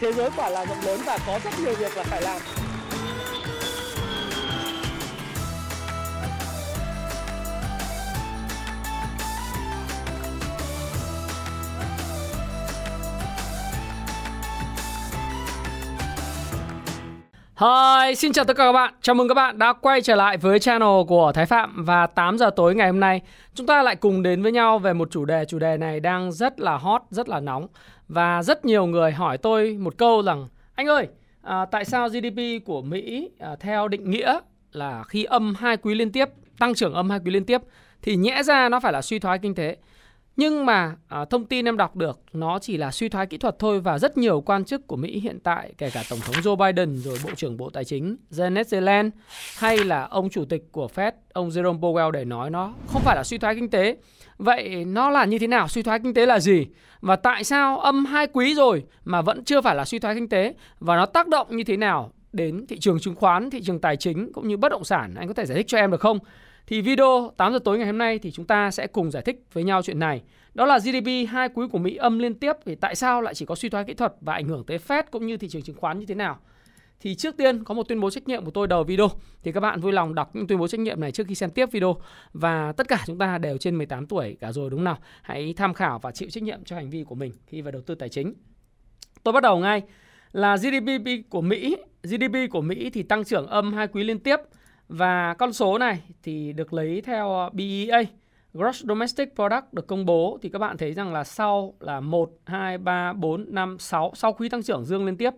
thế 0.00 0.12
giới 0.12 0.30
quả 0.36 0.48
là 0.48 0.66
rộng 0.66 0.80
lớn 0.84 1.00
và 1.06 1.18
có 1.26 1.40
rất 1.44 1.50
nhiều 1.60 1.74
việc 1.74 1.96
là 1.96 2.02
phải 2.02 2.22
làm. 2.22 2.67
Hi, 17.60 18.14
xin 18.14 18.32
chào 18.32 18.44
tất 18.44 18.56
cả 18.56 18.64
các 18.64 18.72
bạn. 18.72 18.94
Chào 19.02 19.14
mừng 19.14 19.28
các 19.28 19.34
bạn 19.34 19.58
đã 19.58 19.72
quay 19.72 20.00
trở 20.00 20.14
lại 20.14 20.36
với 20.36 20.58
channel 20.58 20.88
của 21.08 21.32
Thái 21.34 21.46
Phạm 21.46 21.84
và 21.84 22.06
8 22.06 22.38
giờ 22.38 22.50
tối 22.56 22.74
ngày 22.74 22.86
hôm 22.88 23.00
nay 23.00 23.20
chúng 23.54 23.66
ta 23.66 23.82
lại 23.82 23.96
cùng 23.96 24.22
đến 24.22 24.42
với 24.42 24.52
nhau 24.52 24.78
về 24.78 24.92
một 24.92 25.10
chủ 25.10 25.24
đề. 25.24 25.44
Chủ 25.44 25.58
đề 25.58 25.76
này 25.76 26.00
đang 26.00 26.32
rất 26.32 26.60
là 26.60 26.76
hot, 26.76 27.02
rất 27.10 27.28
là 27.28 27.40
nóng 27.40 27.66
và 28.08 28.42
rất 28.42 28.64
nhiều 28.64 28.86
người 28.86 29.12
hỏi 29.12 29.38
tôi 29.38 29.76
một 29.80 29.98
câu 29.98 30.22
rằng 30.22 30.48
anh 30.74 30.86
ơi, 30.86 31.08
à, 31.42 31.64
tại 31.64 31.84
sao 31.84 32.08
GDP 32.08 32.66
của 32.66 32.82
Mỹ 32.82 33.30
à, 33.38 33.56
theo 33.60 33.88
định 33.88 34.10
nghĩa 34.10 34.38
là 34.72 35.04
khi 35.04 35.24
âm 35.24 35.54
hai 35.54 35.76
quý 35.76 35.94
liên 35.94 36.12
tiếp, 36.12 36.28
tăng 36.58 36.74
trưởng 36.74 36.94
âm 36.94 37.10
hai 37.10 37.18
quý 37.24 37.30
liên 37.30 37.44
tiếp 37.44 37.60
thì 38.02 38.16
nhẽ 38.16 38.42
ra 38.42 38.68
nó 38.68 38.80
phải 38.80 38.92
là 38.92 39.02
suy 39.02 39.18
thoái 39.18 39.38
kinh 39.38 39.54
tế. 39.54 39.76
Nhưng 40.38 40.66
mà 40.66 40.94
à, 41.08 41.24
thông 41.24 41.44
tin 41.44 41.68
em 41.68 41.76
đọc 41.76 41.96
được 41.96 42.20
nó 42.32 42.58
chỉ 42.58 42.76
là 42.76 42.90
suy 42.90 43.08
thoái 43.08 43.26
kỹ 43.26 43.38
thuật 43.38 43.58
thôi 43.58 43.80
và 43.80 43.98
rất 43.98 44.18
nhiều 44.18 44.40
quan 44.40 44.64
chức 44.64 44.86
của 44.86 44.96
Mỹ 44.96 45.20
hiện 45.20 45.38
tại 45.40 45.72
kể 45.78 45.90
cả 45.90 46.02
Tổng 46.10 46.18
thống 46.18 46.34
Joe 46.34 46.56
Biden 46.56 46.96
rồi 46.96 47.18
Bộ 47.24 47.30
trưởng 47.36 47.56
Bộ 47.56 47.70
Tài 47.70 47.84
chính 47.84 48.16
Janet 48.30 48.64
Yellen 48.70 49.10
hay 49.58 49.84
là 49.84 50.02
ông 50.02 50.30
chủ 50.30 50.44
tịch 50.44 50.62
của 50.72 50.88
Fed 50.94 51.12
ông 51.32 51.48
Jerome 51.48 51.80
Powell 51.80 52.10
để 52.10 52.24
nói 52.24 52.50
nó 52.50 52.72
không 52.86 53.02
phải 53.04 53.16
là 53.16 53.24
suy 53.24 53.38
thoái 53.38 53.54
kinh 53.54 53.70
tế. 53.70 53.96
Vậy 54.38 54.84
nó 54.84 55.10
là 55.10 55.24
như 55.24 55.38
thế 55.38 55.46
nào? 55.46 55.68
Suy 55.68 55.82
thoái 55.82 55.98
kinh 55.98 56.14
tế 56.14 56.26
là 56.26 56.40
gì? 56.40 56.66
Và 57.00 57.16
tại 57.16 57.44
sao 57.44 57.78
âm 57.78 58.04
hai 58.04 58.26
quý 58.26 58.54
rồi 58.54 58.84
mà 59.04 59.22
vẫn 59.22 59.44
chưa 59.44 59.60
phải 59.60 59.74
là 59.74 59.84
suy 59.84 59.98
thoái 59.98 60.14
kinh 60.14 60.28
tế? 60.28 60.54
Và 60.80 60.96
nó 60.96 61.06
tác 61.06 61.28
động 61.28 61.56
như 61.56 61.64
thế 61.64 61.76
nào 61.76 62.12
đến 62.32 62.66
thị 62.66 62.78
trường 62.78 63.00
chứng 63.00 63.14
khoán, 63.14 63.50
thị 63.50 63.60
trường 63.62 63.80
tài 63.80 63.96
chính 63.96 64.32
cũng 64.32 64.48
như 64.48 64.56
bất 64.56 64.68
động 64.68 64.84
sản? 64.84 65.14
Anh 65.14 65.28
có 65.28 65.34
thể 65.34 65.46
giải 65.46 65.56
thích 65.56 65.66
cho 65.68 65.78
em 65.78 65.90
được 65.90 66.00
không? 66.00 66.18
Thì 66.68 66.80
video 66.80 67.32
8 67.36 67.52
giờ 67.52 67.58
tối 67.58 67.78
ngày 67.78 67.86
hôm 67.86 67.98
nay 67.98 68.18
thì 68.18 68.30
chúng 68.30 68.46
ta 68.46 68.70
sẽ 68.70 68.86
cùng 68.86 69.10
giải 69.10 69.22
thích 69.22 69.44
với 69.52 69.64
nhau 69.64 69.82
chuyện 69.82 69.98
này. 69.98 70.22
Đó 70.54 70.66
là 70.66 70.78
GDP 70.78 71.28
hai 71.28 71.48
quý 71.48 71.66
của 71.72 71.78
Mỹ 71.78 71.96
âm 71.96 72.18
liên 72.18 72.34
tiếp 72.34 72.52
thì 72.64 72.74
tại 72.74 72.94
sao 72.94 73.22
lại 73.22 73.34
chỉ 73.34 73.46
có 73.46 73.54
suy 73.54 73.68
thoái 73.68 73.84
kỹ 73.84 73.94
thuật 73.94 74.14
và 74.20 74.32
ảnh 74.32 74.48
hưởng 74.48 74.64
tới 74.66 74.78
Fed 74.88 75.02
cũng 75.10 75.26
như 75.26 75.36
thị 75.36 75.48
trường 75.48 75.62
chứng 75.62 75.76
khoán 75.76 75.98
như 75.98 76.06
thế 76.06 76.14
nào? 76.14 76.38
Thì 77.00 77.14
trước 77.14 77.36
tiên 77.36 77.64
có 77.64 77.74
một 77.74 77.88
tuyên 77.88 78.00
bố 78.00 78.10
trách 78.10 78.28
nhiệm 78.28 78.44
của 78.44 78.50
tôi 78.50 78.66
đầu 78.66 78.84
video 78.84 79.08
thì 79.42 79.52
các 79.52 79.60
bạn 79.60 79.80
vui 79.80 79.92
lòng 79.92 80.14
đọc 80.14 80.36
những 80.36 80.46
tuyên 80.46 80.58
bố 80.58 80.68
trách 80.68 80.80
nhiệm 80.80 81.00
này 81.00 81.12
trước 81.12 81.26
khi 81.26 81.34
xem 81.34 81.50
tiếp 81.50 81.72
video 81.72 81.96
và 82.32 82.72
tất 82.72 82.88
cả 82.88 83.02
chúng 83.06 83.18
ta 83.18 83.38
đều 83.38 83.58
trên 83.58 83.78
18 83.78 84.06
tuổi 84.06 84.36
cả 84.40 84.52
rồi 84.52 84.70
đúng 84.70 84.78
không 84.78 84.84
nào? 84.84 84.98
Hãy 85.22 85.54
tham 85.56 85.74
khảo 85.74 85.98
và 85.98 86.10
chịu 86.10 86.30
trách 86.30 86.42
nhiệm 86.42 86.64
cho 86.64 86.76
hành 86.76 86.90
vi 86.90 87.04
của 87.04 87.14
mình 87.14 87.32
khi 87.46 87.60
vào 87.60 87.72
đầu 87.72 87.82
tư 87.82 87.94
tài 87.94 88.08
chính. 88.08 88.34
Tôi 89.22 89.32
bắt 89.32 89.42
đầu 89.42 89.58
ngay 89.58 89.82
là 90.32 90.56
GDP 90.56 91.30
của 91.30 91.40
Mỹ, 91.40 91.76
GDP 92.02 92.50
của 92.50 92.60
Mỹ 92.60 92.90
thì 92.90 93.02
tăng 93.02 93.24
trưởng 93.24 93.46
âm 93.46 93.72
hai 93.72 93.88
quý 93.88 94.04
liên 94.04 94.18
tiếp 94.18 94.36
và 94.88 95.34
con 95.34 95.52
số 95.52 95.78
này 95.78 96.02
thì 96.22 96.52
được 96.52 96.72
lấy 96.72 97.00
theo 97.00 97.32
ờ, 97.32 97.50
BEA, 97.50 98.02
Gross 98.54 98.84
Domestic 98.84 99.34
Product 99.34 99.72
được 99.72 99.86
công 99.86 100.06
bố 100.06 100.38
thì 100.42 100.48
các 100.48 100.58
bạn 100.58 100.76
thấy 100.76 100.92
rằng 100.92 101.12
là 101.12 101.24
sau 101.24 101.74
là 101.80 102.00
1, 102.00 102.30
2, 102.44 102.78
3, 102.78 103.12
4, 103.12 103.44
5, 103.48 103.76
6, 103.78 104.12
sau 104.14 104.32
quý 104.32 104.48
tăng 104.48 104.62
trưởng 104.62 104.84
dương 104.84 105.06
liên 105.06 105.16
tiếp 105.16 105.30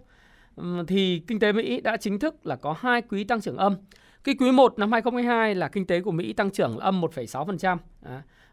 thì 0.86 1.22
kinh 1.26 1.40
tế 1.40 1.52
Mỹ 1.52 1.80
đã 1.80 1.96
chính 1.96 2.18
thức 2.18 2.46
là 2.46 2.56
có 2.56 2.74
hai 2.78 3.02
quý 3.02 3.24
tăng 3.24 3.40
trưởng 3.40 3.56
âm. 3.56 3.76
Cái 4.24 4.34
quý 4.38 4.52
1 4.52 4.78
năm 4.78 4.92
2022 4.92 5.54
là 5.54 5.68
kinh 5.68 5.86
tế 5.86 6.00
của 6.00 6.10
Mỹ 6.10 6.32
tăng 6.32 6.50
trưởng 6.50 6.78
là 6.78 6.84
âm 6.84 7.00
1,6%. 7.00 7.76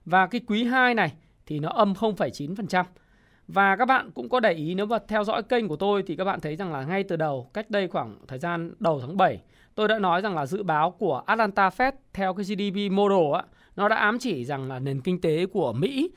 Và 0.05 0.27
cái 0.27 0.41
quý 0.47 0.63
2 0.63 0.93
này 0.93 1.13
thì 1.45 1.59
nó 1.59 1.69
âm 1.69 1.93
0,9%. 1.93 2.83
Và 3.47 3.75
các 3.75 3.85
bạn 3.85 4.11
cũng 4.11 4.29
có 4.29 4.39
để 4.39 4.53
ý 4.53 4.75
nếu 4.75 4.85
mà 4.85 4.97
theo 5.07 5.23
dõi 5.23 5.43
kênh 5.43 5.67
của 5.67 5.75
tôi 5.75 6.03
thì 6.07 6.15
các 6.15 6.23
bạn 6.23 6.39
thấy 6.39 6.55
rằng 6.55 6.73
là 6.73 6.83
ngay 6.83 7.03
từ 7.03 7.15
đầu, 7.15 7.49
cách 7.53 7.69
đây 7.69 7.87
khoảng 7.87 8.17
thời 8.27 8.39
gian 8.39 8.73
đầu 8.79 8.99
tháng 9.01 9.17
7, 9.17 9.41
tôi 9.75 9.87
đã 9.87 9.99
nói 9.99 10.21
rằng 10.21 10.35
là 10.35 10.45
dự 10.45 10.63
báo 10.63 10.91
của 10.91 11.23
Atlanta 11.25 11.69
Fed 11.69 11.91
theo 12.13 12.33
cái 12.33 12.43
GDP 12.43 12.91
model 12.91 13.33
á, 13.35 13.43
nó 13.75 13.89
đã 13.89 13.95
ám 13.95 14.19
chỉ 14.19 14.45
rằng 14.45 14.67
là 14.67 14.79
nền 14.79 15.01
kinh 15.01 15.21
tế 15.21 15.45
của 15.45 15.73
Mỹ 15.73 16.09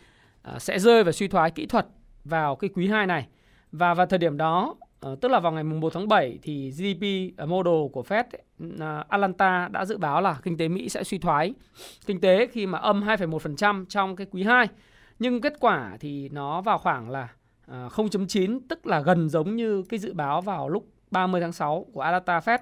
à, 0.43 0.59
sẽ 0.59 0.79
rơi 0.79 1.05
vào 1.05 1.13
suy 1.13 1.29
thoái 1.29 1.51
kỹ 1.51 1.67
thuật 1.67 1.87
vào 2.25 2.57
cái 2.57 2.71
quý 2.75 2.89
2 2.89 3.07
này. 3.07 3.27
Và 3.73 3.95
vào 3.95 4.07
thời 4.07 4.19
điểm 4.19 4.37
đó, 4.37 4.77
ờ, 5.01 5.17
tức 5.21 5.31
là 5.31 5.41
vào 5.41 5.53
ngày 5.53 5.65
1 5.65 5.93
tháng 5.93 6.09
7 6.09 6.39
thì 6.43 6.71
GDP 6.71 7.35
à, 7.37 7.47
model 7.47 7.89
của 7.93 8.05
Fed 8.09 8.25
à, 8.81 9.05
Atlanta 9.09 9.69
đã 9.69 9.85
dự 9.85 9.99
báo 9.99 10.21
là 10.21 10.37
kinh 10.43 10.57
tế 10.57 10.69
Mỹ 10.69 10.89
sẽ 10.89 11.05
suy 11.05 11.19
thoái 11.19 11.55
kinh 12.07 12.21
tế 12.21 12.47
khi 12.47 12.67
mà 12.67 12.79
âm 12.79 13.03
2,1% 13.03 13.85
trong 13.89 14.17
cái 14.17 14.27
quý 14.31 14.43
2. 14.43 14.69
Nhưng 15.21 15.41
kết 15.41 15.53
quả 15.61 15.97
thì 16.01 16.29
nó 16.29 16.61
vào 16.61 16.79
khoảng 16.79 17.11
là 17.11 17.29
ờ, 17.67 17.89
0.9 17.89 18.61
tức 18.69 18.87
là 18.87 19.01
gần 19.01 19.29
giống 19.29 19.57
như 19.57 19.83
cái 19.89 19.99
dự 19.99 20.13
báo 20.13 20.41
vào 20.41 20.69
lúc 20.69 20.89
30 21.11 21.41
tháng 21.41 21.53
6 21.53 21.87
của 21.93 22.01
Atlanta 22.01 22.39
Fed. 22.39 22.59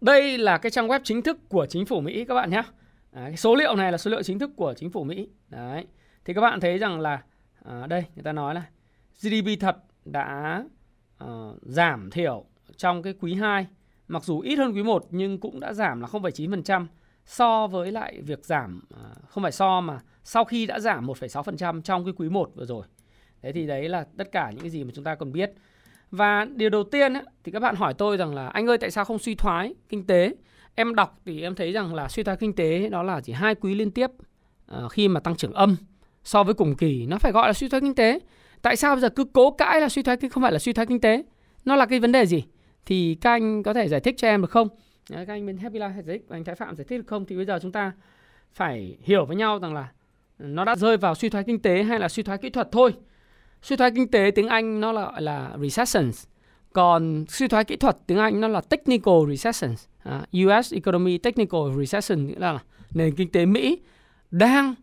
Đây 0.00 0.38
là 0.38 0.58
cái 0.58 0.70
trang 0.70 0.88
web 0.88 1.00
chính 1.04 1.22
thức 1.22 1.38
của 1.48 1.66
chính 1.66 1.86
phủ 1.86 2.00
Mỹ 2.00 2.24
các 2.24 2.34
bạn 2.34 2.50
nhé. 2.50 2.62
Đấy, 3.12 3.36
số 3.36 3.54
liệu 3.54 3.76
này 3.76 3.92
là 3.92 3.98
số 3.98 4.10
liệu 4.10 4.22
chính 4.22 4.38
thức 4.38 4.50
của 4.56 4.74
chính 4.76 4.90
phủ 4.90 5.04
Mỹ. 5.04 5.28
Đấy. 5.48 5.86
Thì 6.24 6.34
các 6.34 6.40
bạn 6.40 6.60
thấy 6.60 6.78
rằng 6.78 7.00
là 7.00 7.22
à, 7.64 7.86
đây 7.86 8.04
người 8.14 8.22
ta 8.22 8.32
nói 8.32 8.54
là 8.54 8.62
GDP 9.22 9.60
thật 9.60 9.76
đã 10.04 10.64
à, 11.18 11.26
giảm 11.62 12.10
thiểu 12.10 12.44
trong 12.76 13.02
cái 13.02 13.14
quý 13.20 13.34
2 13.34 13.66
mặc 14.08 14.24
dù 14.24 14.40
ít 14.40 14.56
hơn 14.56 14.72
quý 14.74 14.82
1 14.82 15.06
nhưng 15.10 15.38
cũng 15.38 15.60
đã 15.60 15.72
giảm 15.72 16.00
là 16.00 16.08
0,9% 16.08 16.86
so 17.24 17.66
với 17.66 17.92
lại 17.92 18.20
việc 18.22 18.44
giảm 18.44 18.82
à, 18.94 19.04
không 19.28 19.42
phải 19.42 19.52
so 19.52 19.80
mà 19.80 20.00
sau 20.24 20.44
khi 20.44 20.66
đã 20.66 20.80
giảm 20.80 21.06
1,6% 21.06 21.82
trong 21.82 22.04
cái 22.04 22.14
quý 22.16 22.28
1 22.28 22.50
vừa 22.54 22.64
rồi. 22.64 22.86
Thế 23.42 23.52
thì 23.52 23.66
đấy 23.66 23.88
là 23.88 24.06
tất 24.16 24.32
cả 24.32 24.50
những 24.50 24.60
cái 24.60 24.70
gì 24.70 24.84
mà 24.84 24.90
chúng 24.94 25.04
ta 25.04 25.14
cần 25.14 25.32
biết. 25.32 25.52
Và 26.10 26.44
điều 26.44 26.70
đầu 26.70 26.84
tiên 26.84 27.12
ấy, 27.12 27.22
thì 27.44 27.52
các 27.52 27.60
bạn 27.60 27.76
hỏi 27.76 27.94
tôi 27.94 28.16
rằng 28.16 28.34
là 28.34 28.48
anh 28.48 28.66
ơi 28.66 28.78
tại 28.78 28.90
sao 28.90 29.04
không 29.04 29.18
suy 29.18 29.34
thoái 29.34 29.74
kinh 29.88 30.06
tế? 30.06 30.34
Em 30.74 30.94
đọc 30.94 31.20
thì 31.24 31.42
em 31.42 31.54
thấy 31.54 31.72
rằng 31.72 31.94
là 31.94 32.08
suy 32.08 32.22
thoái 32.22 32.36
kinh 32.36 32.52
tế 32.52 32.88
đó 32.88 33.02
là 33.02 33.20
chỉ 33.20 33.32
hai 33.32 33.54
quý 33.54 33.74
liên 33.74 33.90
tiếp 33.90 34.10
uh, 34.76 34.92
khi 34.92 35.08
mà 35.08 35.20
tăng 35.20 35.36
trưởng 35.36 35.52
âm 35.52 35.76
so 36.24 36.42
với 36.42 36.54
cùng 36.54 36.76
kỳ 36.76 37.06
nó 37.06 37.18
phải 37.18 37.32
gọi 37.32 37.48
là 37.48 37.52
suy 37.52 37.68
thoái 37.68 37.80
kinh 37.80 37.94
tế. 37.94 38.18
Tại 38.62 38.76
sao 38.76 38.94
bây 38.94 39.02
giờ 39.02 39.08
cứ 39.08 39.24
cố 39.32 39.50
cãi 39.50 39.80
là 39.80 39.88
suy 39.88 40.02
thoái 40.02 40.16
không 40.30 40.42
phải 40.42 40.52
là 40.52 40.58
suy 40.58 40.72
thoái 40.72 40.86
kinh 40.86 41.00
tế? 41.00 41.22
Nó 41.64 41.76
là 41.76 41.86
cái 41.86 42.00
vấn 42.00 42.12
đề 42.12 42.26
gì? 42.26 42.44
Thì 42.86 43.18
các 43.20 43.30
anh 43.30 43.62
có 43.62 43.74
thể 43.74 43.88
giải 43.88 44.00
thích 44.00 44.14
cho 44.18 44.28
em 44.28 44.40
được 44.40 44.50
không? 44.50 44.68
Các 45.10 45.28
anh 45.28 45.46
bên 45.46 45.56
Happy 45.56 45.78
Life 45.78 46.02
giải 46.02 46.18
thích, 46.18 46.26
anh 46.28 46.44
Thái 46.44 46.54
Phạm 46.54 46.76
giải 46.76 46.84
thích 46.88 46.98
được 46.98 47.06
không? 47.06 47.24
Thì 47.24 47.36
bây 47.36 47.44
giờ 47.44 47.58
chúng 47.62 47.72
ta 47.72 47.92
phải 48.52 48.96
hiểu 49.02 49.24
với 49.24 49.36
nhau 49.36 49.58
rằng 49.58 49.74
là 49.74 49.88
nó 50.42 50.64
đã 50.64 50.76
rơi 50.76 50.96
vào 50.96 51.14
suy 51.14 51.28
thoái 51.28 51.44
kinh 51.44 51.62
tế 51.62 51.82
hay 51.82 51.98
là 51.98 52.08
suy 52.08 52.22
thoái 52.22 52.38
kỹ 52.38 52.50
thuật 52.50 52.68
thôi. 52.72 52.94
Suy 53.62 53.76
thoái 53.76 53.90
kinh 53.94 54.10
tế 54.10 54.30
tiếng 54.34 54.48
Anh 54.48 54.80
nó 54.80 54.92
là 54.92 55.02
gọi 55.02 55.22
là 55.22 55.56
recession. 55.62 56.10
Còn 56.72 57.24
suy 57.28 57.48
thoái 57.48 57.64
kỹ 57.64 57.76
thuật 57.76 57.98
tiếng 58.06 58.18
Anh 58.18 58.40
nó 58.40 58.48
là 58.48 58.60
technical 58.60 59.14
recession. 59.28 59.74
À, 60.04 60.26
US 60.46 60.74
economy 60.74 61.18
technical 61.18 61.60
recession 61.78 62.26
nghĩa 62.26 62.38
là 62.38 62.58
nền 62.90 63.14
kinh 63.14 63.32
tế 63.32 63.46
Mỹ 63.46 63.80
đang 64.30 64.74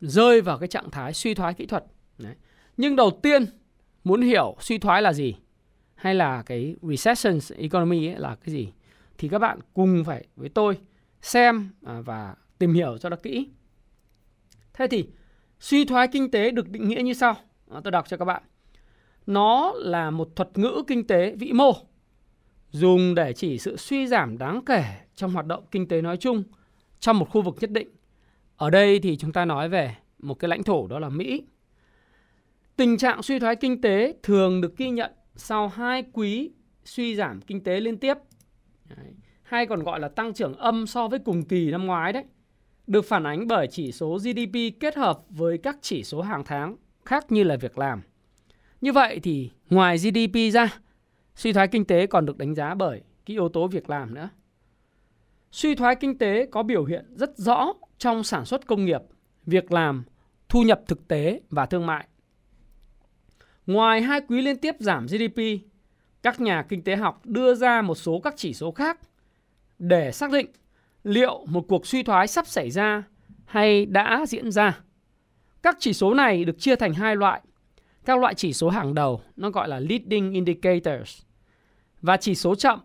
rơi 0.00 0.40
vào 0.40 0.58
cái 0.58 0.68
trạng 0.68 0.90
thái 0.90 1.12
suy 1.12 1.34
thoái 1.34 1.54
kỹ 1.54 1.66
thuật. 1.66 1.84
Đấy. 2.18 2.34
Nhưng 2.76 2.96
đầu 2.96 3.10
tiên 3.22 3.46
muốn 4.04 4.22
hiểu 4.22 4.56
suy 4.60 4.78
thoái 4.78 5.02
là 5.02 5.12
gì 5.12 5.36
hay 5.94 6.14
là 6.14 6.42
cái 6.42 6.76
recession 6.82 7.38
economy 7.56 8.08
ấy 8.08 8.18
là 8.18 8.36
cái 8.44 8.54
gì 8.54 8.68
thì 9.18 9.28
các 9.28 9.38
bạn 9.38 9.58
cùng 9.74 10.04
phải 10.04 10.24
với 10.36 10.48
tôi 10.48 10.78
xem 11.22 11.70
à, 11.86 12.00
và 12.00 12.34
tìm 12.58 12.74
hiểu 12.74 12.98
cho 12.98 13.08
nó 13.08 13.16
kỹ. 13.16 13.48
Thế 14.74 14.86
thì 14.86 15.08
suy 15.60 15.84
thoái 15.84 16.08
kinh 16.08 16.30
tế 16.30 16.50
được 16.50 16.68
định 16.68 16.88
nghĩa 16.88 17.02
như 17.02 17.12
sau. 17.12 17.36
À, 17.70 17.80
tôi 17.84 17.90
đọc 17.90 18.08
cho 18.08 18.16
các 18.16 18.24
bạn. 18.24 18.42
Nó 19.26 19.72
là 19.76 20.10
một 20.10 20.36
thuật 20.36 20.58
ngữ 20.58 20.82
kinh 20.86 21.06
tế 21.06 21.34
vĩ 21.36 21.52
mô 21.52 21.72
dùng 22.70 23.14
để 23.14 23.32
chỉ 23.32 23.58
sự 23.58 23.76
suy 23.76 24.06
giảm 24.06 24.38
đáng 24.38 24.64
kể 24.66 24.84
trong 25.14 25.32
hoạt 25.32 25.46
động 25.46 25.64
kinh 25.70 25.88
tế 25.88 26.02
nói 26.02 26.16
chung 26.16 26.42
trong 27.00 27.18
một 27.18 27.30
khu 27.30 27.42
vực 27.42 27.56
nhất 27.60 27.70
định. 27.70 27.88
Ở 28.56 28.70
đây 28.70 29.00
thì 29.00 29.16
chúng 29.16 29.32
ta 29.32 29.44
nói 29.44 29.68
về 29.68 29.96
một 30.18 30.34
cái 30.34 30.48
lãnh 30.48 30.62
thổ 30.62 30.86
đó 30.86 30.98
là 30.98 31.08
Mỹ. 31.08 31.42
Tình 32.76 32.98
trạng 32.98 33.22
suy 33.22 33.38
thoái 33.38 33.56
kinh 33.56 33.80
tế 33.80 34.14
thường 34.22 34.60
được 34.60 34.76
ghi 34.76 34.90
nhận 34.90 35.12
sau 35.36 35.68
hai 35.68 36.04
quý 36.12 36.50
suy 36.84 37.14
giảm 37.14 37.40
kinh 37.40 37.64
tế 37.64 37.80
liên 37.80 37.96
tiếp. 37.96 38.14
Đấy. 38.96 39.14
Hay 39.42 39.66
còn 39.66 39.82
gọi 39.82 40.00
là 40.00 40.08
tăng 40.08 40.34
trưởng 40.34 40.54
âm 40.54 40.86
so 40.86 41.08
với 41.08 41.18
cùng 41.18 41.44
kỳ 41.44 41.70
năm 41.70 41.86
ngoái 41.86 42.12
đấy. 42.12 42.24
Được 42.86 43.04
phản 43.04 43.26
ánh 43.26 43.46
bởi 43.46 43.66
chỉ 43.70 43.92
số 43.92 44.18
GDP 44.18 44.80
kết 44.80 44.96
hợp 44.96 45.20
với 45.28 45.58
các 45.58 45.76
chỉ 45.80 46.04
số 46.04 46.20
hàng 46.20 46.44
tháng 46.44 46.76
khác 47.04 47.32
như 47.32 47.44
là 47.44 47.56
việc 47.56 47.78
làm. 47.78 48.02
Như 48.80 48.92
vậy 48.92 49.20
thì 49.22 49.50
ngoài 49.70 49.96
GDP 49.96 50.52
ra, 50.52 50.78
suy 51.34 51.52
thoái 51.52 51.68
kinh 51.68 51.84
tế 51.84 52.06
còn 52.06 52.26
được 52.26 52.38
đánh 52.38 52.54
giá 52.54 52.74
bởi 52.74 53.02
cái 53.26 53.34
yếu 53.34 53.48
tố 53.48 53.66
việc 53.66 53.90
làm 53.90 54.14
nữa. 54.14 54.28
Suy 55.50 55.74
thoái 55.74 55.96
kinh 55.96 56.18
tế 56.18 56.46
có 56.46 56.62
biểu 56.62 56.84
hiện 56.84 57.14
rất 57.16 57.38
rõ 57.38 57.72
trong 57.98 58.24
sản 58.24 58.44
xuất 58.44 58.66
công 58.66 58.84
nghiệp, 58.84 59.00
việc 59.46 59.72
làm, 59.72 60.04
thu 60.48 60.62
nhập 60.62 60.80
thực 60.86 61.08
tế 61.08 61.40
và 61.50 61.66
thương 61.66 61.86
mại. 61.86 62.06
Ngoài 63.66 64.02
hai 64.02 64.20
quý 64.28 64.42
liên 64.42 64.58
tiếp 64.58 64.74
giảm 64.78 65.06
GDP, 65.06 65.40
các 66.22 66.40
nhà 66.40 66.62
kinh 66.68 66.82
tế 66.82 66.96
học 66.96 67.20
đưa 67.24 67.54
ra 67.54 67.82
một 67.82 67.94
số 67.94 68.20
các 68.24 68.34
chỉ 68.36 68.54
số 68.54 68.72
khác 68.72 69.00
để 69.78 70.12
xác 70.12 70.30
định 70.30 70.46
liệu 71.04 71.44
một 71.48 71.64
cuộc 71.68 71.86
suy 71.86 72.02
thoái 72.02 72.26
sắp 72.26 72.46
xảy 72.46 72.70
ra 72.70 73.02
hay 73.44 73.86
đã 73.86 74.24
diễn 74.28 74.50
ra. 74.50 74.80
Các 75.62 75.76
chỉ 75.80 75.92
số 75.92 76.14
này 76.14 76.44
được 76.44 76.58
chia 76.58 76.76
thành 76.76 76.94
hai 76.94 77.16
loại. 77.16 77.40
các 78.04 78.18
loại 78.18 78.34
chỉ 78.34 78.52
số 78.52 78.68
hàng 78.68 78.94
đầu 78.94 79.20
nó 79.36 79.50
gọi 79.50 79.68
là 79.68 79.80
leading 79.80 80.32
indicators 80.32 81.22
và 82.02 82.16
chỉ 82.16 82.34
số 82.34 82.54
chậm 82.54 82.80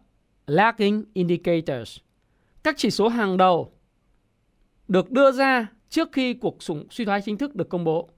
lagging 0.47 1.03
indicators. 1.13 1.97
Các 2.63 2.75
chỉ 2.77 2.91
số 2.91 3.07
hàng 3.07 3.37
đầu 3.37 3.71
được 4.87 5.11
đưa 5.11 5.31
ra 5.31 5.67
trước 5.89 6.09
khi 6.11 6.33
cuộc 6.33 6.57
suy 6.89 7.05
thoái 7.05 7.21
chính 7.21 7.37
thức 7.37 7.55
được 7.55 7.69
công 7.69 7.83
bố. 7.83 8.09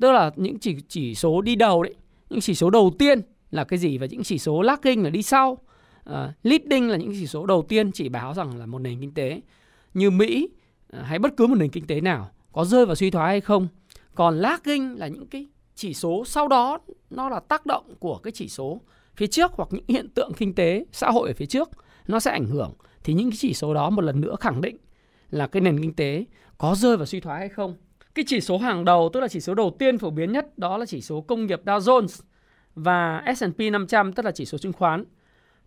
Tức 0.00 0.12
là 0.12 0.30
những 0.36 0.58
chỉ 0.58 0.76
chỉ 0.88 1.14
số 1.14 1.40
đi 1.40 1.56
đầu 1.56 1.82
đấy, 1.82 1.94
những 2.30 2.40
chỉ 2.40 2.54
số 2.54 2.70
đầu 2.70 2.92
tiên 2.98 3.20
là 3.50 3.64
cái 3.64 3.78
gì 3.78 3.98
và 3.98 4.06
những 4.06 4.22
chỉ 4.22 4.38
số 4.38 4.62
lagging 4.62 5.02
là 5.02 5.10
đi 5.10 5.22
sau. 5.22 5.58
Uh, 6.10 6.16
leading 6.42 6.88
là 6.88 6.96
những 6.96 7.12
chỉ 7.12 7.26
số 7.26 7.46
đầu 7.46 7.62
tiên 7.68 7.92
chỉ 7.92 8.08
báo 8.08 8.34
rằng 8.34 8.58
là 8.58 8.66
một 8.66 8.78
nền 8.78 9.00
kinh 9.00 9.14
tế 9.14 9.40
như 9.94 10.10
Mỹ 10.10 10.48
uh, 10.96 11.04
hay 11.04 11.18
bất 11.18 11.36
cứ 11.36 11.46
một 11.46 11.54
nền 11.58 11.70
kinh 11.70 11.86
tế 11.86 12.00
nào 12.00 12.30
có 12.52 12.64
rơi 12.64 12.86
vào 12.86 12.94
suy 12.94 13.10
thoái 13.10 13.28
hay 13.28 13.40
không. 13.40 13.68
Còn 14.14 14.38
lagging 14.38 14.98
là 14.98 15.06
những 15.08 15.26
cái 15.26 15.46
chỉ 15.74 15.94
số 15.94 16.24
sau 16.26 16.48
đó 16.48 16.78
nó 17.10 17.28
là 17.28 17.40
tác 17.40 17.66
động 17.66 17.94
của 17.98 18.18
cái 18.18 18.32
chỉ 18.32 18.48
số 18.48 18.80
phía 19.16 19.26
trước 19.26 19.52
hoặc 19.54 19.68
những 19.72 19.84
hiện 19.88 20.08
tượng 20.08 20.32
kinh 20.36 20.54
tế 20.54 20.84
xã 20.92 21.10
hội 21.10 21.28
ở 21.28 21.34
phía 21.34 21.46
trước 21.46 21.70
nó 22.08 22.20
sẽ 22.20 22.30
ảnh 22.30 22.46
hưởng 22.46 22.72
thì 23.04 23.14
những 23.14 23.30
cái 23.30 23.36
chỉ 23.40 23.54
số 23.54 23.74
đó 23.74 23.90
một 23.90 24.02
lần 24.02 24.20
nữa 24.20 24.36
khẳng 24.40 24.60
định 24.60 24.76
là 25.30 25.46
cái 25.46 25.60
nền 25.60 25.82
kinh 25.82 25.94
tế 25.94 26.24
có 26.58 26.74
rơi 26.74 26.96
vào 26.96 27.06
suy 27.06 27.20
thoái 27.20 27.38
hay 27.38 27.48
không. 27.48 27.74
Cái 28.14 28.24
chỉ 28.28 28.40
số 28.40 28.58
hàng 28.58 28.84
đầu 28.84 29.10
tức 29.12 29.20
là 29.20 29.28
chỉ 29.28 29.40
số 29.40 29.54
đầu 29.54 29.76
tiên 29.78 29.98
phổ 29.98 30.10
biến 30.10 30.32
nhất 30.32 30.58
đó 30.58 30.78
là 30.78 30.86
chỉ 30.86 31.00
số 31.00 31.20
công 31.20 31.46
nghiệp 31.46 31.60
Dow 31.64 31.78
Jones 31.78 32.22
và 32.74 33.24
S&P 33.36 33.60
500 33.72 34.12
tức 34.12 34.26
là 34.26 34.30
chỉ 34.30 34.44
số 34.44 34.58
chứng 34.58 34.72
khoán 34.72 35.04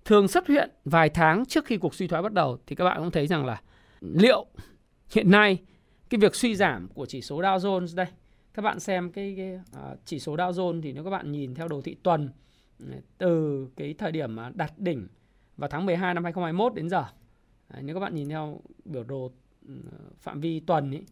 thường 0.05 0.27
xuất 0.27 0.47
hiện 0.47 0.69
vài 0.85 1.09
tháng 1.09 1.45
trước 1.45 1.65
khi 1.65 1.77
cuộc 1.77 1.95
suy 1.95 2.07
thoái 2.07 2.23
bắt 2.23 2.33
đầu 2.33 2.57
thì 2.67 2.75
các 2.75 2.83
bạn 2.85 2.99
cũng 2.99 3.11
thấy 3.11 3.27
rằng 3.27 3.45
là 3.45 3.61
liệu 4.01 4.45
hiện 5.11 5.31
nay 5.31 5.57
cái 6.09 6.19
việc 6.19 6.35
suy 6.35 6.55
giảm 6.55 6.87
của 6.87 7.05
chỉ 7.05 7.21
số 7.21 7.41
Dow 7.41 7.57
Jones 7.57 7.95
đây 7.95 8.07
các 8.53 8.61
bạn 8.61 8.79
xem 8.79 9.11
cái, 9.11 9.33
cái 9.37 9.59
uh, 9.91 9.99
chỉ 10.05 10.19
số 10.19 10.35
Dow 10.35 10.51
Jones 10.51 10.81
thì 10.81 10.93
nếu 10.93 11.03
các 11.03 11.09
bạn 11.09 11.31
nhìn 11.31 11.55
theo 11.55 11.67
đồ 11.67 11.81
thị 11.81 11.95
tuần 12.03 12.29
à, 12.91 12.97
từ 13.17 13.67
cái 13.75 13.93
thời 13.97 14.11
điểm 14.11 14.35
mà 14.35 14.51
đạt 14.53 14.71
đỉnh 14.77 15.07
vào 15.57 15.69
tháng 15.69 15.85
12 15.85 16.13
năm 16.13 16.23
2021 16.23 16.73
đến 16.73 16.89
giờ 16.89 17.05
Đấy, 17.73 17.81
nếu 17.83 17.95
các 17.95 17.99
bạn 17.99 18.15
nhìn 18.15 18.29
theo 18.29 18.61
biểu 18.85 19.03
đồ 19.03 19.31
ừ, 19.67 19.73
phạm 20.19 20.39
vi 20.39 20.59
tuần 20.59 20.91
ấy, 20.91 21.05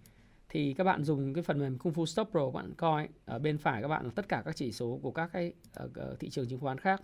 thì 0.50 0.74
các 0.74 0.84
bạn 0.84 1.04
dùng 1.04 1.34
cái 1.34 1.44
phần 1.44 1.60
mềm 1.60 1.78
Kung 1.78 1.94
Fu 1.94 2.06
Stop 2.06 2.30
Pro 2.32 2.46
các 2.46 2.54
bạn 2.54 2.74
coi 2.78 3.08
ở 3.26 3.40
bên 3.40 3.58
phải 3.58 3.82
các 3.82 3.88
bạn 3.88 4.06
là 4.06 4.12
tất 4.16 4.30
cả 4.30 4.42
các 4.46 4.56
chỉ 4.56 4.72
số 4.72 5.00
của 5.02 5.12
các 5.12 5.30
cái 5.34 5.54
uh, 5.84 6.20
thị 6.20 6.30
trường 6.30 6.48
chứng 6.48 6.60
khoán 6.60 6.78
khác 6.78 7.02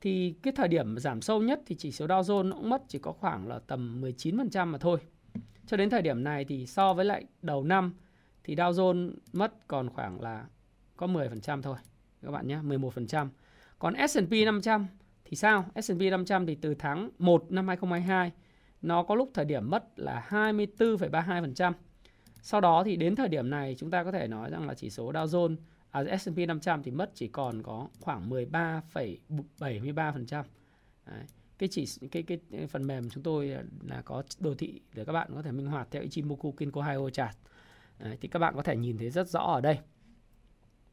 thì 0.00 0.34
cái 0.42 0.52
thời 0.56 0.68
điểm 0.68 0.98
giảm 0.98 1.20
sâu 1.20 1.42
nhất 1.42 1.60
thì 1.66 1.74
chỉ 1.74 1.92
số 1.92 2.06
Dow 2.06 2.22
Jones 2.22 2.52
cũng 2.52 2.70
mất 2.70 2.82
chỉ 2.88 2.98
có 2.98 3.12
khoảng 3.12 3.48
là 3.48 3.58
tầm 3.58 4.02
19% 4.02 4.66
mà 4.66 4.78
thôi. 4.78 4.98
Cho 5.66 5.76
đến 5.76 5.90
thời 5.90 6.02
điểm 6.02 6.24
này 6.24 6.44
thì 6.44 6.66
so 6.66 6.94
với 6.94 7.04
lại 7.04 7.24
đầu 7.42 7.64
năm 7.64 7.94
thì 8.44 8.54
Dow 8.54 8.72
Jones 8.72 9.12
mất 9.32 9.68
còn 9.68 9.90
khoảng 9.90 10.20
là 10.20 10.46
có 10.96 11.06
10% 11.06 11.62
thôi 11.62 11.76
các 12.22 12.30
bạn 12.30 12.48
nhé, 12.48 12.58
11%. 12.62 13.28
Còn 13.78 13.94
S&P 14.08 14.30
500 14.30 14.86
thì 15.24 15.36
sao? 15.36 15.64
S&P 15.82 16.00
500 16.00 16.46
thì 16.46 16.54
từ 16.54 16.74
tháng 16.74 17.10
1 17.18 17.52
năm 17.52 17.68
2022 17.68 18.32
nó 18.82 19.02
có 19.02 19.14
lúc 19.14 19.30
thời 19.34 19.44
điểm 19.44 19.70
mất 19.70 19.84
là 19.96 20.26
24,32%. 20.28 21.72
Sau 22.42 22.60
đó 22.60 22.82
thì 22.84 22.96
đến 22.96 23.16
thời 23.16 23.28
điểm 23.28 23.50
này 23.50 23.76
chúng 23.78 23.90
ta 23.90 24.04
có 24.04 24.12
thể 24.12 24.28
nói 24.28 24.50
rằng 24.50 24.68
là 24.68 24.74
chỉ 24.74 24.90
số 24.90 25.12
Dow 25.12 25.26
Jones 25.26 25.56
à, 26.04 26.18
S&P 26.18 26.38
500 26.48 26.82
thì 26.82 26.90
mất 26.90 27.10
chỉ 27.14 27.28
còn 27.28 27.62
có 27.62 27.88
khoảng 28.00 28.30
13,73%. 28.30 30.42
Đấy. 31.06 31.24
Cái 31.58 31.68
chỉ 31.72 31.86
cái 32.10 32.22
cái 32.22 32.38
phần 32.68 32.86
mềm 32.86 33.10
chúng 33.10 33.22
tôi 33.22 33.56
là 33.88 34.02
có 34.04 34.22
đồ 34.38 34.54
thị 34.54 34.80
để 34.94 35.04
các 35.04 35.12
bạn 35.12 35.28
có 35.34 35.42
thể 35.42 35.52
minh 35.52 35.66
hoạt 35.66 35.88
theo 35.90 36.02
Ichimoku 36.02 36.52
Kinko 36.52 36.82
Hyo 36.82 37.10
chart. 37.10 37.36
Đấy, 37.98 38.18
thì 38.20 38.28
các 38.28 38.38
bạn 38.38 38.54
có 38.56 38.62
thể 38.62 38.76
nhìn 38.76 38.98
thấy 38.98 39.10
rất 39.10 39.28
rõ 39.28 39.40
ở 39.40 39.60
đây. 39.60 39.78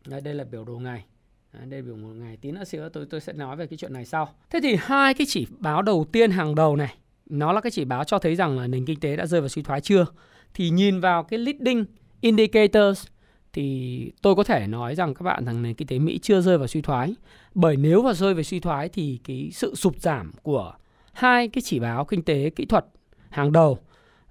Đây, 0.07 0.21
đây 0.21 0.33
là 0.33 0.43
biểu 0.43 0.65
đồ 0.65 0.79
ngày. 0.79 1.05
Đấy, 1.53 1.65
đây 1.65 1.81
là 1.81 1.85
biểu 1.85 1.95
đồ 1.95 2.07
ngày. 2.07 2.37
Tí 2.37 2.51
nữa 2.51 2.63
xíu 2.63 2.89
tôi 2.89 3.05
tôi 3.09 3.21
sẽ 3.21 3.33
nói 3.33 3.55
về 3.55 3.67
cái 3.67 3.77
chuyện 3.77 3.93
này 3.93 4.05
sau. 4.05 4.33
Thế 4.49 4.59
thì 4.63 4.75
hai 4.79 5.13
cái 5.13 5.27
chỉ 5.29 5.47
báo 5.59 5.81
đầu 5.81 6.05
tiên 6.11 6.31
hàng 6.31 6.55
đầu 6.55 6.75
này, 6.75 6.95
nó 7.25 7.53
là 7.53 7.61
cái 7.61 7.71
chỉ 7.71 7.85
báo 7.85 8.03
cho 8.03 8.19
thấy 8.19 8.35
rằng 8.35 8.59
là 8.59 8.67
nền 8.67 8.85
kinh 8.85 8.99
tế 8.99 9.15
đã 9.15 9.25
rơi 9.25 9.41
vào 9.41 9.49
suy 9.49 9.61
thoái 9.61 9.81
chưa? 9.81 10.05
Thì 10.53 10.69
nhìn 10.69 10.99
vào 10.99 11.23
cái 11.23 11.39
leading 11.39 11.85
indicators 12.21 13.07
thì 13.53 14.11
tôi 14.21 14.35
có 14.35 14.43
thể 14.43 14.67
nói 14.67 14.95
rằng 14.95 15.13
các 15.13 15.23
bạn 15.23 15.45
rằng 15.45 15.61
nền 15.61 15.73
kinh 15.73 15.87
tế 15.87 15.99
Mỹ 15.99 16.19
chưa 16.21 16.41
rơi 16.41 16.57
vào 16.57 16.67
suy 16.67 16.81
thoái. 16.81 17.15
Bởi 17.53 17.77
nếu 17.77 18.01
mà 18.01 18.13
rơi 18.13 18.33
vào 18.33 18.43
suy 18.43 18.59
thoái 18.59 18.89
thì 18.89 19.19
cái 19.23 19.49
sự 19.53 19.75
sụt 19.75 19.99
giảm 19.99 20.31
của 20.41 20.73
hai 21.13 21.47
cái 21.47 21.61
chỉ 21.61 21.79
báo 21.79 22.05
kinh 22.05 22.23
tế 22.23 22.49
kỹ 22.49 22.65
thuật 22.65 22.85
hàng 23.29 23.51
đầu 23.51 23.79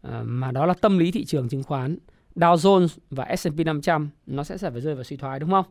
ờ, 0.00 0.22
mà 0.26 0.52
đó 0.52 0.66
là 0.66 0.74
tâm 0.74 0.98
lý 0.98 1.10
thị 1.10 1.24
trường 1.24 1.48
chứng 1.48 1.62
khoán, 1.62 1.98
Dow 2.36 2.56
Jones 2.56 2.88
và 3.10 3.36
S&P 3.36 3.66
500 3.66 4.10
nó 4.26 4.44
sẽ 4.44 4.56
phải 4.58 4.80
rơi 4.80 4.94
vào 4.94 5.04
suy 5.04 5.16
thoái, 5.16 5.40
đúng 5.40 5.50
không? 5.50 5.64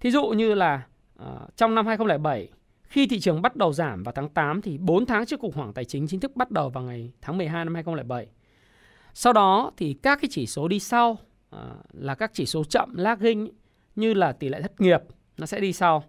Thí 0.00 0.10
dụ 0.10 0.26
như 0.26 0.54
là 0.54 0.82
ờ, 1.16 1.46
trong 1.56 1.74
năm 1.74 1.86
2007 1.86 2.48
khi 2.82 3.06
thị 3.06 3.20
trường 3.20 3.42
bắt 3.42 3.56
đầu 3.56 3.72
giảm 3.72 4.02
vào 4.02 4.12
tháng 4.12 4.28
8 4.28 4.62
thì 4.62 4.78
4 4.78 5.06
tháng 5.06 5.26
trước 5.26 5.40
khủng 5.40 5.54
hoảng 5.54 5.72
tài 5.72 5.84
chính 5.84 6.06
chính 6.06 6.20
thức 6.20 6.36
bắt 6.36 6.50
đầu 6.50 6.68
vào 6.68 6.84
ngày 6.84 7.12
tháng 7.20 7.38
12 7.38 7.64
năm 7.64 7.74
2007. 7.74 8.26
Sau 9.14 9.32
đó 9.32 9.70
thì 9.76 9.96
các 10.02 10.18
cái 10.22 10.28
chỉ 10.32 10.46
số 10.46 10.68
đi 10.68 10.80
sau 10.80 11.18
Ờ, 11.50 11.76
là 11.92 12.14
các 12.14 12.30
chỉ 12.34 12.46
số 12.46 12.64
chậm 12.64 12.94
lagging 12.96 13.48
như 13.96 14.14
là 14.14 14.32
tỷ 14.32 14.48
lệ 14.48 14.62
thất 14.62 14.80
nghiệp 14.80 15.00
nó 15.38 15.46
sẽ 15.46 15.60
đi 15.60 15.72
sau. 15.72 16.04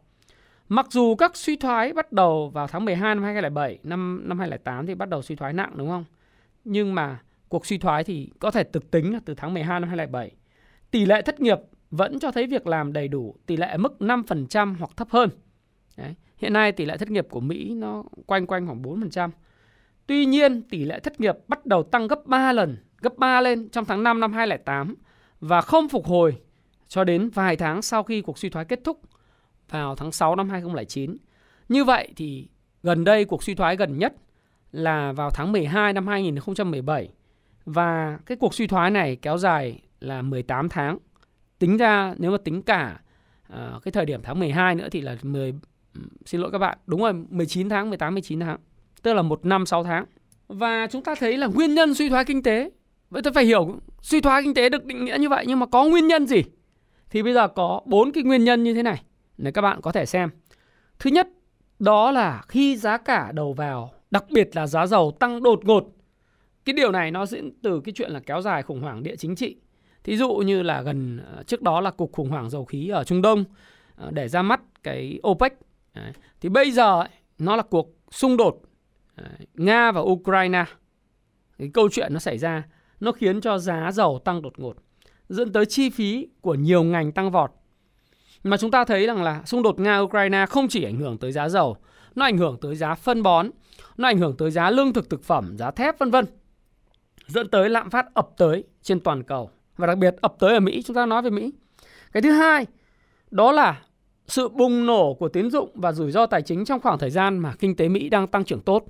Mặc 0.70 0.86
dù 0.90 1.16
các 1.16 1.36
suy 1.36 1.56
thoái 1.56 1.94
bắt 1.94 2.12
đầu 2.12 2.50
vào 2.50 2.68
tháng 2.68 2.86
12 2.86 3.16
năm 3.16 3.24
2007, 3.24 3.80
năm 3.84 4.22
năm 4.26 4.40
2008 4.40 4.86
thì 4.86 4.96
bắt 4.96 5.10
đầu 5.10 5.22
suy 5.22 5.36
thoái 5.36 5.54
nặng 5.54 5.72
đúng 5.76 5.90
không? 5.90 6.06
Nhưng 6.64 6.96
mà 6.96 7.22
cuộc 7.50 7.66
suy 7.66 7.78
thoái 7.78 8.04
thì 8.04 8.30
có 8.40 8.52
thể 8.52 8.64
thực 8.64 8.92
tính 8.92 9.14
là 9.14 9.20
từ 9.26 9.34
tháng 9.34 9.54
12 9.54 9.80
năm 9.80 9.90
2007. 9.90 10.32
Tỷ 10.92 11.06
lệ 11.06 11.22
thất 11.22 11.40
nghiệp 11.40 11.58
vẫn 11.92 12.20
cho 12.20 12.32
thấy 12.32 12.48
việc 12.48 12.68
làm 12.68 12.94
đầy 12.94 13.08
đủ, 13.08 13.36
tỷ 13.46 13.58
lệ 13.58 13.68
ở 13.68 13.78
mức 13.78 13.96
5% 14.00 14.76
hoặc 14.80 14.92
thấp 14.98 15.08
hơn. 15.10 15.30
Đấy. 15.98 16.16
Hiện 16.38 16.54
nay 16.54 16.72
tỷ 16.72 16.86
lệ 16.86 16.98
thất 16.98 17.12
nghiệp 17.12 17.28
của 17.30 17.40
Mỹ 17.40 17.74
nó 17.74 18.04
quanh 18.26 18.48
quanh 18.48 18.66
khoảng 18.66 18.82
4%. 18.82 19.30
Tuy 20.08 20.26
nhiên, 20.26 20.62
tỷ 20.62 20.86
lệ 20.86 21.00
thất 21.00 21.20
nghiệp 21.20 21.36
bắt 21.48 21.66
đầu 21.66 21.84
tăng 21.84 22.08
gấp 22.08 22.26
3 22.26 22.54
lần, 22.54 22.78
gấp 23.02 23.18
3 23.18 23.42
lên 23.42 23.70
trong 23.70 23.86
tháng 23.86 24.04
5 24.04 24.20
năm 24.20 24.34
2008 24.34 24.96
và 25.42 25.62
không 25.62 25.90
phục 25.90 26.06
hồi 26.06 26.38
cho 26.88 27.04
đến 27.04 27.30
vài 27.30 27.58
tháng 27.58 27.82
sau 27.82 28.04
khi 28.04 28.22
cuộc 28.22 28.38
suy 28.38 28.50
thoái 28.50 28.66
kết 28.66 28.80
thúc 28.84 29.02
vào 29.70 29.96
tháng 29.96 30.12
6 30.12 30.36
năm 30.36 30.50
2009. 30.50 31.18
Như 31.70 31.84
vậy 31.84 32.10
thì 32.16 32.48
gần 32.84 33.04
đây 33.04 33.26
cuộc 33.26 33.44
suy 33.44 33.56
thoái 33.56 33.76
gần 33.76 33.98
nhất 33.98 34.14
là 34.72 35.12
vào 35.12 35.30
tháng 35.30 35.52
12 35.52 35.94
năm 35.94 36.08
2017 36.08 37.10
và 37.66 38.20
cái 38.26 38.38
cuộc 38.38 38.54
suy 38.54 38.68
thoái 38.68 38.92
này 38.92 39.16
kéo 39.16 39.38
dài 39.38 39.82
là 40.00 40.22
18 40.22 40.70
tháng. 40.70 40.98
Tính 41.60 41.78
ra 41.78 42.14
nếu 42.18 42.32
mà 42.32 42.38
tính 42.38 42.62
cả 42.62 43.00
uh, 43.54 43.84
cái 43.84 43.92
thời 43.92 44.06
điểm 44.06 44.22
tháng 44.24 44.40
12 44.40 44.76
nữa 44.76 44.88
thì 44.92 45.02
là 45.02 45.18
10 45.24 45.54
xin 46.26 46.42
lỗi 46.42 46.52
các 46.52 46.58
bạn, 46.58 46.78
đúng 46.86 47.02
rồi 47.02 47.14
19 47.14 47.70
tháng, 47.70 47.90
18 47.90 48.14
19 48.14 48.40
tháng. 48.40 48.58
Tức 49.02 49.14
là 49.14 49.22
1 49.22 49.46
năm 49.46 49.66
6 49.66 49.84
tháng. 49.84 50.06
Và 50.48 50.88
chúng 50.92 51.04
ta 51.04 51.16
thấy 51.16 51.38
là 51.38 51.48
nguyên 51.48 51.76
nhân 51.76 51.94
suy 51.94 52.10
thoái 52.10 52.26
kinh 52.26 52.44
tế. 52.44 52.70
Vậy 53.12 53.22
tôi 53.22 53.34
phải 53.34 53.46
hiểu 53.46 53.80
suy 54.02 54.22
thoái 54.22 54.44
kinh 54.44 54.54
tế 54.54 54.70
được 54.70 54.86
định 54.86 55.06
nghĩa 55.06 55.18
như 55.20 55.30
vậy 55.30 55.46
nhưng 55.48 55.60
mà 55.60 55.66
có 55.66 55.84
nguyên 55.86 56.08
nhân 56.08 56.28
gì? 56.28 56.44
Thì 57.10 57.24
bây 57.24 57.34
giờ 57.34 57.48
có 57.48 57.82
bốn 57.86 58.12
cái 58.12 58.24
nguyên 58.24 58.44
nhân 58.44 58.64
như 58.64 58.74
thế 58.74 58.84
này 58.84 59.04
để 59.38 59.52
các 59.52 59.62
bạn 59.62 59.82
có 59.82 59.92
thể 59.92 60.06
xem. 60.06 60.30
Thứ 61.00 61.10
nhất, 61.10 61.28
đó 61.80 62.12
là 62.12 62.42
khi 62.48 62.78
giá 62.78 62.98
cả 62.98 63.32
đầu 63.32 63.54
vào, 63.54 63.92
đặc 64.12 64.26
biệt 64.32 64.56
là 64.56 64.68
giá 64.68 64.88
dầu 64.88 65.18
tăng 65.20 65.44
đột 65.44 65.66
ngột 65.66 65.84
cái 66.66 66.74
điều 66.74 66.92
này 66.92 67.12
nó 67.12 67.26
diễn 67.26 67.52
từ 67.62 67.82
cái 67.82 67.94
chuyện 67.94 68.12
là 68.12 68.20
kéo 68.20 68.42
dài 68.42 68.64
khủng 68.64 68.82
hoảng 68.82 69.04
địa 69.04 69.16
chính 69.16 69.36
trị. 69.36 69.58
Thí 70.04 70.18
dụ 70.18 70.34
như 70.34 70.64
là 70.64 70.82
gần 70.82 71.20
ờ, 71.36 71.44
trước 71.44 71.62
đó 71.62 71.82
là 71.82 71.92
cuộc 71.92 72.12
khủng 72.12 72.30
hoảng 72.30 72.50
dầu 72.50 72.66
khí 72.66 72.90
ở 72.90 73.04
Trung 73.04 73.22
Đông 73.22 73.44
ờ, 73.96 74.12
để 74.12 74.28
ra 74.28 74.42
mắt 74.42 74.62
cái 74.84 75.20
OPEC. 75.28 75.54
Thì 76.42 76.50
bây 76.50 76.72
giờ 76.72 77.04
nó 77.38 77.56
là 77.56 77.64
cuộc 77.64 77.96
xung 78.12 78.38
đột 78.38 78.62
ờ, 79.16 79.26
Nga 79.54 79.92
và 79.92 80.02
Ukraine. 80.02 80.66
Cái 81.58 81.70
câu 81.74 81.90
chuyện 81.92 82.14
nó 82.14 82.20
xảy 82.20 82.38
ra 82.38 82.64
nó 83.02 83.12
khiến 83.12 83.42
cho 83.42 83.58
giá 83.58 83.92
dầu 83.92 84.20
tăng 84.26 84.42
đột 84.42 84.60
ngột 84.60 84.76
dẫn 85.30 85.54
tới 85.54 85.66
chi 85.66 85.90
phí 85.90 86.28
của 86.42 86.56
nhiều 86.56 86.84
ngành 86.84 87.12
tăng 87.12 87.32
vọt. 87.32 87.52
Mà 88.44 88.58
chúng 88.58 88.72
ta 88.72 88.86
thấy 88.86 89.08
rằng 89.08 89.24
là 89.24 89.42
xung 89.46 89.64
đột 89.64 89.80
Nga-Ukraine 89.80 90.46
không 90.46 90.68
chỉ 90.68 90.84
ảnh 90.84 90.98
hưởng 90.98 91.18
tới 91.18 91.32
giá 91.32 91.50
dầu, 91.50 91.78
nó 92.16 92.26
ảnh 92.26 92.38
hưởng 92.38 92.58
tới 92.62 92.76
giá 92.76 92.96
phân 92.96 93.24
bón, 93.24 93.50
nó 93.98 94.08
ảnh 94.08 94.18
hưởng 94.18 94.38
tới 94.38 94.52
giá 94.52 94.70
lương 94.70 94.94
thực 94.94 95.10
thực 95.10 95.24
phẩm, 95.24 95.58
giá 95.58 95.72
thép 95.72 96.00
vân 96.00 96.12
vân 96.12 96.26
dẫn 97.28 97.50
tới 97.50 97.70
lạm 97.70 97.90
phát 97.90 98.14
ập 98.14 98.30
tới 98.38 98.64
trên 98.82 99.00
toàn 99.00 99.24
cầu 99.24 99.50
và 99.78 99.88
đặc 99.88 99.98
biệt 99.98 100.16
ập 100.22 100.36
tới 100.40 100.54
ở 100.54 100.60
Mỹ 100.60 100.82
chúng 100.86 100.96
ta 100.96 101.06
nói 101.06 101.22
về 101.22 101.30
Mỹ. 101.30 101.52
Cái 102.12 102.22
thứ 102.22 102.32
hai 102.32 102.66
đó 103.32 103.52
là 103.52 103.82
sự 104.28 104.50
bùng 104.50 104.86
nổ 104.86 105.14
của 105.14 105.30
tín 105.30 105.50
dụng 105.52 105.70
và 105.74 105.92
rủi 105.92 106.12
ro 106.12 106.26
tài 106.26 106.42
chính 106.42 106.66
trong 106.66 106.80
khoảng 106.80 107.00
thời 107.00 107.10
gian 107.10 107.40
mà 107.40 107.54
kinh 107.60 107.76
tế 107.76 107.90
Mỹ 107.90 108.10
đang 108.10 108.28
tăng 108.28 108.44
trưởng 108.44 108.62
tốt. 108.62 108.86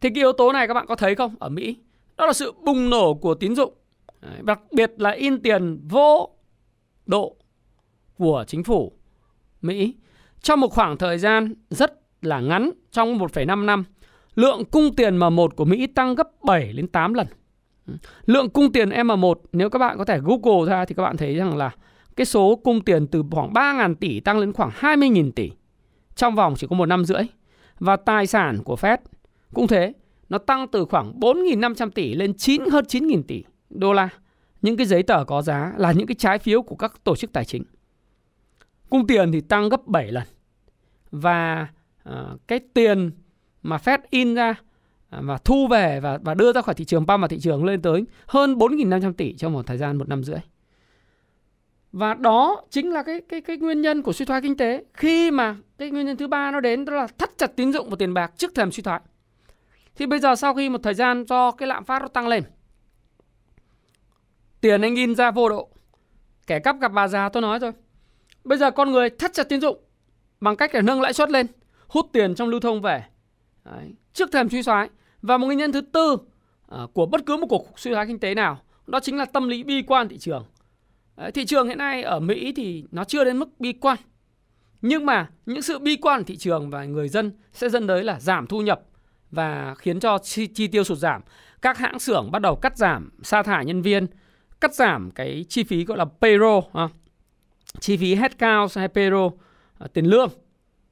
Thì 0.00 0.08
cái 0.08 0.22
yếu 0.22 0.32
tố 0.32 0.52
này 0.52 0.68
các 0.68 0.74
bạn 0.74 0.86
có 0.86 0.96
thấy 0.96 1.14
không 1.14 1.34
ở 1.40 1.48
Mỹ? 1.48 1.76
Đó 2.22 2.26
là 2.26 2.32
sự 2.32 2.52
bùng 2.64 2.90
nổ 2.90 3.14
của 3.14 3.34
tín 3.34 3.54
dụng. 3.54 3.74
Đặc 4.42 4.60
biệt 4.72 4.92
là 4.96 5.10
in 5.10 5.42
tiền 5.42 5.80
vô 5.88 6.30
độ 7.06 7.36
của 8.18 8.44
chính 8.46 8.64
phủ 8.64 8.92
Mỹ 9.62 9.94
trong 10.40 10.60
một 10.60 10.68
khoảng 10.68 10.96
thời 10.96 11.18
gian 11.18 11.54
rất 11.70 12.00
là 12.20 12.40
ngắn 12.40 12.70
trong 12.90 13.18
1,5 13.18 13.64
năm. 13.64 13.84
Lượng 14.34 14.64
cung 14.64 14.96
tiền 14.96 15.18
M1 15.18 15.48
của 15.48 15.64
Mỹ 15.64 15.86
tăng 15.86 16.14
gấp 16.14 16.28
7 16.44 16.72
đến 16.72 16.88
8 16.88 17.14
lần. 17.14 17.26
Lượng 18.26 18.50
cung 18.50 18.72
tiền 18.72 18.88
M1 18.88 19.34
nếu 19.52 19.70
các 19.70 19.78
bạn 19.78 19.98
có 19.98 20.04
thể 20.04 20.18
Google 20.22 20.70
ra 20.70 20.84
thì 20.84 20.94
các 20.94 21.02
bạn 21.02 21.16
thấy 21.16 21.34
rằng 21.34 21.56
là 21.56 21.70
cái 22.16 22.24
số 22.26 22.56
cung 22.56 22.80
tiền 22.80 23.06
từ 23.06 23.24
khoảng 23.30 23.52
3.000 23.52 23.94
tỷ 23.94 24.20
tăng 24.20 24.38
lên 24.38 24.52
khoảng 24.52 24.70
20.000 24.70 25.32
tỷ 25.32 25.50
trong 26.14 26.34
vòng 26.34 26.54
chỉ 26.56 26.66
có 26.66 26.76
một 26.76 26.86
năm 26.86 27.04
rưỡi. 27.04 27.22
Và 27.78 27.96
tài 27.96 28.26
sản 28.26 28.62
của 28.64 28.76
Fed 28.80 28.98
cũng 29.54 29.66
thế, 29.66 29.92
nó 30.32 30.38
tăng 30.38 30.68
từ 30.68 30.84
khoảng 30.84 31.20
4.500 31.20 31.90
tỷ 31.90 32.14
lên 32.14 32.34
9 32.34 32.62
hơn 32.70 32.84
9.000 32.84 33.22
tỷ 33.22 33.44
đô 33.70 33.92
la. 33.92 34.08
Những 34.62 34.76
cái 34.76 34.86
giấy 34.86 35.02
tờ 35.02 35.24
có 35.24 35.42
giá 35.42 35.72
là 35.76 35.92
những 35.92 36.06
cái 36.06 36.14
trái 36.14 36.38
phiếu 36.38 36.62
của 36.62 36.76
các 36.76 37.04
tổ 37.04 37.16
chức 37.16 37.32
tài 37.32 37.44
chính. 37.44 37.64
Cung 38.90 39.06
tiền 39.06 39.32
thì 39.32 39.40
tăng 39.40 39.68
gấp 39.68 39.86
7 39.86 40.12
lần. 40.12 40.22
Và 41.10 41.66
uh, 42.08 42.14
cái 42.46 42.60
tiền 42.74 43.10
mà 43.62 43.76
Fed 43.76 43.98
in 44.10 44.34
ra 44.34 44.54
ờ, 45.10 45.20
và 45.22 45.38
thu 45.38 45.66
về 45.66 46.00
và 46.00 46.18
và 46.22 46.34
đưa 46.34 46.52
ra 46.52 46.62
khỏi 46.62 46.74
thị 46.74 46.84
trường, 46.84 47.06
bao 47.06 47.18
vào 47.18 47.28
thị 47.28 47.38
trường 47.40 47.64
lên 47.64 47.82
tới 47.82 48.04
hơn 48.26 48.54
4.500 48.54 49.12
tỷ 49.12 49.34
trong 49.36 49.52
một 49.52 49.66
thời 49.66 49.78
gian 49.78 49.96
một 49.96 50.08
năm 50.08 50.24
rưỡi. 50.24 50.38
Và 51.92 52.14
đó 52.14 52.62
chính 52.70 52.90
là 52.90 53.02
cái 53.02 53.20
cái 53.28 53.40
cái 53.40 53.56
nguyên 53.56 53.80
nhân 53.80 54.02
của 54.02 54.12
suy 54.12 54.24
thoái 54.24 54.42
kinh 54.42 54.56
tế. 54.56 54.84
Khi 54.94 55.30
mà 55.30 55.56
cái 55.78 55.90
nguyên 55.90 56.06
nhân 56.06 56.16
thứ 56.16 56.28
ba 56.28 56.50
nó 56.50 56.60
đến 56.60 56.84
đó 56.84 56.92
là 56.92 57.06
thắt 57.06 57.38
chặt 57.38 57.56
tín 57.56 57.72
dụng 57.72 57.90
và 57.90 57.96
tiền 57.98 58.14
bạc 58.14 58.32
trước 58.36 58.54
thềm 58.54 58.72
suy 58.72 58.82
thoái. 58.82 59.00
Thì 59.96 60.06
bây 60.06 60.18
giờ 60.18 60.36
sau 60.36 60.54
khi 60.54 60.68
một 60.68 60.82
thời 60.82 60.94
gian 60.94 61.24
do 61.28 61.50
cái 61.50 61.68
lạm 61.68 61.84
phát 61.84 62.02
nó 62.02 62.08
tăng 62.08 62.28
lên, 62.28 62.42
tiền 64.60 64.82
anh 64.82 64.94
in 64.94 65.14
ra 65.14 65.30
vô 65.30 65.48
độ, 65.48 65.68
kẻ 66.46 66.58
cắp 66.58 66.80
gặp 66.80 66.92
bà 66.92 67.08
già 67.08 67.28
tôi 67.28 67.42
nói 67.42 67.58
rồi. 67.58 67.72
Bây 68.44 68.58
giờ 68.58 68.70
con 68.70 68.92
người 68.92 69.10
thắt 69.10 69.32
chặt 69.32 69.48
tín 69.48 69.60
dụng 69.60 69.78
bằng 70.40 70.56
cách 70.56 70.70
để 70.74 70.82
nâng 70.82 71.00
lãi 71.00 71.12
suất 71.12 71.30
lên, 71.30 71.46
hút 71.88 72.06
tiền 72.12 72.34
trong 72.34 72.48
lưu 72.48 72.60
thông 72.60 72.82
về. 72.82 73.04
Đấy. 73.64 73.94
Trước 74.12 74.32
thềm 74.32 74.48
suy 74.48 74.62
thoái. 74.62 74.88
Và 75.22 75.38
một 75.38 75.46
nguyên 75.46 75.58
nhân 75.58 75.72
thứ 75.72 75.80
tư 75.80 76.12
uh, 76.12 76.94
của 76.94 77.06
bất 77.06 77.26
cứ 77.26 77.36
một 77.36 77.46
cuộc 77.50 77.78
suy 77.78 77.92
thoái 77.92 78.06
kinh 78.06 78.18
tế 78.18 78.34
nào, 78.34 78.60
đó 78.86 79.00
chính 79.00 79.16
là 79.16 79.24
tâm 79.24 79.48
lý 79.48 79.62
bi 79.62 79.82
quan 79.82 80.08
thị 80.08 80.18
trường. 80.18 80.44
Đấy, 81.16 81.32
thị 81.32 81.44
trường 81.44 81.68
hiện 81.68 81.78
nay 81.78 82.02
ở 82.02 82.20
Mỹ 82.20 82.52
thì 82.56 82.84
nó 82.90 83.04
chưa 83.04 83.24
đến 83.24 83.38
mức 83.38 83.60
bi 83.60 83.72
quan. 83.72 83.98
Nhưng 84.82 85.06
mà 85.06 85.30
những 85.46 85.62
sự 85.62 85.78
bi 85.78 85.96
quan 85.96 86.24
thị 86.24 86.36
trường 86.36 86.70
và 86.70 86.84
người 86.84 87.08
dân 87.08 87.32
sẽ 87.52 87.68
dẫn 87.68 87.86
tới 87.86 88.04
là 88.04 88.20
giảm 88.20 88.46
thu 88.46 88.60
nhập 88.60 88.82
và 89.32 89.74
khiến 89.74 90.00
cho 90.00 90.18
chi, 90.18 90.46
chi 90.46 90.66
tiêu 90.66 90.84
sụt 90.84 90.98
giảm. 90.98 91.22
Các 91.62 91.78
hãng 91.78 91.98
xưởng 91.98 92.30
bắt 92.30 92.42
đầu 92.42 92.56
cắt 92.56 92.76
giảm 92.76 93.10
sa 93.22 93.42
thải 93.42 93.64
nhân 93.64 93.82
viên, 93.82 94.06
cắt 94.60 94.74
giảm 94.74 95.10
cái 95.10 95.44
chi 95.48 95.64
phí 95.64 95.84
gọi 95.84 95.98
là 95.98 96.04
payroll, 96.20 96.64
à, 96.72 96.88
chi 97.80 97.96
phí 97.96 98.14
headcount 98.14 98.76
hay 98.76 98.88
payroll, 98.88 99.34
à, 99.78 99.86
tiền 99.92 100.06
lương, 100.06 100.28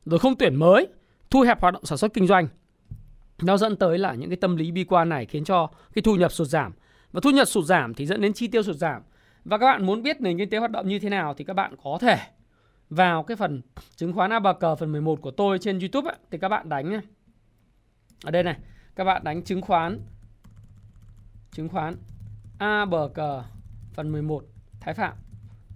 rồi 0.05 0.19
không 0.19 0.37
tuyển 0.39 0.57
mới, 0.57 0.87
thu 1.31 1.41
hẹp 1.41 1.61
hoạt 1.61 1.75
động 1.75 1.85
sản 1.85 1.99
xuất 1.99 2.15
kinh 2.15 2.27
doanh. 2.27 2.49
Nó 3.43 3.57
dẫn 3.57 3.77
tới 3.77 3.99
là 3.99 4.15
những 4.15 4.31
cái 4.31 4.37
tâm 4.37 4.57
lý 4.57 4.71
bi 4.71 4.85
quan 4.85 5.09
này 5.09 5.27
khiến 5.27 5.45
cho 5.45 5.69
cái 5.95 6.03
thu 6.03 6.17
nhập 6.17 6.33
sụt 6.33 6.49
giảm. 6.49 6.73
Và 7.13 7.21
thu 7.21 7.31
nhập 7.31 7.49
sụt 7.49 7.65
giảm 7.65 7.95
thì 7.95 8.07
dẫn 8.07 8.21
đến 8.21 8.33
chi 8.33 8.49
tiêu 8.49 8.63
sụt 8.63 8.77
giảm. 8.77 9.03
Và 9.45 9.59
các 9.59 9.67
bạn 9.67 9.87
muốn 9.87 10.03
biết 10.03 10.21
nền 10.21 10.39
kinh 10.39 10.51
tế 10.51 10.59
hoạt 10.59 10.71
động 10.71 10.89
như 10.89 10.99
thế 10.99 11.09
nào 11.09 11.35
thì 11.35 11.45
các 11.45 11.55
bạn 11.55 11.75
có 11.83 11.99
thể 12.01 12.19
vào 12.91 13.23
cái 13.23 13.37
phần 13.37 13.63
chứng 13.97 14.13
khoán 14.13 14.31
ABC 14.31 14.79
phần 14.79 14.93
11 14.93 15.21
của 15.21 15.31
tôi 15.31 15.59
trên 15.59 15.79
YouTube 15.79 16.11
ấy, 16.11 16.19
thì 16.31 16.39
các 16.39 16.49
bạn 16.49 16.69
đánh 16.69 16.91
nhé. 16.91 17.01
Ở 18.25 18.31
đây 18.31 18.43
này, 18.43 18.57
các 18.97 19.05
bạn 19.05 19.25
đánh 19.25 19.43
chứng 19.43 19.61
khoán 19.61 20.01
chứng 21.51 21.69
khoán 21.69 21.97
a 22.59 22.85
bờ 22.85 23.11
cờ 23.15 23.45
phần 23.95 24.13
11 24.13 24.45
Thái 24.81 24.95
Phạm 24.95 25.17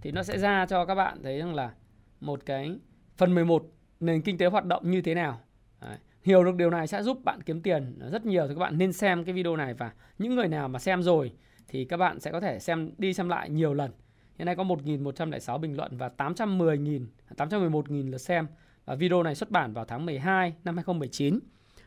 thì 0.01 0.11
nó 0.11 0.23
sẽ 0.23 0.37
ra 0.37 0.65
cho 0.65 0.85
các 0.85 0.95
bạn 0.95 1.23
thấy 1.23 1.39
rằng 1.39 1.55
là 1.55 1.73
một 2.19 2.45
cái 2.45 2.79
phần 3.17 3.35
11 3.35 3.65
nền 3.99 4.21
kinh 4.21 4.37
tế 4.37 4.45
hoạt 4.45 4.65
động 4.65 4.91
như 4.91 5.01
thế 5.01 5.15
nào. 5.15 5.39
Đấy. 5.81 5.97
Hiểu 6.23 6.43
được 6.43 6.55
điều 6.55 6.69
này 6.69 6.87
sẽ 6.87 7.03
giúp 7.03 7.23
bạn 7.23 7.43
kiếm 7.43 7.61
tiền 7.61 7.99
rất 8.11 8.25
nhiều 8.25 8.47
thì 8.47 8.53
các 8.53 8.59
bạn 8.59 8.77
nên 8.77 8.93
xem 8.93 9.23
cái 9.23 9.33
video 9.33 9.55
này 9.55 9.73
và 9.73 9.91
những 10.19 10.35
người 10.35 10.47
nào 10.47 10.67
mà 10.67 10.79
xem 10.79 11.03
rồi 11.03 11.33
thì 11.67 11.85
các 11.85 11.97
bạn 11.97 12.19
sẽ 12.19 12.31
có 12.31 12.39
thể 12.39 12.59
xem 12.59 12.91
đi 12.97 13.13
xem 13.13 13.29
lại 13.29 13.49
nhiều 13.49 13.73
lần. 13.73 13.91
Hiện 14.37 14.45
nay 14.45 14.55
có 14.55 14.63
1.106 14.63 15.57
bình 15.57 15.77
luận 15.77 15.97
và 15.97 16.11
810.000, 16.17 17.05
811.000 17.37 18.11
lượt 18.11 18.17
xem. 18.17 18.47
Và 18.85 18.95
video 18.95 19.23
này 19.23 19.35
xuất 19.35 19.51
bản 19.51 19.73
vào 19.73 19.85
tháng 19.85 20.05
12 20.05 20.53
năm 20.63 20.75
2019. 20.75 21.39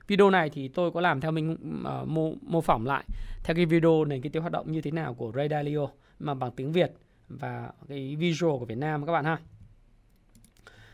Video 0.08 0.30
này 0.30 0.50
thì 0.50 0.68
tôi 0.68 0.90
có 0.90 1.00
làm 1.00 1.20
theo 1.20 1.30
mình 1.30 1.52
uh, 1.52 2.08
mô, 2.08 2.32
mô 2.42 2.60
phỏng 2.60 2.86
lại 2.86 3.04
theo 3.44 3.56
cái 3.56 3.66
video 3.66 4.04
nền 4.04 4.22
kinh 4.22 4.32
tế 4.32 4.40
hoạt 4.40 4.52
động 4.52 4.72
như 4.72 4.80
thế 4.80 4.90
nào 4.90 5.14
của 5.14 5.32
Ray 5.34 5.48
Dalio 5.48 5.88
mà 6.18 6.34
bằng 6.34 6.50
tiếng 6.50 6.72
Việt 6.72 6.92
và 7.28 7.72
cái 7.88 8.16
visual 8.16 8.58
của 8.58 8.64
Việt 8.64 8.78
Nam 8.78 9.06
các 9.06 9.12
bạn 9.12 9.24
ha. 9.24 9.38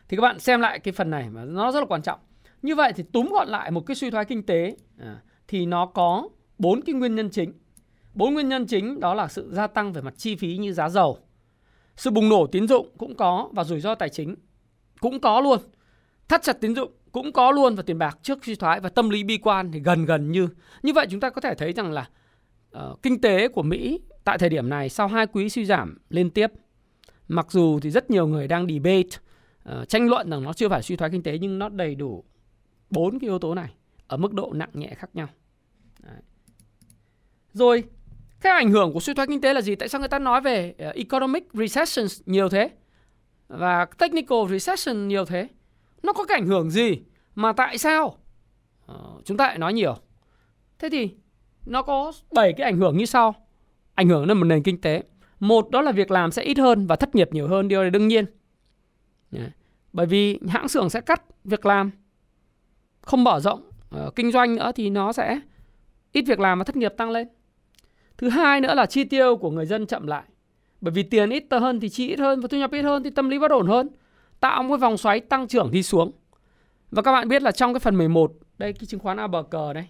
Thì 0.09 0.17
các 0.17 0.21
bạn 0.21 0.39
xem 0.39 0.61
lại 0.61 0.79
cái 0.79 0.93
phần 0.93 1.11
này 1.11 1.31
mà 1.31 1.45
nó 1.45 1.73
rất 1.73 1.81
là 1.81 1.87
quan 1.87 2.03
trọng. 2.03 2.21
Như 2.63 2.75
vậy 2.75 2.93
thì 2.97 3.05
túm 3.13 3.29
gọn 3.33 3.49
lại 3.49 3.71
một 3.71 3.81
cái 3.81 3.95
suy 3.95 4.11
thoái 4.11 4.25
kinh 4.25 4.47
tế 4.47 4.77
à, 4.99 5.23
thì 5.49 5.67
nó 5.67 5.87
có 5.87 6.29
bốn 6.59 6.83
cái 6.83 6.95
nguyên 6.95 7.15
nhân 7.15 7.31
chính. 7.31 7.53
Bốn 8.15 8.35
nguyên 8.35 8.49
nhân 8.49 8.67
chính 8.67 9.01
đó 9.01 9.15
là 9.15 9.29
sự 9.29 9.51
gia 9.53 9.67
tăng 9.67 9.93
về 9.93 10.03
mặt 10.03 10.15
chi 10.17 10.37
phí 10.37 10.57
như 10.57 10.73
giá 10.73 10.89
dầu, 10.89 11.19
sự 11.97 12.11
bùng 12.11 12.29
nổ 12.29 12.47
tín 12.47 12.69
dụng 12.69 12.89
cũng 12.99 13.17
có 13.17 13.49
và 13.53 13.65
rủi 13.65 13.81
ro 13.81 13.95
tài 13.95 14.09
chính 14.09 14.37
cũng 15.01 15.21
có 15.21 15.41
luôn. 15.41 15.59
Thắt 16.29 16.43
chặt 16.43 16.61
tín 16.61 16.75
dụng 16.75 16.93
cũng 17.15 17.33
có 17.33 17.51
luôn 17.51 17.75
và 17.75 17.83
tiền 17.83 17.99
bạc 17.99 18.19
trước 18.23 18.45
suy 18.45 18.55
thoái 18.55 18.81
và 18.81 18.89
tâm 18.89 19.11
lý 19.11 19.25
bi 19.25 19.39
quan 19.39 19.73
thì 19.73 19.81
gần 19.81 20.05
gần 20.05 20.33
như. 20.33 20.49
Như 20.83 20.93
vậy 20.93 21.07
chúng 21.11 21.21
ta 21.21 21.31
có 21.31 21.41
thể 21.41 21.55
thấy 21.55 21.73
rằng 21.73 21.93
là 21.93 22.09
uh, 22.79 23.03
kinh 23.03 23.21
tế 23.21 23.49
của 23.49 23.63
Mỹ 23.63 24.01
tại 24.25 24.39
thời 24.39 24.49
điểm 24.49 24.69
này 24.69 24.89
sau 24.89 25.09
hai 25.09 25.27
quý 25.27 25.49
suy 25.49 25.65
giảm 25.65 25.99
liên 26.09 26.31
tiếp 26.31 26.53
mặc 27.29 27.47
dù 27.51 27.81
thì 27.81 27.91
rất 27.91 28.11
nhiều 28.11 28.27
người 28.27 28.49
đang 28.49 28.67
debate 28.67 29.09
uh, 29.81 29.89
tranh 29.89 30.09
luận 30.09 30.31
rằng 30.31 30.43
nó 30.43 30.53
chưa 30.53 30.69
phải 30.69 30.83
suy 30.83 30.97
thoái 30.97 31.11
kinh 31.11 31.23
tế 31.23 31.39
nhưng 31.39 31.59
nó 31.59 31.69
đầy 31.69 31.95
đủ 31.95 32.25
bốn 32.91 33.19
cái 33.19 33.29
yếu 33.29 33.39
tố 33.39 33.55
này 33.55 33.75
ở 34.07 34.17
mức 34.17 34.33
độ 34.33 34.53
nặng 34.53 34.71
nhẹ 34.73 34.95
khác 34.97 35.11
nhau. 35.15 35.29
Đấy. 36.01 36.23
Rồi 37.53 37.85
cái 38.41 38.53
ảnh 38.53 38.71
hưởng 38.71 38.93
của 38.93 39.01
suy 39.01 39.15
thoái 39.15 39.27
kinh 39.27 39.41
tế 39.41 39.55
là 39.55 39.61
gì? 39.61 39.75
Tại 39.75 39.89
sao 39.89 39.99
người 39.99 40.09
ta 40.09 40.19
nói 40.19 40.41
về 40.41 40.75
uh, 40.89 40.95
economic 40.95 41.49
recession 41.53 42.07
nhiều 42.27 42.49
thế? 42.49 42.71
Và 43.49 43.87
technical 43.99 44.39
recession 44.51 45.09
nhiều 45.09 45.25
thế? 45.25 45.49
Nó 46.05 46.13
có 46.13 46.25
cái 46.25 46.39
ảnh 46.39 46.47
hưởng 46.47 46.71
gì? 46.71 46.99
Mà 47.35 47.53
tại 47.53 47.79
sao? 47.79 48.15
ờ, 48.87 49.21
chúng 49.25 49.37
ta 49.37 49.47
lại 49.47 49.59
nói 49.59 49.73
nhiều. 49.73 49.97
Thế 50.79 50.89
thì 50.91 51.11
nó 51.67 51.83
có 51.83 52.13
7 52.33 52.53
cái 52.53 52.65
ảnh 52.65 52.77
hưởng 52.77 52.97
như 52.97 53.05
sau. 53.05 53.35
Ảnh 53.95 54.09
hưởng 54.09 54.25
lên 54.25 54.39
một 54.39 54.45
nền 54.45 54.63
kinh 54.63 54.81
tế. 54.81 55.03
Một 55.41 55.71
đó 55.71 55.83
là 55.83 55.93
việc 55.93 56.11
làm 56.11 56.31
sẽ 56.31 56.43
ít 56.43 56.59
hơn 56.59 56.87
và 56.87 56.97
thất 56.97 57.15
nghiệp 57.15 57.29
nhiều 57.33 57.49
hơn, 57.49 57.69
điều 57.69 57.83
này 57.83 57.91
đương 57.91 58.09
nhiên. 58.09 58.25
Bởi 59.93 60.07
vì 60.07 60.39
hãng 60.49 60.69
xưởng 60.69 60.91
sẽ 60.91 61.01
cắt 61.01 61.23
việc 61.45 61.67
làm, 61.67 61.91
không 63.01 63.25
mở 63.25 63.41
rộng 63.41 63.71
uh, 64.07 64.15
kinh 64.17 64.33
doanh 64.33 64.57
nữa 64.57 64.73
thì 64.75 64.91
nó 64.91 65.13
sẽ 65.13 65.41
ít 66.13 66.23
việc 66.23 66.41
làm 66.41 66.59
và 66.59 66.65
thất 66.65 66.77
nghiệp 66.77 66.95
tăng 66.97 67.11
lên. 67.11 67.29
Thứ 68.17 68.29
hai 68.29 68.61
nữa 68.61 68.75
là 68.75 68.87
chi 68.87 69.05
tiêu 69.05 69.37
của 69.37 69.51
người 69.51 69.67
dân 69.67 69.87
chậm 69.87 70.07
lại. 70.07 70.23
Bởi 70.81 70.93
vì 70.93 71.03
tiền 71.03 71.31
ít 71.31 71.45
hơn 71.51 71.81
thì 71.81 71.89
chi 71.89 72.09
ít 72.09 72.19
hơn 72.19 72.41
và 72.41 72.49
thu 72.49 72.59
nhập 72.59 72.71
ít 72.73 72.83
hơn 72.83 73.03
thì 73.03 73.11
tâm 73.11 73.29
lý 73.29 73.39
bất 73.39 73.51
ổn 73.51 73.67
hơn. 73.67 73.89
Tạo 74.45 74.63
một 74.63 74.77
vòng 74.77 74.97
xoáy 74.97 75.21
tăng 75.21 75.49
trưởng 75.49 75.71
đi 75.71 75.83
xuống. 75.83 76.13
Và 76.91 77.03
các 77.03 77.13
bạn 77.13 77.29
biết 77.29 77.43
là 77.43 77.53
trong 77.53 77.73
cái 77.73 77.81
phần 77.81 77.99
11, 77.99 78.33
đây 78.59 78.73
cái 78.73 78.87
chứng 78.87 79.01
khoán 79.01 79.17
ABC 79.17 79.53
đây. 79.75 79.87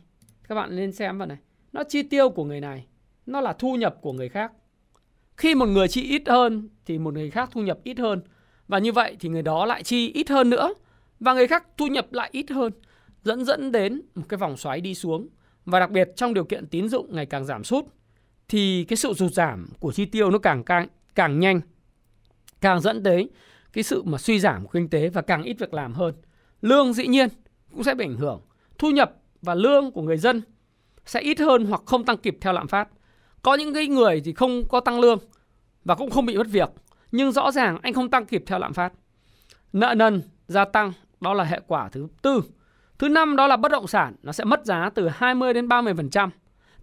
Các 0.49 0.55
bạn 0.55 0.77
lên 0.77 0.93
xem 0.93 1.19
vào 1.19 1.29
này. 1.29 1.39
Nó 1.73 1.85
chi 1.85 2.03
tiêu 2.03 2.31
của 2.31 2.45
người 2.45 2.61
này, 2.61 2.87
nó 3.27 3.41
là 3.41 3.53
thu 3.53 3.77
nhập 3.77 3.97
của 4.01 4.13
người 4.13 4.29
khác. 4.29 4.53
Khi 5.37 5.55
một 5.55 5.67
người 5.67 5.89
chi 5.89 6.03
ít 6.03 6.23
hơn 6.27 6.69
thì 6.87 6.99
một 6.99 7.15
người 7.15 7.31
khác 7.31 7.51
thu 7.53 7.61
nhập 7.63 7.79
ít 7.85 7.99
hơn. 7.99 8.23
Và 8.69 8.79
như 8.79 8.93
vậy 8.93 9.17
thì 9.21 9.29
người 9.29 9.43
đó 9.43 9.67
lại 9.67 9.83
chi 9.83 10.13
ít 10.13 10.29
hơn 10.29 10.51
nữa. 10.51 10.75
Và 11.21 11.35
người 11.35 11.47
khác 11.47 11.67
thu 11.77 11.87
nhập 11.87 12.13
lại 12.13 12.29
ít 12.33 12.51
hơn. 12.51 12.73
Dẫn 13.23 13.45
dẫn 13.45 13.73
đến 13.73 14.03
một 14.15 14.25
cái 14.29 14.39
vòng 14.39 14.57
xoáy 14.57 14.81
đi 14.81 14.95
xuống. 14.95 15.29
Và 15.65 15.81
đặc 15.81 15.91
biệt 15.91 16.09
trong 16.17 16.35
điều 16.35 16.45
kiện 16.45 16.67
tín 16.67 16.89
dụng 16.89 17.15
ngày 17.15 17.27
càng 17.27 17.45
giảm 17.45 17.65
sút 17.65 17.85
thì 18.49 18.85
cái 18.85 18.97
sự 18.97 19.15
sụt 19.15 19.33
giảm 19.33 19.69
của 19.81 19.93
chi 19.93 20.05
tiêu 20.05 20.31
nó 20.31 20.39
càng 20.39 20.65
càng 20.65 20.89
càng 21.15 21.41
nhanh 21.41 21.61
càng 22.61 22.81
dẫn 22.81 23.03
tới 23.03 23.29
cái 23.75 23.85
sự 23.85 24.03
mà 24.03 24.19
suy 24.19 24.41
giảm 24.41 24.63
của 24.63 24.71
kinh 24.73 24.89
tế 24.89 25.09
và 25.09 25.23
càng 25.23 25.43
ít 25.43 25.59
việc 25.59 25.75
làm 25.75 25.93
hơn 25.95 26.15
lương 26.65 26.93
dĩ 26.93 27.07
nhiên 27.07 27.29
cũng 27.73 27.85
sẽ 27.85 27.95
bị 27.95 28.05
ảnh 28.05 28.17
hưởng. 28.17 28.41
Thu 28.79 28.91
nhập 28.91 29.13
và 29.43 29.55
lương 29.55 29.93
của 29.93 30.03
người 30.03 30.17
dân 30.17 30.43
sẽ 31.07 31.21
ít 31.21 31.39
hơn 31.39 31.65
hoặc 31.65 31.83
không 31.87 32.05
tăng 32.05 32.17
kịp 32.17 32.39
theo 32.41 32.53
lạm 32.53 32.69
phát. 32.69 32.89
Có 33.43 33.55
những 33.55 33.75
cái 33.75 33.87
người 33.87 34.23
thì 34.25 34.33
không 34.33 34.69
có 34.69 34.81
tăng 34.81 35.01
lương 35.01 35.19
và 35.85 35.95
cũng 35.95 36.11
không 36.11 36.27
bị 36.27 36.39
mất 36.39 36.47
việc 36.47 36.69
nhưng 37.13 37.33
rõ 37.33 37.51
ràng 37.51 37.79
anh 37.83 37.93
không 37.93 38.11
tăng 38.11 38.27
kịp 38.27 38.45
theo 38.47 38.59
lạm 38.59 38.73
phát. 38.73 38.93
Nợ 39.73 39.95
nần 39.97 40.23
gia 40.49 40.65
tăng 40.65 40.93
đó 41.21 41.35
là 41.35 41.45
hệ 41.45 41.61
quả 41.67 41.89
thứ 41.89 42.09
tư. 42.23 42.43
Thứ 42.99 43.09
năm 43.09 43.37
đó 43.37 43.47
là 43.47 43.57
bất 43.57 43.73
động 43.73 43.87
sản 43.87 44.15
nó 44.23 44.33
sẽ 44.33 44.45
mất 44.45 44.65
giá 44.65 44.91
từ 44.95 45.09
20 45.09 45.55
đến 45.55 45.69
30 45.69 45.95
phần 45.95 46.11
trăm. 46.11 46.31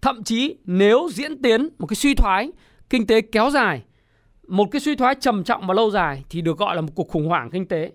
Thậm 0.02 0.24
chí 0.24 0.56
nếu 0.66 1.10
diễn 1.12 1.42
tiến 1.42 1.70
một 1.80 1.88
cái 1.88 1.96
suy 1.96 2.16
thoái 2.16 2.52
kinh 2.90 3.08
tế 3.08 3.22
kéo 3.22 3.50
dài, 3.50 3.84
một 4.48 4.68
cái 4.72 4.80
suy 4.80 4.96
thoái 4.96 5.16
trầm 5.16 5.44
trọng 5.44 5.68
và 5.68 5.74
lâu 5.74 5.92
dài 5.92 6.24
thì 6.30 6.42
được 6.42 6.58
gọi 6.58 6.76
là 6.76 6.82
một 6.82 6.92
cuộc 6.96 7.10
khủng 7.10 7.28
hoảng 7.28 7.50
kinh 7.50 7.68
tế 7.68 7.92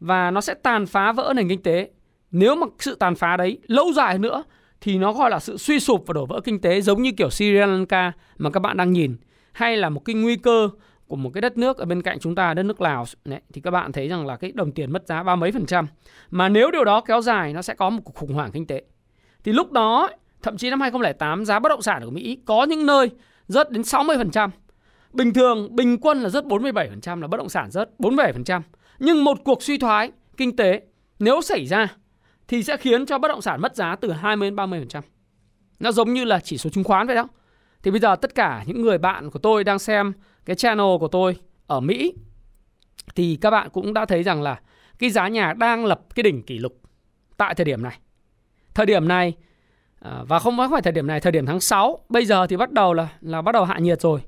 và 0.00 0.30
nó 0.30 0.40
sẽ 0.40 0.54
tàn 0.54 0.86
phá 0.86 1.12
vỡ 1.12 1.32
nền 1.36 1.48
kinh 1.48 1.62
tế. 1.62 1.90
Nếu 2.30 2.54
mà 2.54 2.66
sự 2.78 2.94
tàn 2.94 3.14
phá 3.14 3.36
đấy 3.36 3.58
lâu 3.66 3.92
dài 3.92 4.18
nữa 4.18 4.44
thì 4.80 4.98
nó 4.98 5.12
gọi 5.12 5.30
là 5.30 5.38
sự 5.38 5.56
suy 5.56 5.80
sụp 5.80 6.04
và 6.06 6.12
đổ 6.12 6.26
vỡ 6.26 6.40
kinh 6.44 6.60
tế 6.60 6.80
giống 6.80 7.02
như 7.02 7.12
kiểu 7.12 7.30
Sri 7.30 7.50
Lanka 7.50 8.12
mà 8.38 8.50
các 8.50 8.60
bạn 8.60 8.76
đang 8.76 8.92
nhìn 8.92 9.16
hay 9.52 9.76
là 9.76 9.88
một 9.88 10.04
cái 10.04 10.14
nguy 10.14 10.36
cơ 10.36 10.68
của 11.06 11.16
một 11.16 11.30
cái 11.34 11.40
đất 11.40 11.58
nước 11.58 11.78
ở 11.78 11.84
bên 11.84 12.02
cạnh 12.02 12.18
chúng 12.20 12.34
ta 12.34 12.54
đất 12.54 12.62
nước 12.62 12.80
Lào 12.80 13.04
đấy, 13.24 13.40
thì 13.52 13.60
các 13.60 13.70
bạn 13.70 13.92
thấy 13.92 14.08
rằng 14.08 14.26
là 14.26 14.36
cái 14.36 14.52
đồng 14.52 14.72
tiền 14.72 14.92
mất 14.92 15.06
giá 15.06 15.22
ba 15.22 15.36
mấy 15.36 15.52
phần 15.52 15.66
trăm 15.66 15.86
mà 16.30 16.48
nếu 16.48 16.70
điều 16.70 16.84
đó 16.84 17.00
kéo 17.00 17.20
dài 17.20 17.52
nó 17.52 17.62
sẽ 17.62 17.74
có 17.74 17.90
một 17.90 18.00
cuộc 18.04 18.14
khủng 18.14 18.34
hoảng 18.34 18.50
kinh 18.52 18.66
tế 18.66 18.82
thì 19.44 19.52
lúc 19.52 19.72
đó 19.72 20.10
Thậm 20.42 20.56
chí 20.56 20.70
năm 20.70 20.80
2008 20.80 21.44
giá 21.44 21.58
bất 21.58 21.68
động 21.68 21.82
sản 21.82 22.04
của 22.04 22.10
Mỹ 22.10 22.38
có 22.44 22.64
những 22.64 22.86
nơi 22.86 23.10
rớt 23.48 23.70
đến 23.70 23.82
60%. 23.82 24.50
Bình 25.12 25.32
thường 25.32 25.76
bình 25.76 25.98
quân 25.98 26.22
là 26.22 26.28
rất 26.28 26.44
47% 26.44 27.20
là 27.20 27.26
bất 27.26 27.36
động 27.36 27.48
sản 27.48 27.70
rất 27.70 27.90
47%. 27.98 28.60
Nhưng 28.98 29.24
một 29.24 29.38
cuộc 29.44 29.62
suy 29.62 29.78
thoái 29.78 30.12
kinh 30.36 30.56
tế 30.56 30.82
nếu 31.18 31.40
xảy 31.40 31.66
ra 31.66 31.88
thì 32.48 32.62
sẽ 32.62 32.76
khiến 32.76 33.06
cho 33.06 33.18
bất 33.18 33.28
động 33.28 33.42
sản 33.42 33.60
mất 33.60 33.76
giá 33.76 33.96
từ 33.96 34.12
20 34.12 34.50
đến 34.50 34.56
30%. 34.56 35.00
Nó 35.80 35.92
giống 35.92 36.12
như 36.12 36.24
là 36.24 36.40
chỉ 36.40 36.58
số 36.58 36.70
chứng 36.70 36.84
khoán 36.84 37.06
vậy 37.06 37.16
đó. 37.16 37.28
Thì 37.82 37.90
bây 37.90 38.00
giờ 38.00 38.16
tất 38.16 38.34
cả 38.34 38.64
những 38.66 38.82
người 38.82 38.98
bạn 38.98 39.30
của 39.30 39.38
tôi 39.38 39.64
đang 39.64 39.78
xem 39.78 40.12
cái 40.44 40.56
channel 40.56 40.96
của 41.00 41.08
tôi 41.08 41.36
ở 41.66 41.80
Mỹ 41.80 42.14
thì 43.14 43.38
các 43.40 43.50
bạn 43.50 43.68
cũng 43.72 43.94
đã 43.94 44.06
thấy 44.06 44.22
rằng 44.22 44.42
là 44.42 44.60
cái 44.98 45.10
giá 45.10 45.28
nhà 45.28 45.52
đang 45.52 45.84
lập 45.84 46.00
cái 46.14 46.22
đỉnh 46.22 46.42
kỷ 46.42 46.58
lục 46.58 46.80
tại 47.36 47.54
thời 47.54 47.64
điểm 47.64 47.82
này. 47.82 47.98
Thời 48.74 48.86
điểm 48.86 49.08
này 49.08 49.34
à, 50.00 50.22
và 50.28 50.38
không 50.38 50.56
phải 50.70 50.82
thời 50.82 50.92
điểm 50.92 51.06
này, 51.06 51.20
thời 51.20 51.32
điểm 51.32 51.46
tháng 51.46 51.60
6, 51.60 51.98
bây 52.08 52.26
giờ 52.26 52.46
thì 52.46 52.56
bắt 52.56 52.72
đầu 52.72 52.94
là 52.94 53.08
là 53.20 53.42
bắt 53.42 53.52
đầu 53.52 53.64
hạ 53.64 53.78
nhiệt 53.78 54.00
rồi. 54.00 54.20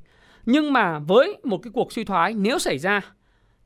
Nhưng 0.46 0.72
mà 0.72 0.98
với 0.98 1.36
một 1.44 1.58
cái 1.58 1.70
cuộc 1.74 1.92
suy 1.92 2.04
thoái 2.04 2.34
nếu 2.34 2.58
xảy 2.58 2.78
ra 2.78 3.00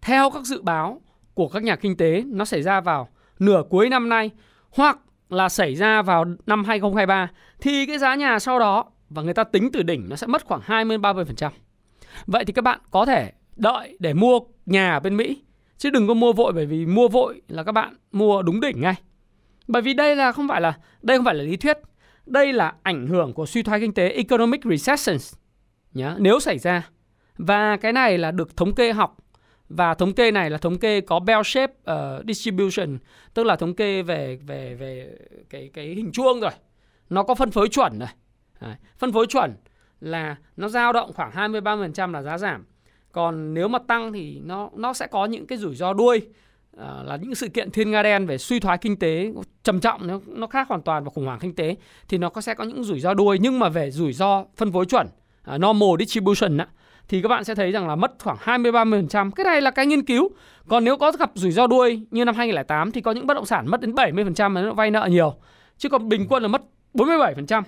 theo 0.01 0.31
các 0.31 0.43
dự 0.43 0.63
báo 0.63 1.01
của 1.35 1.49
các 1.49 1.63
nhà 1.63 1.77
kinh 1.77 1.97
tế 1.97 2.23
nó 2.27 2.45
xảy 2.45 2.63
ra 2.63 2.81
vào 2.81 3.09
nửa 3.39 3.63
cuối 3.71 3.89
năm 3.89 4.09
nay 4.09 4.31
hoặc 4.71 4.99
là 5.31 5.49
xảy 5.49 5.75
ra 5.75 6.03
vào 6.03 6.25
năm 6.47 6.65
2023 6.65 7.31
thì 7.61 7.87
cái 7.87 7.99
giá 7.99 8.15
nhà 8.15 8.39
sau 8.39 8.59
đó 8.59 8.85
và 9.11 9.23
người 9.23 9.35
ta 9.35 9.45
tính 9.45 9.73
từ 9.73 9.83
đỉnh 9.83 10.09
nó 10.09 10.17
sẽ 10.17 10.27
mất 10.27 10.45
khoảng 10.45 10.61
20 10.65 10.99
30%. 10.99 11.51
Vậy 12.27 12.45
thì 12.45 12.53
các 12.53 12.63
bạn 12.63 12.81
có 12.91 13.07
thể 13.07 13.33
đợi 13.57 13.97
để 14.01 14.15
mua 14.15 14.41
nhà 14.67 14.93
ở 14.93 15.01
bên 15.01 15.17
Mỹ 15.17 15.43
chứ 15.79 15.91
đừng 15.91 16.09
có 16.09 16.15
mua 16.15 16.33
vội 16.33 16.53
bởi 16.53 16.67
vì 16.67 16.87
mua 16.87 17.09
vội 17.09 17.41
là 17.49 17.63
các 17.63 17.73
bạn 17.73 17.95
mua 18.13 18.43
đúng 18.43 18.61
đỉnh 18.61 18.81
ngay. 18.81 18.95
Bởi 19.69 19.83
vì 19.83 19.95
đây 19.95 20.17
là 20.17 20.33
không 20.33 20.49
phải 20.49 20.61
là 20.61 20.79
đây 21.03 21.19
không 21.19 21.25
phải 21.25 21.35
là 21.35 21.43
lý 21.43 21.57
thuyết, 21.57 21.79
đây 22.27 22.53
là 22.53 22.75
ảnh 22.83 23.07
hưởng 23.07 23.33
của 23.33 23.47
suy 23.47 23.63
thoái 23.63 23.81
kinh 23.81 23.95
tế 23.95 24.09
economic 24.09 24.61
recession 24.65 25.17
nhá, 25.97 26.15
nếu 26.19 26.41
xảy 26.41 26.59
ra. 26.59 26.91
Và 27.39 27.77
cái 27.77 27.93
này 27.93 28.19
là 28.19 28.31
được 28.31 28.57
thống 28.57 28.75
kê 28.75 28.93
học 28.93 29.17
và 29.69 29.95
thống 29.95 30.13
kê 30.13 30.31
này 30.31 30.51
là 30.51 30.59
thống 30.59 30.79
kê 30.79 31.01
có 31.01 31.21
bell 31.21 31.43
shape 31.45 31.73
uh, 31.91 32.27
distribution, 32.27 32.99
tức 33.35 33.45
là 33.45 33.57
thống 33.57 33.75
kê 33.75 34.03
về 34.03 34.39
về 34.47 34.75
về 34.75 35.17
cái 35.51 35.71
cái 35.75 35.87
hình 35.87 36.13
chuông 36.13 36.41
rồi. 36.41 36.51
Nó 37.11 37.23
có 37.23 37.35
phân 37.35 37.51
phối 37.51 37.69
chuẩn 37.69 37.99
rồi. 37.99 38.09
Đấy. 38.61 38.75
Phân 38.99 39.13
phối 39.13 39.27
chuẩn 39.27 39.55
là 40.01 40.37
nó 40.57 40.69
dao 40.69 40.93
động 40.93 41.13
khoảng 41.13 41.31
20 41.31 41.61
30% 41.61 42.13
là 42.13 42.23
giá 42.23 42.39
giảm. 42.39 42.65
Còn 43.13 43.55
nếu 43.55 43.69
mà 43.69 43.79
tăng 43.79 44.13
thì 44.13 44.41
nó 44.45 44.71
nó 44.75 44.93
sẽ 44.93 45.07
có 45.07 45.25
những 45.25 45.47
cái 45.47 45.59
rủi 45.59 45.75
ro 45.75 45.93
đuôi 45.93 46.21
uh, 46.77 46.83
là 47.05 47.19
những 47.21 47.35
sự 47.35 47.49
kiện 47.49 47.71
thiên 47.71 47.91
nga 47.91 48.03
đen 48.03 48.27
về 48.27 48.39
suy 48.39 48.61
thoái 48.61 48.79
kinh 48.79 48.97
tế 48.99 49.33
trầm 49.63 49.81
trọng 49.81 50.07
nó 50.07 50.21
nó 50.27 50.47
khác 50.47 50.69
hoàn 50.69 50.83
toàn 50.83 51.05
và 51.05 51.11
khủng 51.11 51.27
hoảng 51.27 51.39
kinh 51.39 51.55
tế 51.55 51.77
thì 52.09 52.19
nó 52.19 52.29
có 52.29 52.41
sẽ 52.41 52.55
có 52.55 52.65
những 52.65 52.85
rủi 52.85 53.01
ro 53.01 53.15
đuôi 53.15 53.39
nhưng 53.41 53.59
mà 53.59 53.69
về 53.69 53.91
rủi 53.91 54.13
ro 54.13 54.45
phân 54.57 54.73
phối 54.73 54.87
chuẩn 54.87 55.07
uh, 55.55 55.61
normal 55.61 55.89
distribution 55.99 56.59
á, 56.59 56.67
thì 57.09 57.23
các 57.23 57.29
bạn 57.29 57.45
sẽ 57.45 57.55
thấy 57.55 57.73
rằng 57.73 57.89
là 57.89 57.97
mất 57.97 58.13
khoảng 58.23 58.37
20 58.41 58.73
30%. 58.73 59.31
Cái 59.31 59.45
này 59.45 59.61
là 59.61 59.71
cái 59.71 59.87
nghiên 59.87 60.03
cứu. 60.03 60.29
Còn 60.69 60.85
nếu 60.85 60.97
có 60.97 61.13
gặp 61.13 61.31
rủi 61.35 61.53
ro 61.53 61.67
đuôi 61.67 62.07
như 62.11 62.25
năm 62.25 62.35
2008 62.35 62.93
thì 62.93 63.01
có 63.01 63.13
những 63.13 63.27
bất 63.27 63.35
động 63.35 63.47
sản 63.47 63.71
mất 63.71 63.81
đến 63.81 63.93
70% 63.93 64.51
mà 64.51 64.63
nó 64.63 64.73
vay 64.73 64.91
nợ 64.91 65.09
nhiều. 65.11 65.35
Chứ 65.79 65.89
còn 65.89 66.09
bình 66.09 66.27
quân 66.29 66.43
là 66.43 66.49
mất 66.49 66.63
47%. 66.95 67.63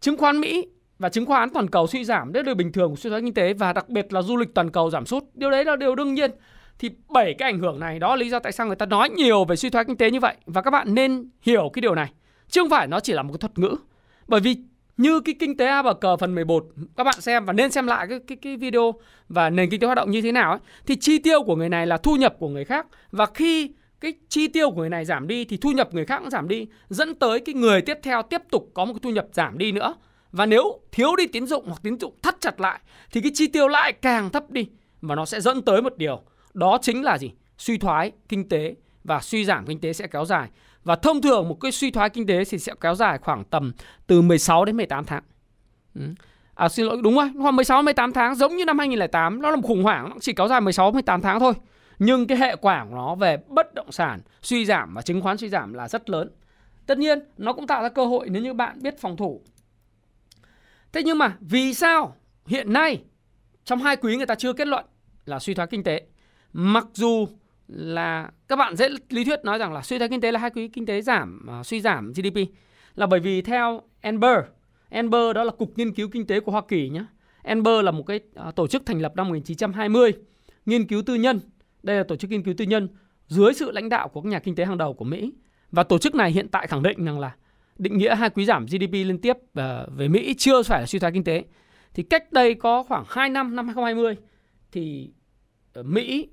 Chứng 0.00 0.16
khoán 0.16 0.40
Mỹ 0.40 0.68
và 0.98 1.08
chứng 1.08 1.26
khoán 1.26 1.50
toàn 1.50 1.70
cầu 1.70 1.86
suy 1.86 2.04
giảm 2.04 2.32
đấy 2.32 2.44
là 2.44 2.54
bình 2.54 2.72
thường 2.72 2.90
của 2.90 2.96
suy 2.96 3.10
thoái 3.10 3.22
kinh 3.22 3.34
tế 3.34 3.52
và 3.52 3.72
đặc 3.72 3.88
biệt 3.88 4.12
là 4.12 4.22
du 4.22 4.36
lịch 4.36 4.54
toàn 4.54 4.70
cầu 4.70 4.90
giảm 4.90 5.06
sút. 5.06 5.24
Điều 5.34 5.50
đấy 5.50 5.64
là 5.64 5.76
điều 5.76 5.94
đương 5.94 6.14
nhiên. 6.14 6.30
Thì 6.78 6.90
bảy 7.08 7.34
cái 7.38 7.50
ảnh 7.50 7.58
hưởng 7.58 7.80
này 7.80 7.98
đó 7.98 8.08
là 8.08 8.16
lý 8.16 8.30
do 8.30 8.38
tại 8.38 8.52
sao 8.52 8.66
người 8.66 8.76
ta 8.76 8.86
nói 8.86 9.10
nhiều 9.10 9.44
về 9.44 9.56
suy 9.56 9.70
thoái 9.70 9.84
kinh 9.84 9.96
tế 9.96 10.10
như 10.10 10.20
vậy 10.20 10.36
và 10.46 10.62
các 10.62 10.70
bạn 10.70 10.94
nên 10.94 11.30
hiểu 11.42 11.70
cái 11.72 11.80
điều 11.80 11.94
này. 11.94 12.12
Chứ 12.48 12.60
không 12.60 12.70
phải 12.70 12.86
nó 12.86 13.00
chỉ 13.00 13.12
là 13.12 13.22
một 13.22 13.32
cái 13.32 13.38
thuật 13.38 13.58
ngữ. 13.58 13.76
Bởi 14.26 14.40
vì 14.40 14.56
như 14.96 15.20
cái 15.20 15.34
kinh 15.38 15.56
tế 15.56 15.66
A 15.66 15.82
bờ 15.82 15.94
cờ 15.94 16.16
phần 16.16 16.34
11 16.34 16.66
các 16.96 17.04
bạn 17.04 17.20
xem 17.20 17.44
và 17.44 17.52
nên 17.52 17.70
xem 17.70 17.86
lại 17.86 18.06
cái 18.08 18.20
cái 18.26 18.36
cái 18.42 18.56
video 18.56 18.94
và 19.28 19.50
nền 19.50 19.70
kinh 19.70 19.80
tế 19.80 19.86
hoạt 19.86 19.96
động 19.96 20.10
như 20.10 20.22
thế 20.22 20.32
nào 20.32 20.50
ấy, 20.50 20.60
thì 20.86 20.96
chi 20.96 21.18
tiêu 21.18 21.42
của 21.42 21.56
người 21.56 21.68
này 21.68 21.86
là 21.86 21.96
thu 21.96 22.16
nhập 22.16 22.34
của 22.38 22.48
người 22.48 22.64
khác. 22.64 22.86
Và 23.10 23.26
khi 23.26 23.70
cái 24.00 24.12
chi 24.28 24.48
tiêu 24.48 24.70
của 24.70 24.76
người 24.76 24.90
này 24.90 25.04
giảm 25.04 25.28
đi 25.28 25.44
thì 25.44 25.56
thu 25.56 25.70
nhập 25.70 25.94
người 25.94 26.04
khác 26.04 26.18
cũng 26.18 26.30
giảm 26.30 26.48
đi, 26.48 26.66
dẫn 26.88 27.14
tới 27.14 27.40
cái 27.40 27.54
người 27.54 27.80
tiếp 27.80 27.98
theo 28.02 28.22
tiếp 28.22 28.42
tục 28.50 28.70
có 28.74 28.84
một 28.84 28.92
cái 28.92 29.00
thu 29.02 29.10
nhập 29.10 29.26
giảm 29.32 29.58
đi 29.58 29.72
nữa. 29.72 29.94
Và 30.32 30.46
nếu 30.46 30.80
thiếu 30.92 31.16
đi 31.16 31.26
tín 31.26 31.46
dụng 31.46 31.64
hoặc 31.66 31.80
tín 31.82 31.98
dụng 31.98 32.14
thắt 32.22 32.36
chặt 32.40 32.60
lại 32.60 32.80
thì 33.10 33.20
cái 33.20 33.32
chi 33.34 33.46
tiêu 33.46 33.68
lại 33.68 33.92
càng 33.92 34.30
thấp 34.30 34.50
đi 34.50 34.68
và 35.00 35.14
nó 35.14 35.24
sẽ 35.24 35.40
dẫn 35.40 35.62
tới 35.62 35.82
một 35.82 35.96
điều, 35.96 36.22
đó 36.54 36.78
chính 36.82 37.02
là 37.02 37.18
gì? 37.18 37.30
Suy 37.58 37.78
thoái 37.78 38.12
kinh 38.28 38.48
tế 38.48 38.74
và 39.04 39.20
suy 39.20 39.44
giảm 39.44 39.66
kinh 39.66 39.80
tế 39.80 39.92
sẽ 39.92 40.06
kéo 40.06 40.24
dài 40.24 40.48
và 40.84 40.96
thông 40.96 41.22
thường 41.22 41.48
một 41.48 41.60
cái 41.60 41.72
suy 41.72 41.90
thoái 41.90 42.10
kinh 42.10 42.26
tế 42.26 42.44
thì 42.44 42.58
sẽ 42.58 42.72
kéo 42.80 42.94
dài 42.94 43.18
khoảng 43.18 43.44
tầm 43.44 43.72
từ 44.06 44.22
16 44.22 44.64
đến 44.64 44.76
18 44.76 45.04
tháng. 45.04 45.22
Ừ. 45.94 46.00
À 46.54 46.68
xin 46.68 46.86
lỗi 46.86 46.98
đúng 47.02 47.16
rồi, 47.16 47.30
khoảng 47.42 47.56
16 47.56 47.82
18 47.82 48.12
tháng 48.12 48.34
giống 48.34 48.56
như 48.56 48.64
năm 48.64 48.78
2008 48.78 49.42
nó 49.42 49.50
là 49.50 49.56
một 49.56 49.62
khủng 49.68 49.82
hoảng 49.82 50.10
nó 50.10 50.16
chỉ 50.20 50.32
kéo 50.32 50.48
dài 50.48 50.60
16 50.60 50.92
18 50.92 51.20
tháng 51.20 51.40
thôi. 51.40 51.52
Nhưng 51.98 52.26
cái 52.26 52.38
hệ 52.38 52.56
quả 52.56 52.86
của 52.90 52.94
nó 52.94 53.14
về 53.14 53.36
bất 53.48 53.74
động 53.74 53.92
sản 53.92 54.20
suy 54.42 54.64
giảm 54.64 54.94
và 54.94 55.02
chứng 55.02 55.20
khoán 55.20 55.38
suy 55.38 55.48
giảm 55.48 55.74
là 55.74 55.88
rất 55.88 56.10
lớn. 56.10 56.30
Tất 56.86 56.98
nhiên 56.98 57.18
nó 57.38 57.52
cũng 57.52 57.66
tạo 57.66 57.82
ra 57.82 57.88
cơ 57.88 58.06
hội 58.06 58.28
nếu 58.30 58.42
như 58.42 58.54
bạn 58.54 58.82
biết 58.82 59.00
phòng 59.00 59.16
thủ. 59.16 59.40
Thế 60.92 61.02
nhưng 61.02 61.18
mà 61.18 61.36
vì 61.40 61.74
sao 61.74 62.16
hiện 62.46 62.72
nay 62.72 63.02
trong 63.64 63.82
hai 63.82 63.96
quý 63.96 64.16
người 64.16 64.26
ta 64.26 64.34
chưa 64.34 64.52
kết 64.52 64.68
luận 64.68 64.84
là 65.26 65.38
suy 65.38 65.54
thoái 65.54 65.68
kinh 65.68 65.82
tế 65.82 66.02
mặc 66.52 66.86
dù 66.94 67.28
là 67.68 68.30
các 68.48 68.56
bạn 68.56 68.76
dễ 68.76 68.88
lý 69.08 69.24
thuyết 69.24 69.44
nói 69.44 69.58
rằng 69.58 69.72
là 69.72 69.82
suy 69.82 69.98
thoái 69.98 70.08
kinh 70.08 70.20
tế 70.20 70.32
là 70.32 70.40
hai 70.40 70.50
quý 70.50 70.68
kinh 70.68 70.86
tế 70.86 71.00
giảm 71.00 71.46
uh, 71.60 71.66
suy 71.66 71.80
giảm 71.80 72.12
GDP 72.12 72.36
là 72.94 73.06
bởi 73.06 73.20
vì 73.20 73.42
theo 73.42 73.82
Enber 74.00 74.38
Enber 74.88 75.34
đó 75.34 75.44
là 75.44 75.52
cục 75.52 75.72
nghiên 75.76 75.94
cứu 75.94 76.08
kinh 76.08 76.26
tế 76.26 76.40
của 76.40 76.52
Hoa 76.52 76.62
Kỳ 76.68 76.88
nhé 76.88 77.04
Enber 77.42 77.84
là 77.84 77.90
một 77.90 78.02
cái 78.02 78.20
uh, 78.48 78.54
tổ 78.54 78.66
chức 78.66 78.86
thành 78.86 79.00
lập 79.00 79.12
năm 79.16 79.28
1920 79.28 80.12
nghiên 80.66 80.86
cứu 80.86 81.02
tư 81.02 81.14
nhân. 81.14 81.40
Đây 81.82 81.96
là 81.96 82.04
tổ 82.08 82.16
chức 82.16 82.30
nghiên 82.30 82.42
cứu 82.42 82.54
tư 82.56 82.64
nhân 82.64 82.88
dưới 83.26 83.54
sự 83.54 83.70
lãnh 83.70 83.88
đạo 83.88 84.08
của 84.08 84.20
các 84.20 84.28
nhà 84.28 84.38
kinh 84.38 84.54
tế 84.54 84.64
hàng 84.64 84.78
đầu 84.78 84.94
của 84.94 85.04
Mỹ. 85.04 85.32
Và 85.70 85.82
tổ 85.82 85.98
chức 85.98 86.14
này 86.14 86.30
hiện 86.30 86.48
tại 86.48 86.66
khẳng 86.66 86.82
định 86.82 87.04
rằng 87.04 87.20
là 87.20 87.36
định 87.78 87.98
nghĩa 87.98 88.14
hai 88.14 88.30
quý 88.30 88.44
giảm 88.44 88.66
GDP 88.66 88.92
liên 88.92 89.20
tiếp 89.20 89.36
uh, 89.36 89.62
về 89.96 90.08
Mỹ 90.08 90.34
chưa 90.38 90.62
phải 90.62 90.80
là 90.80 90.86
suy 90.86 90.98
thoái 90.98 91.12
kinh 91.12 91.24
tế. 91.24 91.44
Thì 91.94 92.02
cách 92.02 92.32
đây 92.32 92.54
có 92.54 92.82
khoảng 92.82 93.04
2 93.08 93.28
năm 93.28 93.56
năm 93.56 93.66
2020 93.66 94.16
thì 94.72 95.10
Mỹ 95.84 96.28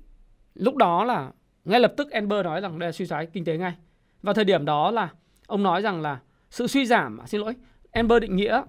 Lúc 0.54 0.76
đó 0.76 1.04
là 1.04 1.30
ngay 1.64 1.80
lập 1.80 1.94
tức 1.96 2.10
Amber 2.10 2.44
nói 2.44 2.60
rằng 2.60 2.78
đây 2.78 2.88
là 2.88 2.92
suy 2.92 3.06
thoái 3.06 3.26
kinh 3.26 3.44
tế 3.44 3.56
ngay. 3.56 3.74
Và 4.22 4.32
thời 4.32 4.44
điểm 4.44 4.64
đó 4.64 4.90
là 4.90 5.08
ông 5.46 5.62
nói 5.62 5.82
rằng 5.82 6.02
là 6.02 6.20
sự 6.50 6.66
suy 6.66 6.86
giảm, 6.86 7.18
à, 7.18 7.26
xin 7.26 7.40
lỗi, 7.40 7.54
Amber 7.92 8.22
định 8.22 8.36
nghĩa 8.36 8.62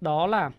đó 0.00 0.26
là 0.26 0.50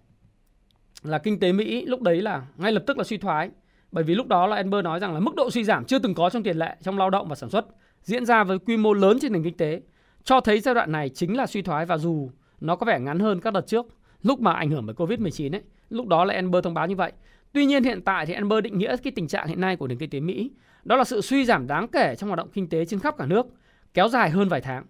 là 1.03 1.17
kinh 1.17 1.39
tế 1.39 1.51
Mỹ 1.51 1.85
lúc 1.85 2.01
đấy 2.01 2.21
là 2.21 2.47
ngay 2.57 2.71
lập 2.71 2.83
tức 2.87 2.97
là 2.97 3.03
suy 3.03 3.17
thoái. 3.17 3.49
Bởi 3.91 4.03
vì 4.03 4.15
lúc 4.15 4.27
đó 4.27 4.47
là 4.47 4.55
Amber 4.55 4.83
nói 4.83 4.99
rằng 4.99 5.13
là 5.13 5.19
mức 5.19 5.35
độ 5.35 5.51
suy 5.51 5.63
giảm 5.63 5.85
chưa 5.85 5.99
từng 5.99 6.13
có 6.13 6.29
trong 6.29 6.43
tiền 6.43 6.57
lệ 6.57 6.75
trong 6.81 6.97
lao 6.97 7.09
động 7.09 7.27
và 7.27 7.35
sản 7.35 7.49
xuất 7.49 7.65
diễn 8.01 8.25
ra 8.25 8.43
với 8.43 8.59
quy 8.59 8.77
mô 8.77 8.93
lớn 8.93 9.17
trên 9.21 9.33
nền 9.33 9.43
kinh 9.43 9.57
tế 9.57 9.81
cho 10.23 10.41
thấy 10.41 10.59
giai 10.59 10.75
đoạn 10.75 10.91
này 10.91 11.09
chính 11.09 11.37
là 11.37 11.45
suy 11.45 11.61
thoái 11.61 11.85
và 11.85 11.97
dù 11.97 12.29
nó 12.61 12.75
có 12.75 12.85
vẻ 12.85 12.99
ngắn 12.99 13.19
hơn 13.19 13.41
các 13.41 13.53
đợt 13.53 13.67
trước 13.67 13.85
lúc 14.21 14.41
mà 14.41 14.53
ảnh 14.53 14.69
hưởng 14.69 14.85
bởi 14.85 14.95
Covid-19 14.95 15.55
ấy, 15.55 15.61
lúc 15.89 16.07
đó 16.07 16.25
là 16.25 16.33
Amber 16.33 16.63
thông 16.63 16.73
báo 16.73 16.87
như 16.87 16.95
vậy. 16.95 17.11
Tuy 17.57 17.65
nhiên 17.65 17.83
hiện 17.83 18.01
tại 18.01 18.25
thì 18.25 18.33
Amber 18.33 18.63
định 18.63 18.77
nghĩa 18.77 18.97
cái 18.97 19.11
tình 19.15 19.27
trạng 19.27 19.47
hiện 19.47 19.61
nay 19.61 19.75
của 19.75 19.87
nền 19.87 19.97
kinh 19.97 20.09
tế 20.09 20.19
Mỹ 20.19 20.51
đó 20.83 20.95
là 20.95 21.03
sự 21.03 21.21
suy 21.21 21.45
giảm 21.45 21.67
đáng 21.67 21.87
kể 21.87 22.15
trong 22.17 22.29
hoạt 22.29 22.37
động 22.37 22.49
kinh 22.53 22.69
tế 22.69 22.85
trên 22.85 22.99
khắp 22.99 23.17
cả 23.17 23.25
nước, 23.25 23.45
kéo 23.93 24.07
dài 24.07 24.29
hơn 24.29 24.49
vài 24.49 24.61
tháng. 24.61 24.85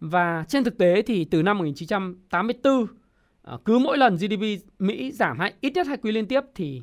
Và 0.00 0.44
trên 0.48 0.64
thực 0.64 0.78
tế 0.78 1.02
thì 1.02 1.24
từ 1.24 1.42
năm 1.42 1.58
1984 1.58 2.86
ờ, 3.42 3.58
cứ 3.64 3.78
mỗi 3.78 3.98
lần 3.98 4.16
GDP 4.16 4.64
Mỹ 4.78 5.12
giảm 5.12 5.38
hay 5.38 5.52
ít 5.60 5.72
nhất 5.74 5.86
hai 5.86 5.96
quý 5.96 6.12
liên 6.12 6.26
tiếp 6.26 6.40
thì 6.54 6.82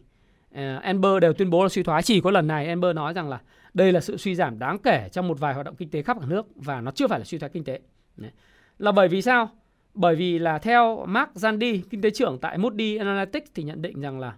ờ, 0.54 0.78
Amber 0.78 1.22
đều 1.22 1.34
tuyên 1.34 1.50
bố 1.50 1.64
là 1.64 1.70
suy 1.70 1.84
thoái. 1.84 2.04
Chỉ 2.04 2.22
có 2.22 2.32
lần 2.32 2.48
này 2.48 2.68
Amber 2.68 2.96
nói 2.96 3.14
rằng 3.14 3.30
là 3.30 3.42
đây 3.74 3.92
là 3.92 4.00
sự 4.00 4.18
suy 4.18 4.36
giảm 4.36 4.60
đáng 4.60 4.78
kể 4.80 5.10
trong 5.12 5.28
một 5.28 5.40
vài 5.40 5.54
hoạt 5.54 5.66
động 5.66 5.76
kinh 5.76 5.90
tế 5.90 6.02
khắp 6.02 6.18
cả 6.20 6.26
nước 6.30 6.48
và 6.56 6.82
nó 6.82 6.92
chưa 6.92 7.08
phải 7.08 7.20
là 7.20 7.26
suy 7.26 7.38
thoái 7.38 7.50
kinh 7.50 7.64
tế. 7.64 7.80
Đấy. 8.18 8.32
Là 8.78 8.92
bởi 8.92 9.08
vì 9.08 9.22
sao? 9.22 9.50
Bởi 9.94 10.16
vì 10.16 10.40
là 10.40 10.60
theo 10.60 11.06
Mark 11.06 11.30
Zandi, 11.34 11.82
kinh 11.90 12.02
tế 12.02 12.10
trưởng 12.10 12.40
tại 12.42 12.58
Moody 12.58 12.98
Analytics 12.98 13.52
thì 13.56 13.64
nhận 13.64 13.82
định 13.82 14.02
rằng 14.02 14.20
là 14.20 14.34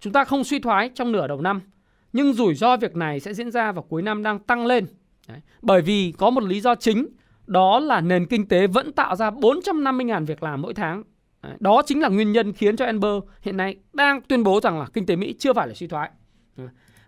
chúng 0.00 0.12
ta 0.12 0.24
không 0.24 0.44
suy 0.44 0.58
thoái 0.58 0.90
trong 0.94 1.12
nửa 1.12 1.26
đầu 1.26 1.40
năm 1.40 1.60
nhưng 2.12 2.32
rủi 2.32 2.54
ro 2.54 2.76
việc 2.76 2.96
này 2.96 3.20
sẽ 3.20 3.34
diễn 3.34 3.50
ra 3.50 3.72
vào 3.72 3.82
cuối 3.82 4.02
năm 4.02 4.22
đang 4.22 4.38
tăng 4.38 4.66
lên. 4.66 4.86
Đấy. 5.28 5.40
Bởi 5.62 5.82
vì 5.82 6.12
có 6.18 6.30
một 6.30 6.44
lý 6.44 6.60
do 6.60 6.74
chính 6.74 7.06
đó 7.46 7.80
là 7.80 8.00
nền 8.00 8.26
kinh 8.26 8.48
tế 8.48 8.66
vẫn 8.66 8.92
tạo 8.92 9.16
ra 9.16 9.30
450.000 9.30 10.26
việc 10.26 10.42
làm 10.42 10.62
mỗi 10.62 10.74
tháng. 10.74 11.02
Đấy. 11.42 11.52
Đó 11.60 11.82
chính 11.86 12.00
là 12.00 12.08
nguyên 12.08 12.32
nhân 12.32 12.52
khiến 12.52 12.76
cho 12.76 12.84
Enber 12.84 13.22
hiện 13.42 13.56
nay 13.56 13.76
đang 13.92 14.20
tuyên 14.20 14.42
bố 14.42 14.60
rằng 14.60 14.78
là 14.78 14.86
kinh 14.92 15.06
tế 15.06 15.16
Mỹ 15.16 15.34
chưa 15.38 15.52
phải 15.52 15.68
là 15.68 15.74
suy 15.74 15.86
thoái. 15.86 16.10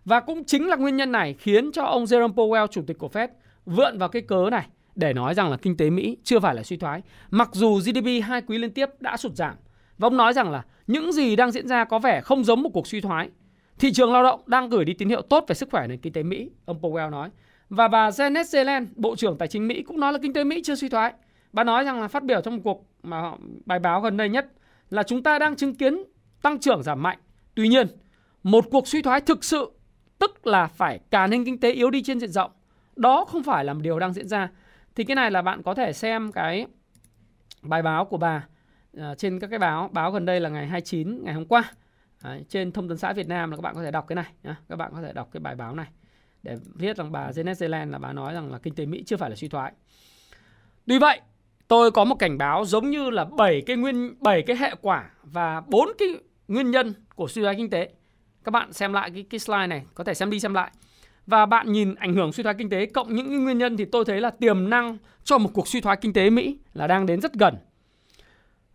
Và 0.04 0.20
cũng 0.20 0.44
chính 0.44 0.68
là 0.68 0.76
nguyên 0.76 0.96
nhân 0.96 1.12
này 1.12 1.34
khiến 1.34 1.72
cho 1.72 1.84
ông 1.84 2.04
Jerome 2.04 2.34
Powell, 2.34 2.66
chủ 2.66 2.82
tịch 2.86 2.98
của 2.98 3.08
Fed, 3.12 3.28
vượn 3.66 3.98
vào 3.98 4.08
cái 4.08 4.22
cớ 4.22 4.48
này 4.50 4.66
để 4.94 5.12
nói 5.12 5.34
rằng 5.34 5.50
là 5.50 5.56
kinh 5.56 5.76
tế 5.76 5.90
Mỹ 5.90 6.16
chưa 6.24 6.40
phải 6.40 6.54
là 6.54 6.62
suy 6.62 6.76
thoái. 6.76 7.02
Mặc 7.30 7.48
dù 7.52 7.80
GDP 7.80 8.24
hai 8.24 8.40
quý 8.40 8.58
liên 8.58 8.70
tiếp 8.70 8.86
đã 9.00 9.16
sụt 9.16 9.32
giảm. 9.34 9.54
Và 10.02 10.06
ông 10.06 10.16
nói 10.16 10.32
rằng 10.32 10.50
là 10.50 10.62
những 10.86 11.12
gì 11.12 11.36
đang 11.36 11.50
diễn 11.50 11.68
ra 11.68 11.84
có 11.84 11.98
vẻ 11.98 12.20
không 12.20 12.44
giống 12.44 12.62
một 12.62 12.70
cuộc 12.74 12.86
suy 12.86 13.00
thoái 13.00 13.28
Thị 13.78 13.92
trường 13.92 14.12
lao 14.12 14.22
động 14.22 14.40
đang 14.46 14.68
gửi 14.68 14.84
đi 14.84 14.94
tín 14.94 15.08
hiệu 15.08 15.22
tốt 15.22 15.44
về 15.48 15.54
sức 15.54 15.68
khỏe 15.70 15.86
nền 15.86 15.98
kinh 15.98 16.12
tế 16.12 16.22
Mỹ, 16.22 16.50
ông 16.64 16.80
Powell 16.80 17.10
nói. 17.10 17.30
Và 17.68 17.88
bà 17.88 18.10
Janet 18.10 18.44
Yellen, 18.58 18.86
Bộ 18.96 19.16
trưởng 19.16 19.38
Tài 19.38 19.48
chính 19.48 19.68
Mỹ 19.68 19.82
cũng 19.82 20.00
nói 20.00 20.12
là 20.12 20.18
kinh 20.22 20.32
tế 20.32 20.44
Mỹ 20.44 20.62
chưa 20.64 20.74
suy 20.74 20.88
thoái. 20.88 21.12
Bà 21.52 21.64
nói 21.64 21.84
rằng 21.84 22.00
là 22.00 22.08
phát 22.08 22.24
biểu 22.24 22.40
trong 22.40 22.56
một 22.56 22.60
cuộc 22.64 22.86
mà 23.02 23.32
bài 23.66 23.78
báo 23.78 24.00
gần 24.00 24.16
đây 24.16 24.28
nhất 24.28 24.46
là 24.90 25.02
chúng 25.02 25.22
ta 25.22 25.38
đang 25.38 25.56
chứng 25.56 25.74
kiến 25.74 26.02
tăng 26.42 26.58
trưởng 26.58 26.82
giảm 26.82 27.02
mạnh. 27.02 27.18
Tuy 27.54 27.68
nhiên, 27.68 27.86
một 28.42 28.64
cuộc 28.70 28.88
suy 28.88 29.02
thoái 29.02 29.20
thực 29.20 29.44
sự 29.44 29.70
tức 30.18 30.46
là 30.46 30.66
phải 30.66 31.00
cả 31.10 31.26
nền 31.26 31.44
kinh 31.44 31.60
tế 31.60 31.72
yếu 31.72 31.90
đi 31.90 32.02
trên 32.02 32.20
diện 32.20 32.30
rộng. 32.30 32.50
Đó 32.96 33.24
không 33.24 33.42
phải 33.42 33.64
là 33.64 33.74
một 33.74 33.80
điều 33.82 33.98
đang 33.98 34.12
diễn 34.12 34.28
ra. 34.28 34.50
Thì 34.94 35.04
cái 35.04 35.14
này 35.14 35.30
là 35.30 35.42
bạn 35.42 35.62
có 35.62 35.74
thể 35.74 35.92
xem 35.92 36.32
cái 36.32 36.66
bài 37.62 37.82
báo 37.82 38.04
của 38.04 38.16
bà 38.16 38.46
uh, 38.96 39.18
trên 39.18 39.40
các 39.40 39.46
cái 39.46 39.58
báo 39.58 39.90
báo 39.92 40.10
gần 40.10 40.26
đây 40.26 40.40
là 40.40 40.48
ngày 40.48 40.66
29 40.66 41.24
ngày 41.24 41.34
hôm 41.34 41.46
qua 41.46 41.72
Đấy, 42.24 42.44
trên 42.48 42.72
thông 42.72 42.88
tấn 42.88 42.98
xã 42.98 43.12
Việt 43.12 43.28
Nam 43.28 43.50
là 43.50 43.56
các 43.56 43.60
bạn 43.60 43.74
có 43.74 43.82
thể 43.82 43.90
đọc 43.90 44.06
cái 44.08 44.16
này 44.16 44.26
nhá. 44.42 44.56
các 44.68 44.76
bạn 44.76 44.92
có 44.94 45.02
thể 45.02 45.12
đọc 45.12 45.28
cái 45.32 45.40
bài 45.40 45.54
báo 45.54 45.74
này 45.74 45.86
để 46.42 46.56
viết 46.74 46.96
rằng 46.96 47.12
bà 47.12 47.30
Janet 47.30 47.54
Yellen 47.60 47.90
là 47.90 47.98
bà 47.98 48.12
nói 48.12 48.34
rằng 48.34 48.52
là 48.52 48.58
kinh 48.58 48.74
tế 48.74 48.86
Mỹ 48.86 49.02
chưa 49.06 49.16
phải 49.16 49.30
là 49.30 49.36
suy 49.36 49.48
thoái. 49.48 49.72
Tuy 50.86 50.98
vậy, 50.98 51.20
tôi 51.68 51.90
có 51.90 52.04
một 52.04 52.14
cảnh 52.14 52.38
báo 52.38 52.64
giống 52.64 52.90
như 52.90 53.10
là 53.10 53.24
7 53.24 53.62
cái 53.66 53.76
nguyên 53.76 54.14
7 54.20 54.42
cái 54.42 54.56
hệ 54.56 54.74
quả 54.80 55.10
và 55.22 55.60
4 55.60 55.88
cái 55.98 56.08
nguyên 56.48 56.70
nhân 56.70 56.94
của 57.14 57.28
suy 57.28 57.42
thoái 57.42 57.54
kinh 57.54 57.70
tế. 57.70 57.88
Các 58.44 58.50
bạn 58.50 58.72
xem 58.72 58.92
lại 58.92 59.10
cái 59.10 59.24
cái 59.30 59.38
slide 59.40 59.66
này, 59.66 59.84
có 59.94 60.04
thể 60.04 60.14
xem 60.14 60.30
đi 60.30 60.40
xem 60.40 60.54
lại. 60.54 60.70
Và 61.26 61.46
bạn 61.46 61.72
nhìn 61.72 61.94
ảnh 61.94 62.14
hưởng 62.14 62.32
suy 62.32 62.42
thoái 62.42 62.54
kinh 62.58 62.70
tế 62.70 62.86
cộng 62.86 63.14
những 63.14 63.44
nguyên 63.44 63.58
nhân 63.58 63.76
thì 63.76 63.84
tôi 63.84 64.04
thấy 64.04 64.20
là 64.20 64.30
tiềm 64.30 64.70
năng 64.70 64.98
cho 65.24 65.38
một 65.38 65.50
cuộc 65.54 65.68
suy 65.68 65.80
thoái 65.80 65.96
kinh 65.96 66.12
tế 66.12 66.30
Mỹ 66.30 66.58
là 66.74 66.86
đang 66.86 67.06
đến 67.06 67.20
rất 67.20 67.32
gần. 67.32 67.56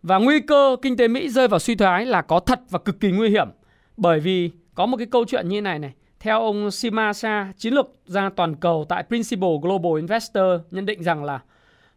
Và 0.02 0.18
nguy 0.18 0.40
cơ 0.40 0.76
kinh 0.82 0.96
tế 0.96 1.08
Mỹ 1.08 1.28
rơi 1.28 1.48
vào 1.48 1.58
suy 1.58 1.74
thoái 1.74 2.06
là 2.06 2.22
có 2.22 2.40
thật 2.40 2.60
và 2.70 2.78
cực 2.78 3.00
kỳ 3.00 3.10
nguy 3.10 3.30
hiểm. 3.30 3.48
Bởi 3.96 4.20
vì 4.20 4.50
có 4.74 4.86
một 4.86 4.96
cái 4.96 5.06
câu 5.06 5.24
chuyện 5.24 5.48
như 5.48 5.60
này 5.60 5.78
này. 5.78 5.92
Theo 6.20 6.40
ông 6.42 6.70
Sima 6.70 7.12
Sa, 7.12 7.52
chiến 7.56 7.74
lược 7.74 7.86
gia 8.06 8.30
toàn 8.36 8.56
cầu 8.56 8.86
tại 8.88 9.02
Principal 9.08 9.50
Global 9.62 9.92
Investor 9.96 10.60
nhận 10.70 10.86
định 10.86 11.02
rằng 11.02 11.24
là 11.24 11.40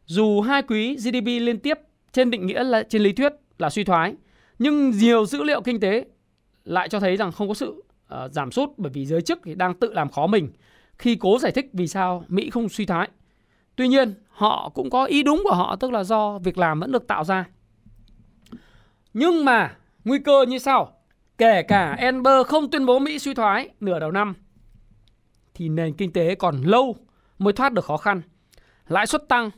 dù 0.05 0.41
hai 0.41 0.61
quý 0.61 0.95
GDP 0.95 1.25
liên 1.25 1.59
tiếp 1.59 1.79
trên 2.13 2.31
định 2.31 2.45
nghĩa 2.47 2.63
là 2.63 2.83
trên 2.83 3.01
lý 3.01 3.13
thuyết 3.13 3.33
là 3.57 3.69
suy 3.69 3.83
thoái, 3.83 4.13
nhưng 4.59 4.89
nhiều 4.89 5.25
dữ 5.25 5.43
liệu 5.43 5.61
kinh 5.61 5.79
tế 5.79 6.05
lại 6.65 6.89
cho 6.89 6.99
thấy 6.99 7.17
rằng 7.17 7.31
không 7.31 7.47
có 7.47 7.53
sự 7.53 7.83
uh, 8.13 8.31
giảm 8.31 8.51
sút 8.51 8.69
bởi 8.77 8.91
vì 8.93 9.05
giới 9.05 9.21
chức 9.21 9.39
thì 9.43 9.55
đang 9.55 9.73
tự 9.73 9.93
làm 9.93 10.09
khó 10.09 10.27
mình 10.27 10.49
khi 10.97 11.15
cố 11.15 11.39
giải 11.39 11.51
thích 11.51 11.69
vì 11.73 11.87
sao 11.87 12.23
Mỹ 12.27 12.49
không 12.49 12.69
suy 12.69 12.85
thoái. 12.85 13.09
Tuy 13.75 13.87
nhiên, 13.87 14.13
họ 14.29 14.71
cũng 14.73 14.89
có 14.89 15.05
ý 15.05 15.23
đúng 15.23 15.41
của 15.43 15.55
họ 15.55 15.75
tức 15.75 15.91
là 15.91 16.03
do 16.03 16.37
việc 16.37 16.57
làm 16.57 16.79
vẫn 16.79 16.91
được 16.91 17.07
tạo 17.07 17.23
ra. 17.23 17.45
Nhưng 19.13 19.45
mà 19.45 19.77
nguy 20.05 20.19
cơ 20.19 20.45
như 20.47 20.57
sau, 20.57 20.97
kể 21.37 21.63
cả 21.63 21.95
Enber 21.97 22.47
không 22.47 22.71
tuyên 22.71 22.85
bố 22.85 22.99
Mỹ 22.99 23.19
suy 23.19 23.33
thoái 23.33 23.69
nửa 23.79 23.99
đầu 23.99 24.11
năm 24.11 24.33
thì 25.53 25.69
nền 25.69 25.93
kinh 25.93 26.13
tế 26.13 26.35
còn 26.35 26.61
lâu 26.61 26.95
mới 27.39 27.53
thoát 27.53 27.73
được 27.73 27.85
khó 27.85 27.97
khăn. 27.97 28.21
Lãi 28.87 29.07
suất 29.07 29.27
tăng, 29.29 29.49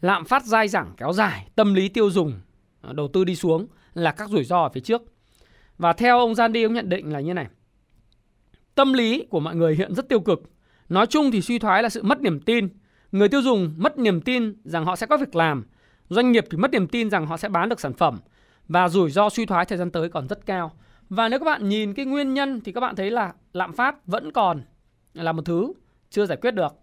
lạm 0.00 0.24
phát 0.24 0.44
dai 0.44 0.68
dẳng 0.68 0.92
kéo 0.96 1.12
dài, 1.12 1.48
tâm 1.54 1.74
lý 1.74 1.88
tiêu 1.88 2.10
dùng 2.10 2.40
à, 2.80 2.92
đầu 2.92 3.08
tư 3.08 3.24
đi 3.24 3.36
xuống 3.36 3.66
là 3.94 4.12
các 4.12 4.28
rủi 4.28 4.44
ro 4.44 4.62
ở 4.62 4.68
phía 4.68 4.80
trước. 4.80 5.02
Và 5.78 5.92
theo 5.92 6.18
ông 6.18 6.32
Zandy 6.32 6.66
ông 6.66 6.74
nhận 6.74 6.88
định 6.88 7.12
là 7.12 7.20
như 7.20 7.34
này. 7.34 7.46
Tâm 8.74 8.92
lý 8.92 9.26
của 9.30 9.40
mọi 9.40 9.56
người 9.56 9.74
hiện 9.76 9.94
rất 9.94 10.08
tiêu 10.08 10.20
cực. 10.20 10.42
Nói 10.88 11.06
chung 11.06 11.30
thì 11.30 11.40
suy 11.40 11.58
thoái 11.58 11.82
là 11.82 11.88
sự 11.88 12.02
mất 12.02 12.20
niềm 12.20 12.40
tin. 12.40 12.68
Người 13.12 13.28
tiêu 13.28 13.42
dùng 13.42 13.74
mất 13.76 13.98
niềm 13.98 14.20
tin 14.20 14.54
rằng 14.64 14.84
họ 14.84 14.96
sẽ 14.96 15.06
có 15.06 15.16
việc 15.16 15.36
làm. 15.36 15.64
Doanh 16.08 16.32
nghiệp 16.32 16.44
thì 16.50 16.58
mất 16.58 16.70
niềm 16.70 16.88
tin 16.88 17.10
rằng 17.10 17.26
họ 17.26 17.36
sẽ 17.36 17.48
bán 17.48 17.68
được 17.68 17.80
sản 17.80 17.92
phẩm. 17.92 18.18
Và 18.72 18.88
rủi 18.88 19.10
ro 19.10 19.28
suy 19.28 19.46
thoái 19.46 19.64
thời 19.64 19.78
gian 19.78 19.90
tới 19.90 20.08
còn 20.08 20.28
rất 20.28 20.46
cao. 20.46 20.72
Và 21.08 21.28
nếu 21.28 21.38
các 21.38 21.44
bạn 21.44 21.68
nhìn 21.68 21.94
cái 21.94 22.06
nguyên 22.06 22.34
nhân 22.34 22.60
thì 22.60 22.72
các 22.72 22.80
bạn 22.80 22.96
thấy 22.96 23.10
là 23.10 23.32
lạm 23.52 23.72
phát 23.72 24.06
vẫn 24.06 24.32
còn 24.32 24.62
là 25.14 25.32
một 25.32 25.42
thứ 25.44 25.72
chưa 26.10 26.26
giải 26.26 26.38
quyết 26.40 26.50
được. 26.50 26.74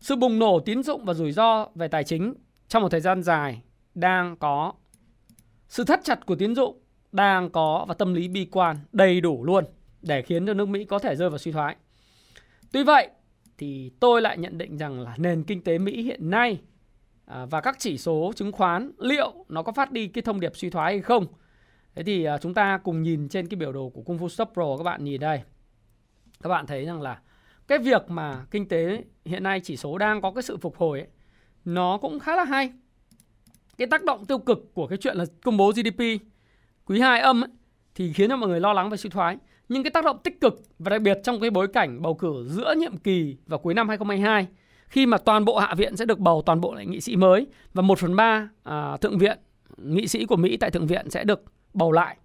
Sự 0.00 0.16
bùng 0.16 0.38
nổ 0.38 0.60
tín 0.60 0.82
dụng 0.82 1.04
và 1.04 1.14
rủi 1.14 1.32
ro 1.32 1.68
về 1.74 1.88
tài 1.88 2.04
chính 2.04 2.34
trong 2.68 2.82
một 2.82 2.88
thời 2.88 3.00
gian 3.00 3.22
dài 3.22 3.62
đang 3.94 4.36
có. 4.36 4.72
Sự 5.68 5.84
thắt 5.84 6.00
chặt 6.04 6.26
của 6.26 6.34
tín 6.36 6.54
dụng 6.54 6.78
đang 7.12 7.50
có 7.50 7.84
và 7.88 7.94
tâm 7.94 8.14
lý 8.14 8.28
bi 8.28 8.44
quan 8.50 8.76
đầy 8.92 9.20
đủ 9.20 9.44
luôn 9.44 9.64
để 10.02 10.22
khiến 10.22 10.46
cho 10.46 10.54
nước 10.54 10.68
Mỹ 10.68 10.84
có 10.84 10.98
thể 10.98 11.16
rơi 11.16 11.30
vào 11.30 11.38
suy 11.38 11.52
thoái. 11.52 11.76
Tuy 12.72 12.82
vậy 12.82 13.08
thì 13.58 13.90
tôi 14.00 14.22
lại 14.22 14.38
nhận 14.38 14.58
định 14.58 14.78
rằng 14.78 15.00
là 15.00 15.14
nền 15.18 15.44
kinh 15.44 15.62
tế 15.62 15.78
Mỹ 15.78 16.02
hiện 16.02 16.30
nay 16.30 16.60
à, 17.24 17.46
và 17.46 17.60
các 17.60 17.76
chỉ 17.78 17.98
số 17.98 18.32
chứng 18.36 18.52
khoán 18.52 18.92
liệu 18.98 19.44
nó 19.48 19.62
có 19.62 19.72
phát 19.72 19.92
đi 19.92 20.08
cái 20.08 20.22
thông 20.22 20.40
điệp 20.40 20.56
suy 20.56 20.70
thoái 20.70 20.92
hay 20.92 21.02
không? 21.02 21.26
Thế 21.94 22.02
thì 22.02 22.24
à, 22.24 22.38
chúng 22.38 22.54
ta 22.54 22.78
cùng 22.84 23.02
nhìn 23.02 23.28
trên 23.28 23.48
cái 23.48 23.56
biểu 23.56 23.72
đồ 23.72 23.88
của 23.88 24.02
Kung 24.02 24.18
Fu 24.18 24.28
Stop 24.28 24.50
Pro 24.52 24.76
các 24.76 24.84
bạn 24.84 25.04
nhìn 25.04 25.20
đây. 25.20 25.42
Các 26.42 26.48
bạn 26.48 26.66
thấy 26.66 26.84
rằng 26.84 27.02
là 27.02 27.20
cái 27.68 27.78
việc 27.78 28.10
mà 28.10 28.46
kinh 28.50 28.68
tế 28.68 29.04
hiện 29.24 29.42
nay 29.42 29.60
chỉ 29.60 29.76
số 29.76 29.98
đang 29.98 30.20
có 30.20 30.30
cái 30.30 30.42
sự 30.42 30.56
phục 30.56 30.76
hồi 30.76 30.98
ấy, 30.98 31.08
nó 31.64 31.98
cũng 31.98 32.20
khá 32.20 32.36
là 32.36 32.44
hay. 32.44 32.72
Cái 33.78 33.86
tác 33.86 34.04
động 34.04 34.24
tiêu 34.24 34.38
cực 34.38 34.74
của 34.74 34.86
cái 34.86 34.98
chuyện 34.98 35.16
là 35.16 35.24
công 35.42 35.56
bố 35.56 35.72
GDP 35.72 36.00
quý 36.84 37.00
2 37.00 37.20
âm 37.20 37.44
ấy, 37.44 37.50
thì 37.94 38.12
khiến 38.12 38.30
cho 38.30 38.36
mọi 38.36 38.48
người 38.48 38.60
lo 38.60 38.72
lắng 38.72 38.90
về 38.90 38.96
suy 38.96 39.10
thoái. 39.10 39.36
Nhưng 39.68 39.82
cái 39.82 39.90
tác 39.90 40.04
động 40.04 40.18
tích 40.24 40.40
cực 40.40 40.62
và 40.78 40.90
đặc 40.90 41.02
biệt 41.02 41.18
trong 41.24 41.40
cái 41.40 41.50
bối 41.50 41.68
cảnh 41.68 42.02
bầu 42.02 42.14
cử 42.14 42.46
giữa 42.48 42.74
nhiệm 42.76 42.96
kỳ 42.96 43.36
vào 43.46 43.58
cuối 43.58 43.74
năm 43.74 43.88
2022 43.88 44.46
khi 44.88 45.06
mà 45.06 45.18
toàn 45.18 45.44
bộ 45.44 45.58
hạ 45.58 45.74
viện 45.74 45.96
sẽ 45.96 46.04
được 46.04 46.18
bầu 46.18 46.42
toàn 46.46 46.60
bộ 46.60 46.74
lại 46.74 46.86
nghị 46.86 47.00
sĩ 47.00 47.16
mới 47.16 47.46
và 47.74 47.82
1 47.82 47.98
phần 47.98 48.16
3 48.16 48.48
à, 48.62 48.96
thượng 48.96 49.18
viện 49.18 49.38
nghị 49.76 50.08
sĩ 50.08 50.24
của 50.24 50.36
Mỹ 50.36 50.56
tại 50.56 50.70
thượng 50.70 50.86
viện 50.86 51.10
sẽ 51.10 51.24
được 51.24 51.42
bầu 51.74 51.92
lại. 51.92 52.16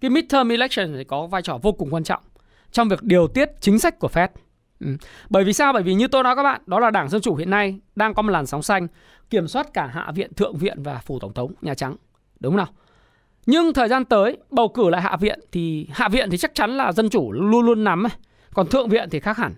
Cái 0.00 0.10
midterm 0.10 0.48
election 0.48 0.94
thì 0.96 1.04
có 1.04 1.26
vai 1.26 1.42
trò 1.42 1.58
vô 1.62 1.72
cùng 1.72 1.94
quan 1.94 2.04
trọng 2.04 2.22
trong 2.72 2.88
việc 2.88 3.02
điều 3.02 3.28
tiết 3.28 3.48
chính 3.60 3.78
sách 3.78 3.98
của 3.98 4.08
Fed. 4.12 4.28
Ừ. 4.80 4.86
Bởi 5.30 5.44
vì 5.44 5.52
sao? 5.52 5.72
Bởi 5.72 5.82
vì 5.82 5.94
như 5.94 6.08
tôi 6.08 6.22
nói 6.22 6.36
các 6.36 6.42
bạn, 6.42 6.60
đó 6.66 6.80
là 6.80 6.90
Đảng 6.90 7.08
Dân 7.08 7.20
Chủ 7.20 7.36
hiện 7.36 7.50
nay 7.50 7.80
đang 7.96 8.14
có 8.14 8.22
một 8.22 8.30
làn 8.30 8.46
sóng 8.46 8.62
xanh 8.62 8.86
kiểm 9.30 9.48
soát 9.48 9.74
cả 9.74 9.86
Hạ 9.86 10.12
viện, 10.14 10.34
Thượng 10.34 10.56
viện 10.56 10.82
và 10.82 10.98
Phủ 10.98 11.18
Tổng 11.18 11.34
thống 11.34 11.52
Nhà 11.62 11.74
Trắng. 11.74 11.96
Đúng 12.40 12.52
không 12.52 12.56
nào? 12.56 12.68
Nhưng 13.46 13.72
thời 13.72 13.88
gian 13.88 14.04
tới 14.04 14.38
bầu 14.50 14.68
cử 14.68 14.88
lại 14.88 15.02
Hạ 15.02 15.16
viện 15.20 15.40
thì 15.52 15.86
Hạ 15.90 16.08
viện 16.08 16.30
thì 16.30 16.38
chắc 16.38 16.54
chắn 16.54 16.70
là 16.76 16.92
Dân 16.92 17.10
Chủ 17.10 17.32
luôn 17.32 17.66
luôn 17.66 17.84
nắm. 17.84 18.04
Còn 18.54 18.66
Thượng 18.66 18.88
viện 18.88 19.08
thì 19.10 19.20
khác 19.20 19.36
hẳn. 19.36 19.54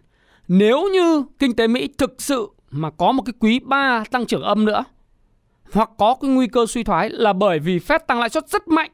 Nếu 0.48 0.88
như 0.92 1.24
kinh 1.38 1.56
tế 1.56 1.66
Mỹ 1.66 1.88
thực 1.98 2.22
sự 2.22 2.48
mà 2.70 2.90
có 2.90 3.12
một 3.12 3.22
cái 3.26 3.32
quý 3.40 3.60
3 3.64 4.04
tăng 4.10 4.26
trưởng 4.26 4.42
âm 4.42 4.64
nữa 4.64 4.84
hoặc 5.72 5.90
có 5.98 6.16
cái 6.20 6.30
nguy 6.30 6.46
cơ 6.46 6.66
suy 6.66 6.82
thoái 6.82 7.10
là 7.10 7.32
bởi 7.32 7.58
vì 7.58 7.78
Fed 7.78 7.98
tăng 7.98 8.20
lãi 8.20 8.28
suất 8.28 8.48
rất 8.48 8.68
mạnh 8.68 8.90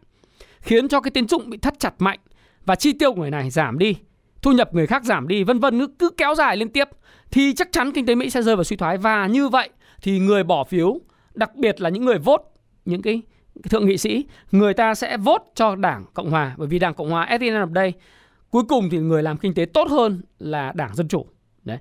khiến 0.61 0.89
cho 0.89 1.01
cái 1.01 1.11
tín 1.11 1.29
dụng 1.29 1.51
bị 1.51 1.59
thắt 1.59 1.79
chặt 1.79 1.95
mạnh 1.99 2.19
và 2.65 2.75
chi 2.75 2.93
tiêu 2.93 3.13
của 3.13 3.21
người 3.21 3.31
này 3.31 3.51
giảm 3.51 3.79
đi, 3.79 3.97
thu 4.43 4.53
nhập 4.53 4.75
người 4.75 4.87
khác 4.87 5.05
giảm 5.05 5.29
đi, 5.29 5.45
vân 5.45 5.59
vân 5.59 5.97
cứ 5.99 6.11
kéo 6.17 6.35
dài 6.35 6.57
liên 6.57 6.69
tiếp 6.69 6.89
thì 7.31 7.53
chắc 7.53 7.69
chắn 7.73 7.93
kinh 7.93 8.07
tế 8.07 8.15
Mỹ 8.15 8.31
sẽ 8.31 8.43
rơi 8.43 8.57
vào 8.57 8.65
suy 8.65 8.77
thoái 8.77 8.99
và 8.99 9.27
như 9.27 9.49
vậy 9.49 9.69
thì 10.03 10.19
người 10.19 10.45
bỏ 10.45 10.65
phiếu, 10.65 11.01
đặc 11.35 11.57
biệt 11.57 11.81
là 11.81 11.89
những 11.89 12.05
người 12.05 12.19
vote 12.19 12.45
những 12.85 13.03
cái 13.03 13.23
thượng 13.71 13.87
nghị 13.87 13.99
sĩ, 13.99 14.25
người 14.53 14.75
ta 14.75 14.95
sẽ 14.95 15.17
vote 15.17 15.45
cho 15.55 15.77
Đảng 15.77 16.05
Cộng 16.15 16.31
hòa 16.31 16.55
bởi 16.57 16.69
vì 16.69 16.79
Đảng 16.79 16.95
Cộng 16.95 17.11
hòa 17.11 17.23
at 17.23 17.41
the 17.41 17.47
end 17.47 17.57
of 17.57 17.75
day 17.75 17.93
cuối 18.51 18.63
cùng 18.69 18.91
thì 18.91 18.99
người 18.99 19.23
làm 19.23 19.37
kinh 19.37 19.55
tế 19.55 19.65
tốt 19.65 19.89
hơn 19.91 20.23
là 20.39 20.73
Đảng 20.75 20.95
Dân 20.95 21.09
chủ. 21.09 21.27
Đấy. 21.69 21.79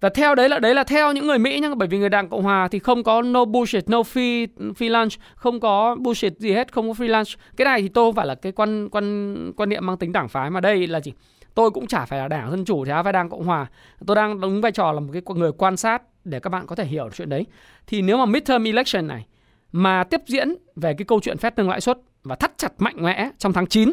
Và 0.00 0.08
theo 0.08 0.34
đấy 0.34 0.48
là 0.48 0.58
đấy 0.58 0.74
là 0.74 0.84
theo 0.84 1.12
những 1.12 1.26
người 1.26 1.38
Mỹ 1.38 1.60
nhá, 1.60 1.68
bởi 1.76 1.88
vì 1.88 1.98
người 1.98 2.08
Đảng 2.08 2.28
Cộng 2.28 2.42
hòa 2.42 2.68
thì 2.68 2.78
không 2.78 3.02
có 3.02 3.22
no 3.22 3.44
bullshit, 3.44 3.88
no 3.88 4.02
free 4.02 4.46
free 4.56 5.00
lunch, 5.00 5.12
không 5.34 5.60
có 5.60 5.96
bullshit 6.00 6.38
gì 6.38 6.52
hết, 6.52 6.72
không 6.72 6.88
có 6.88 6.94
free 6.94 7.18
lunch. 7.18 7.28
Cái 7.56 7.64
này 7.64 7.82
thì 7.82 7.88
tôi 7.88 8.08
không 8.08 8.14
phải 8.14 8.26
là 8.26 8.34
cái 8.34 8.52
quan 8.52 8.88
quan 8.88 9.52
quan 9.56 9.68
niệm 9.68 9.86
mang 9.86 9.96
tính 9.96 10.12
đảng 10.12 10.28
phái 10.28 10.50
mà 10.50 10.60
đây 10.60 10.86
là 10.86 11.00
gì? 11.00 11.12
Tôi 11.54 11.70
cũng 11.70 11.86
chả 11.86 12.04
phải 12.04 12.18
là 12.18 12.28
Đảng 12.28 12.50
Dân 12.50 12.64
chủ 12.64 12.84
thì 12.84 12.92
phải 13.04 13.12
Đảng 13.12 13.30
Cộng 13.30 13.44
hòa. 13.44 13.66
Tôi 14.06 14.16
đang 14.16 14.40
đứng 14.40 14.60
vai 14.60 14.72
trò 14.72 14.92
là 14.92 15.00
một 15.00 15.12
cái 15.12 15.22
người 15.36 15.52
quan 15.52 15.76
sát 15.76 16.02
để 16.24 16.40
các 16.40 16.50
bạn 16.50 16.66
có 16.66 16.76
thể 16.76 16.84
hiểu 16.84 17.10
chuyện 17.14 17.28
đấy. 17.28 17.46
Thì 17.86 18.02
nếu 18.02 18.18
mà 18.18 18.26
midterm 18.26 18.64
election 18.64 19.06
này 19.06 19.26
mà 19.72 20.04
tiếp 20.04 20.20
diễn 20.26 20.54
về 20.76 20.94
cái 20.94 21.04
câu 21.04 21.20
chuyện 21.20 21.38
phép 21.38 21.54
nâng 21.56 21.68
lãi 21.68 21.80
suất 21.80 21.98
và 22.22 22.36
thắt 22.36 22.52
chặt 22.56 22.72
mạnh 22.78 22.96
mẽ 22.98 23.30
trong 23.38 23.52
tháng 23.52 23.66
9 23.66 23.92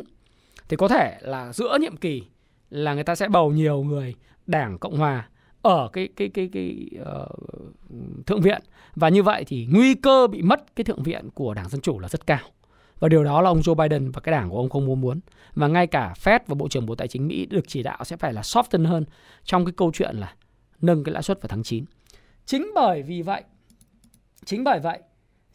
thì 0.70 0.78
có 0.78 0.88
thể 0.88 1.18
là 1.22 1.54
giữa 1.54 1.78
nhiệm 1.82 1.98
kỳ 1.98 2.24
là 2.70 2.94
người 2.94 3.04
ta 3.04 3.16
sẽ 3.16 3.28
bầu 3.28 3.52
nhiều 3.52 3.84
người 3.84 4.16
Đảng 4.48 4.78
Cộng 4.78 4.98
hòa 4.98 5.28
ở 5.64 5.90
cái 5.94 6.10
cái 6.16 6.30
cái 6.30 6.50
cái 6.54 6.90
uh, 7.02 8.26
thượng 8.26 8.42
viện 8.42 8.62
và 8.96 9.10
như 9.10 9.24
vậy 9.24 9.44
thì 9.48 9.68
nguy 9.72 9.96
cơ 9.96 10.28
bị 10.28 10.42
mất 10.42 10.76
cái 10.76 10.84
thượng 10.84 11.04
viện 11.04 11.30
của 11.34 11.54
Đảng 11.54 11.70
Dân 11.70 11.82
chủ 11.82 12.00
là 12.00 12.10
rất 12.10 12.28
cao. 12.28 12.40
Và 13.00 13.10
điều 13.10 13.24
đó 13.24 13.42
là 13.42 13.50
ông 13.50 13.60
Joe 13.60 13.76
Biden 13.76 14.12
và 14.12 14.22
cái 14.22 14.32
đảng 14.32 14.50
của 14.50 14.58
ông 14.58 14.70
không 14.70 14.86
muốn 14.86 15.02
muốn. 15.02 15.20
Và 15.56 15.68
ngay 15.68 15.88
cả 15.88 16.14
Fed 16.24 16.40
và 16.48 16.56
Bộ 16.56 16.68
trưởng 16.68 16.86
Bộ 16.86 16.96
Tài 16.96 17.08
chính 17.08 17.28
Mỹ 17.28 17.46
được 17.46 17.68
chỉ 17.68 17.84
đạo 17.84 18.04
sẽ 18.04 18.18
phải 18.18 18.34
là 18.34 18.42
soften 18.42 18.88
hơn 18.88 19.06
trong 19.44 19.66
cái 19.66 19.74
câu 19.78 19.92
chuyện 19.94 20.16
là 20.16 20.34
nâng 20.82 21.04
cái 21.04 21.14
lãi 21.14 21.24
suất 21.24 21.42
vào 21.42 21.48
tháng 21.48 21.64
9. 21.64 21.86
Chính 22.46 22.72
bởi 22.76 23.02
vì 23.04 23.22
vậy, 23.22 23.44
chính 24.46 24.64
bởi 24.64 24.80
vậy, 24.80 25.00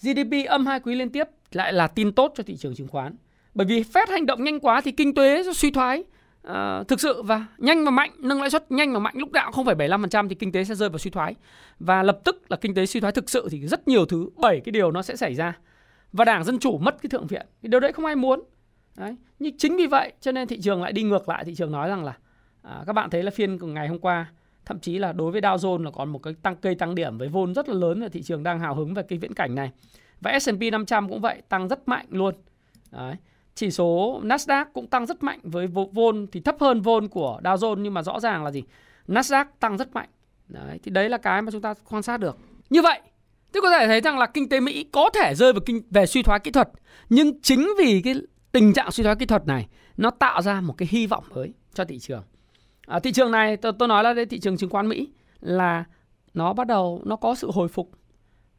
GDP 0.03 0.47
âm 0.49 0.66
hai 0.66 0.81
quý 0.81 0.94
liên 0.94 1.11
tiếp 1.11 1.25
lại 1.53 1.73
là 1.73 1.87
tin 1.87 2.12
tốt 2.12 2.33
cho 2.37 2.42
thị 2.42 2.57
trường 2.57 2.75
chứng 2.75 2.88
khoán. 2.88 3.16
Bởi 3.55 3.66
vì 3.66 3.83
Fed 3.83 4.07
hành 4.11 4.27
động 4.27 4.44
nhanh 4.44 4.61
quá 4.61 4.81
thì 4.81 4.92
kinh 4.92 5.14
tế 5.14 5.42
suy 5.55 5.71
thoái 5.71 6.05
uh, 6.50 6.88
thực 6.88 7.00
sự 7.00 7.22
và 7.22 7.46
nhanh 7.58 7.84
và 7.84 7.90
mạnh 7.90 8.11
nâng 8.18 8.40
lãi 8.40 8.50
suất 8.50 8.70
nhanh 8.70 8.92
và 8.92 8.98
mạnh 8.98 9.14
lúc 9.16 9.32
nào 9.32 9.52
không 9.52 9.64
phải 9.64 9.74
75% 9.74 10.28
thì 10.28 10.34
kinh 10.34 10.52
tế 10.52 10.64
sẽ 10.64 10.74
rơi 10.74 10.88
vào 10.88 10.98
suy 10.98 11.11
thoái. 11.11 11.34
Và 11.78 12.02
lập 12.02 12.20
tức 12.24 12.42
là 12.48 12.56
kinh 12.56 12.74
tế 12.74 12.87
suy 12.87 13.00
thoái 13.00 13.12
thực 13.12 13.30
sự 13.30 13.48
thì 13.50 13.66
rất 13.66 13.88
nhiều 13.88 14.06
thứ 14.06 14.30
bảy 14.37 14.61
cái 14.61 14.72
điều 14.72 14.90
nó 14.90 15.02
sẽ 15.02 15.16
xảy 15.16 15.34
ra. 15.34 15.58
Và 16.12 16.24
đảng 16.24 16.44
dân 16.44 16.58
chủ 16.58 16.78
mất 16.78 17.02
cái 17.02 17.11
thượng 17.11 17.26
viện 17.26 17.46
cái 17.62 17.68
điều 17.68 17.80
đấy 17.80 17.92
không 17.92 18.04
ai 18.04 18.16
muốn. 18.16 18.42
Đấy. 18.96 19.16
nhưng 19.38 19.56
chính 19.58 19.76
vì 19.76 19.87
vậy 19.87 20.12
cho 20.20 20.32
nên 20.32 20.48
thị 20.48 20.61
trường 20.61 20.82
lại 20.82 20.92
đi 20.92 21.02
ngược 21.02 21.28
lại. 21.28 21.44
Thị 21.44 21.54
trường 21.54 21.72
nói 21.72 21.88
rằng 21.88 22.04
là 22.04 22.16
à, 22.62 22.82
các 22.87 22.92
bạn 22.92 23.11
thấy 23.11 23.22
là 23.22 23.30
phiên 23.30 23.58
của 23.58 23.66
ngày 23.66 23.88
hôm 23.88 23.98
qua 23.98 24.26
thậm 24.66 24.78
chí 24.78 24.98
là 24.98 25.12
đối 25.12 25.32
với 25.32 25.40
Dow 25.40 25.56
Jones 25.56 25.82
là 25.82 25.90
còn 25.90 26.08
một 26.08 26.22
cái 26.22 26.34
tăng 26.42 26.56
cây 26.56 26.74
tăng 26.74 26.94
điểm 26.94 27.18
với 27.18 27.28
vốn 27.28 27.54
rất 27.54 27.68
là 27.68 27.74
lớn 27.74 28.00
và 28.00 28.08
thị 28.08 28.22
trường 28.22 28.42
đang 28.42 28.61
hào 28.61 28.74
hứng 28.74 28.94
về 28.94 29.02
cái 29.02 29.18
viễn 29.18 29.34
cảnh 29.34 29.54
này. 29.54 29.70
Và 30.20 30.38
S&P 30.38 30.61
500 30.72 31.08
cũng 31.08 31.20
vậy 31.20 31.42
tăng 31.48 31.68
rất 31.68 31.88
mạnh 31.88 32.06
luôn. 32.11 32.34
Đấy 32.92 33.14
chỉ 33.59 33.71
số 33.71 34.21
Nasdaq 34.25 34.64
cũng 34.73 34.87
tăng 34.87 35.07
rất 35.07 35.23
mạnh 35.23 35.40
với 35.42 35.66
vôn 35.92 36.27
thì 36.33 36.40
thấp 36.40 36.57
hơn 36.61 36.81
vôn 36.81 37.09
của 37.09 37.40
Dow 37.44 37.57
Jones 37.57 37.81
nhưng 37.81 37.94
mà 37.94 38.03
rõ 38.03 38.21
ràng 38.21 38.44
là 38.44 38.51
gì? 38.51 38.62
Nasdaq 39.09 39.44
tăng 39.61 39.77
rất 39.77 39.94
mạnh. 39.94 40.09
Đấy, 40.49 40.79
thì 40.83 40.90
đấy 40.90 41.09
là 41.09 41.18
cái 41.18 41.42
mà 41.42 41.51
chúng 41.51 41.61
ta 41.62 41.75
quan 41.90 42.03
sát 42.03 42.21
được. 42.21 42.38
Như 42.71 42.83
vậy, 42.83 43.01
tức 43.53 43.61
có 43.61 43.71
thể 43.71 43.87
thấy 43.87 44.01
rằng 44.01 44.18
là 44.18 44.27
kinh 44.27 44.49
tế 44.49 44.61
Mỹ 44.61 44.85
có 44.92 45.11
thể 45.14 45.35
rơi 45.35 45.53
vào 45.53 45.61
kinh 45.66 45.83
về 45.90 46.07
suy 46.07 46.23
thoái 46.23 46.40
kỹ 46.40 46.51
thuật, 46.51 46.68
nhưng 47.09 47.40
chính 47.42 47.68
vì 47.79 48.03
cái 48.05 48.14
tình 48.53 48.73
trạng 48.73 48.90
suy 48.90 49.05
thoái 49.05 49.16
kỹ 49.16 49.27
thuật 49.27 49.47
này 49.47 49.68
nó 49.97 50.11
tạo 50.11 50.42
ra 50.42 50.61
một 50.61 50.75
cái 50.79 50.88
hy 50.90 51.07
vọng 51.07 51.25
mới 51.35 51.53
cho 51.75 51.85
thị 51.85 51.99
trường. 51.99 52.23
À, 52.87 52.99
thị 52.99 53.12
trường 53.12 53.31
này 53.31 53.57
tôi, 53.57 53.73
tôi 53.79 53.88
nói 53.88 54.05
là 54.05 54.12
đây 54.12 54.27
thị 54.27 54.40
trường 54.40 54.57
chứng 54.57 54.71
khoán 54.71 54.88
Mỹ 54.88 55.09
là 55.40 55.85
nó 56.35 56.53
bắt 56.53 56.66
đầu 56.66 57.03
nó 57.05 57.16
có 57.16 57.35
sự 57.35 57.51
hồi 57.51 57.68
phục 57.68 57.90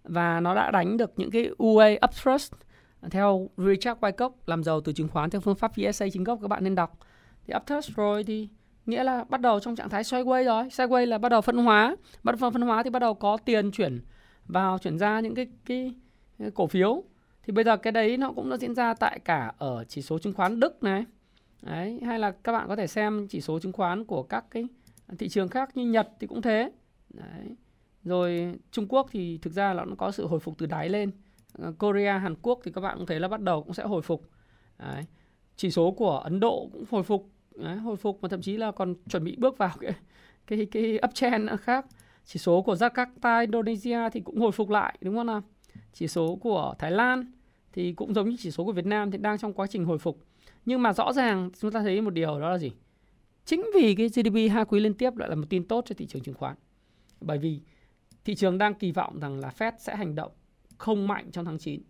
và 0.04 0.40
nó 0.40 0.56
đã 0.56 0.72
đánh 0.72 0.98
được 0.98 1.12
những 1.18 1.32
cái 1.32 1.50
UA 1.58 1.90
upthrust 2.06 2.54
theo 3.12 3.50
Richard 3.58 4.00
Wyckoff 4.00 4.32
làm 4.46 4.64
giàu 4.64 4.82
từ 4.82 4.94
chứng 4.94 5.08
khoán 5.08 5.30
theo 5.30 5.42
phương 5.42 5.56
pháp 5.56 5.72
VSA 5.76 6.06
chính 6.14 6.24
gốc 6.24 6.40
các 6.42 6.48
bạn 6.48 6.64
nên 6.64 6.76
đọc. 6.76 6.98
Thì 7.48 7.54
uptrend 7.56 7.90
rồi 7.96 8.24
thì 8.24 8.50
nghĩa 8.86 9.04
là 9.04 9.24
bắt 9.24 9.42
đầu 9.42 9.60
trong 9.60 9.76
trạng 9.76 9.90
thái 9.90 10.04
sideways 10.04 10.46
rồi. 10.46 10.64
Sideways 10.64 11.06
là 11.06 11.18
bắt 11.18 11.30
đầu 11.30 11.42
phân 11.42 11.58
hóa. 11.58 11.96
Bắt 12.24 12.36
đầu 12.40 12.52
phân 12.52 12.62
hóa 12.62 12.84
thì 12.84 12.90
bắt 12.90 13.00
đầu 13.00 13.14
có 13.14 13.38
tiền 13.46 13.72
chuyển 13.72 14.02
vào 14.46 14.78
chuyển 14.78 14.98
ra 15.00 15.20
những 15.20 15.36
cái 15.36 15.48
cái, 15.66 15.94
cái 16.40 16.52
cổ 16.52 16.68
phiếu. 16.68 17.04
Thì 17.44 17.54
bây 17.54 17.64
giờ 17.64 17.78
cái 17.78 17.92
đấy 17.92 18.18
nó 18.18 18.32
cũng 18.32 18.50
đã 18.50 18.58
diễn 18.58 18.76
ra 18.76 18.94
tại 18.94 19.20
cả 19.20 19.54
ở 19.58 19.84
chỉ 19.84 20.02
số 20.02 20.20
chứng 20.20 20.34
khoán 20.34 20.60
Đức 20.60 20.84
này. 20.84 21.06
Đấy 21.62 22.00
hay 22.06 22.20
là 22.20 22.32
các 22.32 22.52
bạn 22.52 22.68
có 22.68 22.76
thể 22.76 22.88
xem 22.88 23.28
chỉ 23.30 23.42
số 23.42 23.60
chứng 23.60 23.72
khoán 23.72 24.06
của 24.06 24.24
các 24.24 24.46
cái 24.52 24.68
thị 25.18 25.30
trường 25.30 25.48
khác 25.48 25.78
như 25.78 25.86
Nhật 25.86 26.10
thì 26.20 26.28
cũng 26.28 26.42
thế. 26.42 26.72
Đấy 27.10 27.56
rồi 28.04 28.56
Trung 28.72 28.88
Quốc 28.90 29.08
thì 29.12 29.38
thực 29.38 29.54
ra 29.54 29.74
là 29.74 29.86
nó 29.86 29.96
có 29.98 30.12
sự 30.12 30.28
hồi 30.28 30.40
phục 30.40 30.58
từ 30.58 30.66
đáy 30.66 30.90
lên. 30.90 31.12
Ờ, 31.54 31.74
Korea 31.80 32.18
Hàn 32.18 32.36
Quốc 32.42 32.60
thì 32.64 32.72
các 32.72 32.82
bạn 32.82 32.98
cũng 32.98 33.06
thấy 33.06 33.20
là 33.20 33.28
bắt 33.28 33.42
đầu 33.42 33.64
cũng 33.64 33.74
sẽ 33.74 33.84
hồi 33.84 34.02
phục. 34.02 34.30
Đấy. 34.80 35.06
chỉ 35.56 35.72
số 35.72 35.92
của 35.92 36.18
Ấn 36.18 36.40
Độ 36.40 36.70
cũng 36.74 36.86
hồi 36.92 37.04
phục. 37.04 37.30
Đấy, 37.56 37.78
hồi 37.78 37.96
phục 37.96 38.22
mà 38.22 38.30
thậm 38.30 38.42
chí 38.42 38.58
là 38.58 38.72
còn 38.72 38.96
chuẩn 39.10 39.24
bị 39.24 39.36
bước 39.36 39.58
vào 39.58 39.72
cái 39.80 39.94
cái 40.48 40.66
cái 40.72 41.00
uptrend 41.06 41.50
khác. 41.62 41.86
Chỉ 42.26 42.40
số 42.40 42.62
của 42.62 42.74
Jakarta 42.74 43.42
Indonesia 43.42 44.10
thì 44.10 44.20
cũng 44.20 44.40
hồi 44.40 44.52
phục 44.52 44.70
lại 44.70 44.98
đúng 45.02 45.16
không 45.16 45.28
nào? 45.28 45.42
Chỉ 45.94 46.08
số 46.08 46.36
của 46.36 46.74
Thái 46.80 46.92
Lan 46.92 47.32
thì 47.74 47.94
cũng 47.94 48.14
giống 48.14 48.30
như 48.30 48.36
chỉ 48.40 48.52
số 48.52 48.66
của 48.66 48.72
Việt 48.72 48.86
Nam 48.86 49.12
thì 49.12 49.18
đang 49.18 49.38
trong 49.38 49.54
quá 49.54 49.68
trình 49.68 49.86
hồi 49.86 49.98
phục. 49.98 50.20
Nhưng 50.66 50.82
mà 50.82 50.94
rõ 50.94 51.14
ràng 51.14 51.50
chúng 51.60 51.72
ta 51.72 51.82
thấy 51.82 52.02
một 52.02 52.14
điều 52.14 52.40
đó 52.40 52.50
là 52.50 52.58
gì? 52.58 52.72
Chính 53.46 53.66
vì 53.76 53.96
cái 53.96 54.08
GDP 54.08 54.52
hai 54.54 54.66
quý 54.66 54.80
liên 54.80 54.94
tiếp 54.94 55.18
lại 55.18 55.30
là 55.30 55.36
một 55.36 55.46
tin 55.50 55.68
tốt 55.68 55.86
cho 55.88 55.96
thị 55.98 56.06
trường 56.06 56.24
chứng 56.24 56.36
khoán. 56.36 56.56
Bởi 57.22 57.38
vì 57.38 57.62
thị 58.26 58.36
trường 58.36 58.58
đang 58.58 58.74
kỳ 58.74 58.92
vọng 58.92 59.20
rằng 59.20 59.40
là 59.40 59.52
Fed 59.58 59.72
sẽ 59.78 59.96
hành 59.96 60.16
động 60.16 60.32
không 60.80 61.08
mạnh 61.08 61.32
trong 61.32 61.46
tháng 61.46 61.58
9 61.58 61.82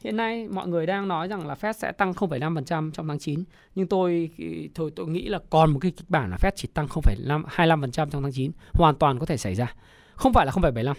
Hiện 0.00 0.16
nay 0.16 0.48
mọi 0.48 0.68
người 0.68 0.86
đang 0.86 1.08
nói 1.08 1.28
rằng 1.28 1.46
là 1.46 1.54
Fed 1.54 1.72
sẽ 1.72 1.92
tăng 1.92 2.12
0,5% 2.12 2.90
trong 2.90 3.08
tháng 3.08 3.18
9 3.18 3.44
nhưng 3.74 3.86
tôi 3.86 4.30
ờ, 4.38 4.44
thôi 4.74 4.90
tôi 4.96 5.06
nghĩ 5.06 5.28
là 5.28 5.38
còn 5.50 5.70
một 5.70 5.78
cái 5.82 5.90
kịch 5.90 6.10
bản 6.10 6.30
là 6.30 6.36
Fed 6.36 6.50
chỉ 6.56 6.68
tăng 6.74 6.86
0,25% 6.86 7.90
trong 7.90 8.22
tháng 8.22 8.32
9 8.32 8.50
hoàn 8.72 8.94
toàn 8.94 9.18
có 9.18 9.26
thể 9.26 9.36
xảy 9.36 9.54
ra. 9.54 9.74
Không 10.14 10.32
phải 10.32 10.46
là 10.46 10.52
0,75. 10.52 10.94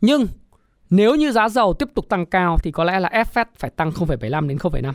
Nhưng 0.00 0.26
nếu 0.90 1.14
như 1.14 1.32
giá 1.32 1.48
dầu 1.48 1.74
tiếp 1.74 1.88
tục 1.94 2.08
tăng 2.08 2.26
cao 2.26 2.56
thì 2.62 2.72
có 2.72 2.84
lẽ 2.84 3.00
là 3.00 3.24
Fed 3.34 3.44
phải 3.56 3.70
tăng 3.70 3.90
0,75 3.90 4.48
đến 4.48 4.58
0,5. 4.58 4.92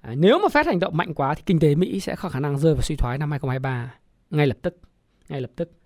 À, 0.00 0.14
nếu 0.14 0.38
mà 0.38 0.48
Fed 0.48 0.64
hành 0.66 0.80
động 0.80 0.96
mạnh 0.96 1.14
quá 1.14 1.34
thì 1.34 1.42
kinh 1.46 1.58
tế 1.58 1.74
Mỹ 1.74 2.00
sẽ 2.00 2.16
có 2.16 2.28
khả 2.28 2.40
năng 2.40 2.58
rơi 2.58 2.74
vào 2.74 2.82
suy 2.82 2.96
thoái 2.96 3.18
năm 3.18 3.30
2023 3.30 3.94
ngay 4.30 4.46
lập 4.46 4.56
tức. 4.62 4.76
Ngay 5.28 5.40
lập 5.40 5.50
tức. 5.56 5.79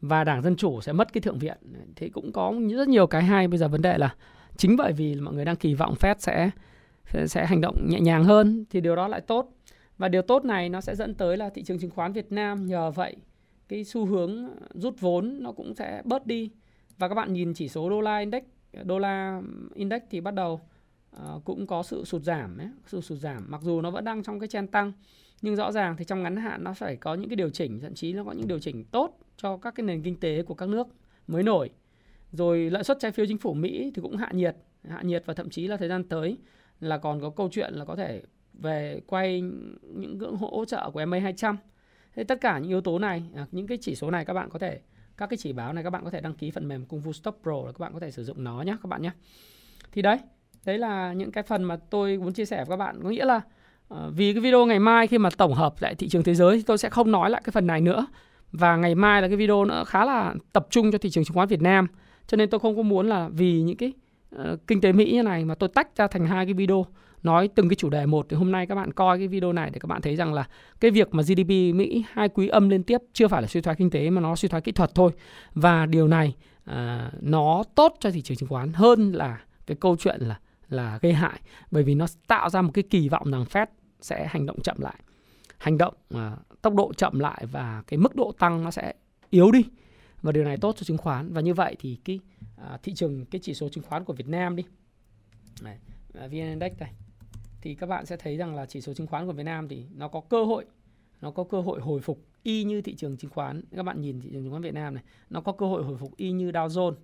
Và 0.00 0.24
Đảng 0.24 0.42
Dân 0.42 0.56
Chủ 0.56 0.80
sẽ 0.80 0.92
mất 0.92 1.12
cái 1.12 1.20
thượng 1.20 1.38
viện. 1.38 1.56
Thì 1.96 2.08
cũng 2.08 2.32
có 2.32 2.54
rất 2.76 2.88
nhiều 2.88 3.06
cái 3.06 3.22
hay. 3.22 3.48
Bây 3.48 3.58
giờ 3.58 3.68
vấn 3.68 3.82
đề 3.82 3.98
là 3.98 4.14
chính 4.56 4.76
bởi 4.76 4.92
vì 4.92 5.14
mọi 5.14 5.34
người 5.34 5.44
đang 5.44 5.56
kỳ 5.56 5.74
vọng 5.74 5.94
Fed 6.00 6.14
sẽ 6.18 6.50
sẽ 7.26 7.46
hành 7.46 7.60
động 7.60 7.88
nhẹ 7.88 8.00
nhàng 8.00 8.24
hơn 8.24 8.64
thì 8.70 8.80
điều 8.80 8.96
đó 8.96 9.08
lại 9.08 9.20
tốt 9.20 9.52
và 9.98 10.08
điều 10.08 10.22
tốt 10.22 10.44
này 10.44 10.68
nó 10.68 10.80
sẽ 10.80 10.94
dẫn 10.94 11.14
tới 11.14 11.36
là 11.36 11.50
thị 11.50 11.62
trường 11.62 11.78
chứng 11.78 11.90
khoán 11.90 12.12
Việt 12.12 12.32
Nam 12.32 12.66
nhờ 12.66 12.90
vậy 12.90 13.16
cái 13.68 13.84
xu 13.84 14.06
hướng 14.06 14.48
rút 14.74 15.00
vốn 15.00 15.36
nó 15.40 15.52
cũng 15.52 15.74
sẽ 15.74 16.02
bớt 16.04 16.26
đi 16.26 16.50
và 16.98 17.08
các 17.08 17.14
bạn 17.14 17.32
nhìn 17.32 17.54
chỉ 17.54 17.68
số 17.68 17.90
đô 17.90 18.00
la 18.00 18.18
index 18.18 18.42
đô 18.84 18.98
la 18.98 19.42
index 19.74 20.02
thì 20.10 20.20
bắt 20.20 20.34
đầu 20.34 20.60
uh, 21.16 21.44
cũng 21.44 21.66
có 21.66 21.82
sự 21.82 22.04
sụt 22.04 22.22
giảm 22.22 22.58
ấy, 22.58 22.68
sự 22.86 23.00
sụt 23.00 23.18
giảm 23.18 23.46
mặc 23.48 23.60
dù 23.62 23.80
nó 23.80 23.90
vẫn 23.90 24.04
đang 24.04 24.22
trong 24.22 24.40
cái 24.40 24.48
chen 24.48 24.66
tăng 24.66 24.92
nhưng 25.42 25.56
rõ 25.56 25.72
ràng 25.72 25.96
thì 25.96 26.04
trong 26.04 26.22
ngắn 26.22 26.36
hạn 26.36 26.64
nó 26.64 26.74
phải 26.74 26.96
có 26.96 27.14
những 27.14 27.28
cái 27.28 27.36
điều 27.36 27.50
chỉnh 27.50 27.80
thậm 27.80 27.94
chí 27.94 28.12
nó 28.12 28.24
có 28.24 28.32
những 28.32 28.48
điều 28.48 28.58
chỉnh 28.58 28.84
tốt 28.84 29.18
cho 29.36 29.56
các 29.56 29.74
cái 29.74 29.86
nền 29.86 30.02
kinh 30.02 30.20
tế 30.20 30.42
của 30.42 30.54
các 30.54 30.68
nước 30.68 30.86
mới 31.26 31.42
nổi 31.42 31.70
rồi 32.32 32.70
lãi 32.70 32.84
suất 32.84 32.98
trái 33.00 33.12
phiếu 33.12 33.26
chính 33.26 33.38
phủ 33.38 33.54
Mỹ 33.54 33.92
thì 33.94 34.02
cũng 34.02 34.16
hạ 34.16 34.30
nhiệt, 34.32 34.56
hạ 34.88 35.02
nhiệt 35.02 35.22
và 35.26 35.34
thậm 35.34 35.50
chí 35.50 35.66
là 35.66 35.76
thời 35.76 35.88
gian 35.88 36.04
tới 36.04 36.38
là 36.80 36.98
còn 36.98 37.20
có 37.20 37.30
câu 37.30 37.48
chuyện 37.52 37.74
là 37.74 37.84
có 37.84 37.96
thể 37.96 38.22
về 38.52 39.00
quay 39.06 39.40
những 39.82 40.18
ngưỡng 40.18 40.36
hỗ 40.36 40.64
trợ 40.64 40.90
của 40.90 41.02
MA200. 41.02 41.56
Thế 42.14 42.24
tất 42.24 42.40
cả 42.40 42.58
những 42.58 42.68
yếu 42.68 42.80
tố 42.80 42.98
này, 42.98 43.22
à, 43.34 43.46
những 43.52 43.66
cái 43.66 43.78
chỉ 43.80 43.94
số 43.94 44.10
này 44.10 44.24
các 44.24 44.34
bạn 44.34 44.48
có 44.50 44.58
thể 44.58 44.80
các 45.16 45.26
cái 45.30 45.36
chỉ 45.36 45.52
báo 45.52 45.72
này 45.72 45.84
các 45.84 45.90
bạn 45.90 46.04
có 46.04 46.10
thể 46.10 46.20
đăng 46.20 46.34
ký 46.34 46.50
phần 46.50 46.68
mềm 46.68 46.86
Kung 46.86 47.00
Fu 47.00 47.12
Stop 47.12 47.38
Pro 47.42 47.62
là 47.66 47.72
các 47.72 47.78
bạn 47.78 47.92
có 47.92 48.00
thể 48.00 48.10
sử 48.10 48.24
dụng 48.24 48.44
nó 48.44 48.62
nhé 48.62 48.76
các 48.82 48.88
bạn 48.88 49.02
nhé. 49.02 49.10
Thì 49.92 50.02
đấy, 50.02 50.18
đấy 50.64 50.78
là 50.78 51.12
những 51.12 51.32
cái 51.32 51.42
phần 51.42 51.64
mà 51.64 51.76
tôi 51.76 52.18
muốn 52.18 52.32
chia 52.32 52.44
sẻ 52.44 52.56
với 52.56 52.66
các 52.66 52.76
bạn. 52.76 53.02
Có 53.02 53.10
nghĩa 53.10 53.24
là 53.24 53.36
uh, 53.36 53.42
Ờ, 53.90 54.10
vì 54.10 54.32
cái 54.32 54.40
video 54.40 54.66
ngày 54.66 54.78
mai 54.78 55.06
khi 55.06 55.18
mà 55.18 55.30
tổng 55.30 55.54
hợp 55.54 55.74
lại 55.80 55.94
thị 55.94 56.08
trường 56.08 56.22
thế 56.22 56.34
giới 56.34 56.56
thì 56.56 56.62
tôi 56.62 56.78
sẽ 56.78 56.90
không 56.90 57.10
nói 57.10 57.30
lại 57.30 57.42
cái 57.44 57.50
phần 57.50 57.66
này 57.66 57.80
nữa. 57.80 58.06
Và 58.52 58.76
ngày 58.76 58.94
mai 58.94 59.22
là 59.22 59.28
cái 59.28 59.36
video 59.36 59.64
nó 59.64 59.84
khá 59.84 60.04
là 60.04 60.34
tập 60.52 60.66
trung 60.70 60.92
cho 60.92 60.98
thị 60.98 61.10
trường 61.10 61.24
chứng 61.24 61.34
khoán 61.34 61.48
Việt 61.48 61.62
Nam. 61.62 61.86
Cho 62.26 62.36
nên 62.36 62.50
tôi 62.50 62.60
không 62.60 62.76
có 62.76 62.82
muốn 62.82 63.08
là 63.08 63.28
vì 63.28 63.62
những 63.62 63.76
cái 63.76 63.92
uh, 64.36 64.66
kinh 64.66 64.80
tế 64.80 64.92
Mỹ 64.92 65.12
như 65.12 65.22
này 65.22 65.44
mà 65.44 65.54
tôi 65.54 65.68
tách 65.68 65.96
ra 65.96 66.06
thành 66.06 66.26
hai 66.26 66.46
cái 66.46 66.54
video. 66.54 66.86
Nói 67.22 67.48
từng 67.54 67.68
cái 67.68 67.76
chủ 67.76 67.90
đề 67.90 68.06
một 68.06 68.26
thì 68.28 68.36
hôm 68.36 68.52
nay 68.52 68.66
các 68.66 68.74
bạn 68.74 68.92
coi 68.92 69.18
cái 69.18 69.28
video 69.28 69.52
này 69.52 69.70
để 69.72 69.78
các 69.78 69.86
bạn 69.86 70.02
thấy 70.02 70.16
rằng 70.16 70.34
là 70.34 70.48
cái 70.80 70.90
việc 70.90 71.14
mà 71.14 71.22
GDP 71.22 71.48
Mỹ 71.48 72.04
hai 72.12 72.28
quý 72.28 72.48
âm 72.48 72.68
liên 72.68 72.82
tiếp 72.82 72.98
chưa 73.12 73.28
phải 73.28 73.42
là 73.42 73.48
suy 73.48 73.60
thoái 73.60 73.76
kinh 73.76 73.90
tế 73.90 74.10
mà 74.10 74.20
nó 74.20 74.36
suy 74.36 74.48
thoái 74.48 74.60
kỹ 74.60 74.72
thuật 74.72 74.94
thôi. 74.94 75.10
Và 75.54 75.86
điều 75.86 76.08
này 76.08 76.34
uh, 76.70 76.74
nó 77.20 77.64
tốt 77.74 77.96
cho 78.00 78.10
thị 78.10 78.22
trường 78.22 78.36
chứng 78.36 78.48
khoán 78.48 78.72
hơn 78.72 79.12
là 79.12 79.40
cái 79.66 79.76
câu 79.80 79.96
chuyện 79.96 80.20
là 80.20 80.38
là 80.68 80.98
gây 81.02 81.12
hại. 81.12 81.40
Bởi 81.70 81.82
vì 81.82 81.94
nó 81.94 82.06
tạo 82.26 82.50
ra 82.50 82.62
một 82.62 82.70
cái 82.74 82.84
kỳ 82.90 83.08
vọng 83.08 83.30
rằng 83.30 83.44
Fed 83.44 83.66
sẽ 84.00 84.26
hành 84.30 84.46
động 84.46 84.60
chậm 84.60 84.76
lại. 84.80 85.00
Hành 85.58 85.78
động 85.78 85.94
à, 86.14 86.36
tốc 86.62 86.74
độ 86.74 86.92
chậm 86.92 87.18
lại 87.18 87.46
và 87.52 87.82
cái 87.86 87.98
mức 87.98 88.16
độ 88.16 88.32
tăng 88.38 88.64
nó 88.64 88.70
sẽ 88.70 88.94
yếu 89.30 89.50
đi. 89.50 89.64
Và 90.22 90.32
điều 90.32 90.44
này 90.44 90.56
tốt 90.56 90.76
cho 90.76 90.84
chứng 90.84 90.98
khoán. 90.98 91.32
Và 91.32 91.40
như 91.40 91.54
vậy 91.54 91.76
thì 91.78 91.98
cái 92.04 92.20
à, 92.56 92.78
thị 92.82 92.94
trường 92.94 93.24
cái 93.24 93.40
chỉ 93.44 93.54
số 93.54 93.68
chứng 93.68 93.84
khoán 93.84 94.04
của 94.04 94.12
Việt 94.12 94.28
Nam 94.28 94.56
đi. 94.56 94.64
Này, 95.62 95.78
à, 96.14 96.26
VN 96.26 96.32
Index 96.32 96.72
này 96.78 96.92
thì 97.60 97.74
các 97.74 97.86
bạn 97.86 98.06
sẽ 98.06 98.16
thấy 98.16 98.36
rằng 98.36 98.54
là 98.54 98.66
chỉ 98.66 98.80
số 98.80 98.94
chứng 98.94 99.06
khoán 99.06 99.26
của 99.26 99.32
Việt 99.32 99.42
Nam 99.42 99.68
thì 99.68 99.84
nó 99.94 100.08
có 100.08 100.20
cơ 100.20 100.44
hội 100.44 100.64
nó 101.20 101.30
có 101.30 101.44
cơ 101.44 101.60
hội 101.60 101.80
hồi 101.80 102.00
phục 102.00 102.24
y 102.42 102.64
như 102.64 102.82
thị 102.82 102.94
trường 102.94 103.16
chứng 103.16 103.30
khoán. 103.30 103.62
Các 103.76 103.82
bạn 103.82 104.00
nhìn 104.00 104.20
thị 104.20 104.30
trường 104.32 104.42
chứng 104.42 104.50
khoán 104.50 104.62
Việt 104.62 104.74
Nam 104.74 104.94
này 104.94 105.04
nó 105.30 105.40
có 105.40 105.52
cơ 105.52 105.66
hội 105.66 105.84
hồi 105.84 105.96
phục 105.96 106.16
y 106.16 106.32
như 106.32 106.50
Dow 106.50 106.68
Jones 106.68 106.94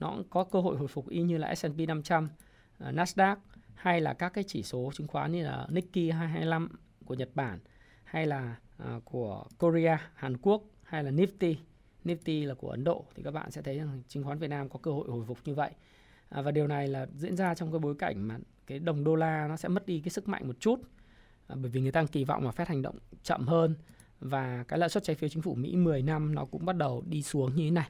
nó 0.00 0.16
có 0.30 0.44
cơ 0.44 0.60
hội 0.60 0.76
hồi 0.76 0.88
phục 0.88 1.08
y 1.08 1.22
như 1.22 1.38
là 1.38 1.54
S&P 1.54 1.78
500 1.88 2.28
à, 2.78 2.92
Nasdaq 2.92 3.36
hay 3.74 4.00
là 4.00 4.14
các 4.14 4.28
cái 4.28 4.44
chỉ 4.44 4.62
số 4.62 4.90
chứng 4.94 5.06
khoán 5.06 5.32
như 5.32 5.44
là 5.44 5.66
Nikkei 5.70 6.10
225 6.10 6.68
của 7.04 7.14
Nhật 7.14 7.30
Bản 7.34 7.58
hay 8.04 8.26
là 8.26 8.56
uh, 8.82 9.04
của 9.04 9.44
Korea 9.58 10.10
Hàn 10.14 10.36
Quốc 10.36 10.62
hay 10.82 11.04
là 11.04 11.10
Nifty 11.10 11.54
Nifty 12.04 12.46
là 12.46 12.54
của 12.54 12.70
Ấn 12.70 12.84
Độ 12.84 13.04
thì 13.14 13.22
các 13.22 13.30
bạn 13.30 13.50
sẽ 13.50 13.62
thấy 13.62 13.78
rằng 13.78 14.02
chứng 14.08 14.24
khoán 14.24 14.38
Việt 14.38 14.48
Nam 14.48 14.68
có 14.68 14.78
cơ 14.82 14.90
hội 14.90 15.08
hồi 15.08 15.24
phục 15.26 15.38
như 15.44 15.54
vậy. 15.54 15.70
À, 16.28 16.42
và 16.42 16.50
điều 16.50 16.66
này 16.66 16.88
là 16.88 17.06
diễn 17.16 17.36
ra 17.36 17.54
trong 17.54 17.72
cái 17.72 17.78
bối 17.78 17.94
cảnh 17.98 18.28
mà 18.28 18.38
cái 18.66 18.78
đồng 18.78 19.04
đô 19.04 19.14
la 19.14 19.48
nó 19.48 19.56
sẽ 19.56 19.68
mất 19.68 19.86
đi 19.86 20.00
cái 20.00 20.10
sức 20.10 20.28
mạnh 20.28 20.46
một 20.48 20.60
chút. 20.60 20.80
À, 21.46 21.56
bởi 21.60 21.70
vì 21.70 21.80
người 21.80 21.92
ta 21.92 22.04
kỳ 22.04 22.24
vọng 22.24 22.44
mà 22.44 22.50
phép 22.50 22.68
hành 22.68 22.82
động 22.82 22.98
chậm 23.22 23.46
hơn 23.46 23.74
và 24.20 24.64
cái 24.68 24.78
lãi 24.78 24.88
suất 24.88 25.04
trái 25.04 25.16
phiếu 25.16 25.28
chính 25.28 25.42
phủ 25.42 25.54
Mỹ 25.54 25.76
10 25.76 26.02
năm 26.02 26.34
nó 26.34 26.44
cũng 26.44 26.64
bắt 26.64 26.76
đầu 26.76 27.04
đi 27.06 27.22
xuống 27.22 27.56
như 27.56 27.64
thế 27.64 27.70
này 27.70 27.88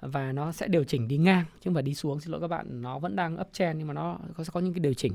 và 0.00 0.32
nó 0.32 0.52
sẽ 0.52 0.68
điều 0.68 0.84
chỉnh 0.84 1.08
đi 1.08 1.16
ngang. 1.16 1.44
Chứ 1.54 1.60
không 1.64 1.74
phải 1.74 1.82
đi 1.82 1.94
xuống 1.94 2.20
xin 2.20 2.32
lỗi 2.32 2.40
các 2.40 2.48
bạn 2.48 2.82
nó 2.82 2.98
vẫn 2.98 3.16
đang 3.16 3.40
uptrend 3.40 3.78
nhưng 3.78 3.88
mà 3.88 3.94
nó 3.94 4.18
có 4.36 4.44
sẽ 4.44 4.50
có 4.52 4.60
những 4.60 4.72
cái 4.72 4.80
điều 4.80 4.94
chỉnh. 4.94 5.12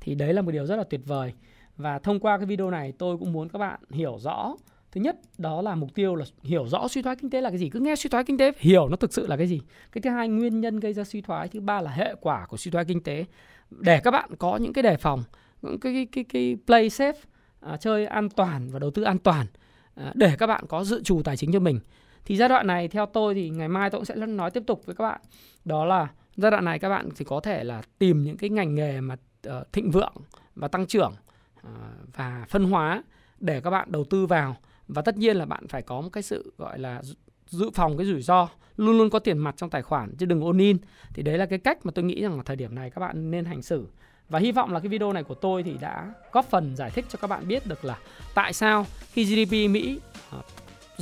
Thì 0.00 0.14
đấy 0.14 0.34
là 0.34 0.42
một 0.42 0.50
điều 0.50 0.66
rất 0.66 0.76
là 0.76 0.84
tuyệt 0.84 1.00
vời. 1.06 1.32
Và 1.76 1.98
thông 1.98 2.20
qua 2.20 2.36
cái 2.38 2.46
video 2.46 2.70
này 2.70 2.92
tôi 2.92 3.18
cũng 3.18 3.32
muốn 3.32 3.48
các 3.48 3.58
bạn 3.58 3.80
hiểu 3.90 4.18
rõ. 4.20 4.56
Thứ 4.92 5.00
nhất 5.00 5.16
đó 5.38 5.62
là 5.62 5.74
mục 5.74 5.94
tiêu 5.94 6.14
là 6.14 6.24
hiểu 6.42 6.66
rõ 6.66 6.88
suy 6.88 7.02
thoái 7.02 7.16
kinh 7.16 7.30
tế 7.30 7.40
là 7.40 7.50
cái 7.50 7.58
gì. 7.58 7.68
Cứ 7.68 7.80
nghe 7.80 7.96
suy 7.96 8.10
thoái 8.10 8.24
kinh 8.24 8.38
tế 8.38 8.52
hiểu 8.58 8.88
nó 8.88 8.96
thực 8.96 9.12
sự 9.12 9.26
là 9.26 9.36
cái 9.36 9.46
gì. 9.46 9.60
Cái 9.92 10.02
thứ 10.02 10.10
hai 10.10 10.28
nguyên 10.28 10.60
nhân 10.60 10.80
gây 10.80 10.92
ra 10.92 11.04
suy 11.04 11.20
thoái. 11.20 11.48
Thứ 11.48 11.60
ba 11.60 11.80
là 11.80 11.90
hệ 11.90 12.14
quả 12.20 12.46
của 12.46 12.56
suy 12.56 12.70
thoái 12.70 12.84
kinh 12.84 13.02
tế. 13.02 13.24
Để 13.70 14.00
các 14.04 14.10
bạn 14.10 14.30
có 14.38 14.56
những 14.56 14.72
cái 14.72 14.82
đề 14.82 14.96
phòng 14.96 15.22
những 15.62 15.80
cái 15.80 15.92
cái 15.92 16.06
cái, 16.12 16.24
cái 16.24 16.56
play 16.66 16.88
safe 16.88 17.12
à, 17.60 17.76
chơi 17.76 18.06
an 18.06 18.28
toàn 18.28 18.68
và 18.70 18.78
đầu 18.78 18.90
tư 18.90 19.02
an 19.02 19.18
toàn 19.18 19.46
à, 19.94 20.12
để 20.14 20.36
các 20.38 20.46
bạn 20.46 20.64
có 20.68 20.84
dự 20.84 21.02
trù 21.02 21.22
tài 21.22 21.36
chính 21.36 21.52
cho 21.52 21.60
mình 21.60 21.80
thì 22.24 22.36
giai 22.36 22.48
đoạn 22.48 22.66
này 22.66 22.88
theo 22.88 23.06
tôi 23.06 23.34
thì 23.34 23.50
ngày 23.50 23.68
mai 23.68 23.90
tôi 23.90 23.98
cũng 23.98 24.04
sẽ 24.04 24.14
nói 24.14 24.50
tiếp 24.50 24.62
tục 24.66 24.86
với 24.86 24.94
các 24.94 25.04
bạn. 25.04 25.20
Đó 25.64 25.84
là 25.84 26.08
giai 26.36 26.50
đoạn 26.50 26.64
này 26.64 26.78
các 26.78 26.88
bạn 26.88 27.08
thì 27.16 27.24
có 27.24 27.40
thể 27.40 27.64
là 27.64 27.82
tìm 27.98 28.22
những 28.22 28.36
cái 28.36 28.50
ngành 28.50 28.74
nghề 28.74 29.00
mà 29.00 29.16
uh, 29.48 29.72
thịnh 29.72 29.90
vượng 29.90 30.14
và 30.54 30.68
tăng 30.68 30.86
trưởng 30.86 31.12
uh, 31.58 31.72
và 32.16 32.46
phân 32.48 32.64
hóa 32.64 33.02
để 33.38 33.60
các 33.60 33.70
bạn 33.70 33.92
đầu 33.92 34.04
tư 34.04 34.26
vào. 34.26 34.56
Và 34.88 35.02
tất 35.02 35.16
nhiên 35.16 35.36
là 35.36 35.46
bạn 35.46 35.68
phải 35.68 35.82
có 35.82 36.00
một 36.00 36.08
cái 36.12 36.22
sự 36.22 36.52
gọi 36.58 36.78
là 36.78 37.02
dự 37.46 37.70
phòng 37.74 37.96
cái 37.96 38.06
rủi 38.06 38.22
ro 38.22 38.48
luôn 38.76 38.98
luôn 38.98 39.10
có 39.10 39.18
tiền 39.18 39.38
mặt 39.38 39.54
trong 39.56 39.70
tài 39.70 39.82
khoản 39.82 40.16
chứ 40.16 40.26
đừng 40.26 40.40
ôn 40.40 40.58
in. 40.58 40.76
Thì 41.14 41.22
đấy 41.22 41.38
là 41.38 41.46
cái 41.46 41.58
cách 41.58 41.86
mà 41.86 41.92
tôi 41.94 42.04
nghĩ 42.04 42.22
rằng 42.22 42.36
là 42.36 42.42
thời 42.42 42.56
điểm 42.56 42.74
này 42.74 42.90
các 42.90 43.00
bạn 43.00 43.30
nên 43.30 43.44
hành 43.44 43.62
xử. 43.62 43.86
Và 44.28 44.38
hy 44.38 44.52
vọng 44.52 44.72
là 44.72 44.80
cái 44.80 44.88
video 44.88 45.12
này 45.12 45.22
của 45.22 45.34
tôi 45.34 45.62
thì 45.62 45.76
đã 45.80 46.14
góp 46.32 46.50
phần 46.50 46.76
giải 46.76 46.90
thích 46.90 47.04
cho 47.08 47.18
các 47.20 47.28
bạn 47.28 47.48
biết 47.48 47.66
được 47.66 47.84
là 47.84 47.98
tại 48.34 48.52
sao 48.52 48.86
khi 49.12 49.24
GDP 49.24 49.70
Mỹ 49.70 50.00
ờ, 50.30 50.42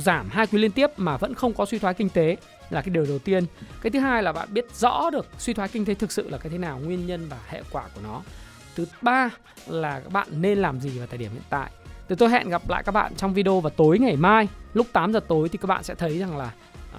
giảm 0.01 0.29
hai 0.29 0.47
quý 0.47 0.59
liên 0.59 0.71
tiếp 0.71 0.89
mà 0.97 1.17
vẫn 1.17 1.33
không 1.33 1.53
có 1.53 1.65
suy 1.65 1.79
thoái 1.79 1.93
kinh 1.93 2.09
tế 2.09 2.37
là 2.69 2.81
cái 2.81 2.89
điều 2.89 3.05
đầu 3.05 3.19
tiên. 3.19 3.45
Cái 3.81 3.91
thứ 3.91 3.99
hai 3.99 4.23
là 4.23 4.31
bạn 4.31 4.47
biết 4.53 4.65
rõ 4.75 5.09
được 5.09 5.27
suy 5.37 5.53
thoái 5.53 5.69
kinh 5.69 5.85
tế 5.85 5.93
thực 5.93 6.11
sự 6.11 6.29
là 6.29 6.37
cái 6.37 6.49
thế 6.49 6.57
nào, 6.57 6.79
nguyên 6.83 7.07
nhân 7.07 7.27
và 7.29 7.37
hệ 7.47 7.61
quả 7.71 7.83
của 7.95 8.01
nó. 8.03 8.21
Thứ 8.75 8.85
ba 9.01 9.29
là 9.67 9.99
các 9.99 10.11
bạn 10.13 10.27
nên 10.31 10.57
làm 10.57 10.79
gì 10.79 10.89
vào 10.89 11.07
thời 11.07 11.17
điểm 11.17 11.31
hiện 11.31 11.43
tại. 11.49 11.71
Thì 12.09 12.15
tôi 12.15 12.29
hẹn 12.29 12.49
gặp 12.49 12.69
lại 12.69 12.83
các 12.83 12.91
bạn 12.91 13.15
trong 13.15 13.33
video 13.33 13.59
vào 13.59 13.69
tối 13.69 13.99
ngày 13.99 14.15
mai 14.15 14.47
lúc 14.73 14.87
8 14.93 15.13
giờ 15.13 15.19
tối 15.27 15.49
thì 15.49 15.57
các 15.57 15.67
bạn 15.67 15.83
sẽ 15.83 15.95
thấy 15.95 16.19
rằng 16.19 16.37
là 16.37 16.51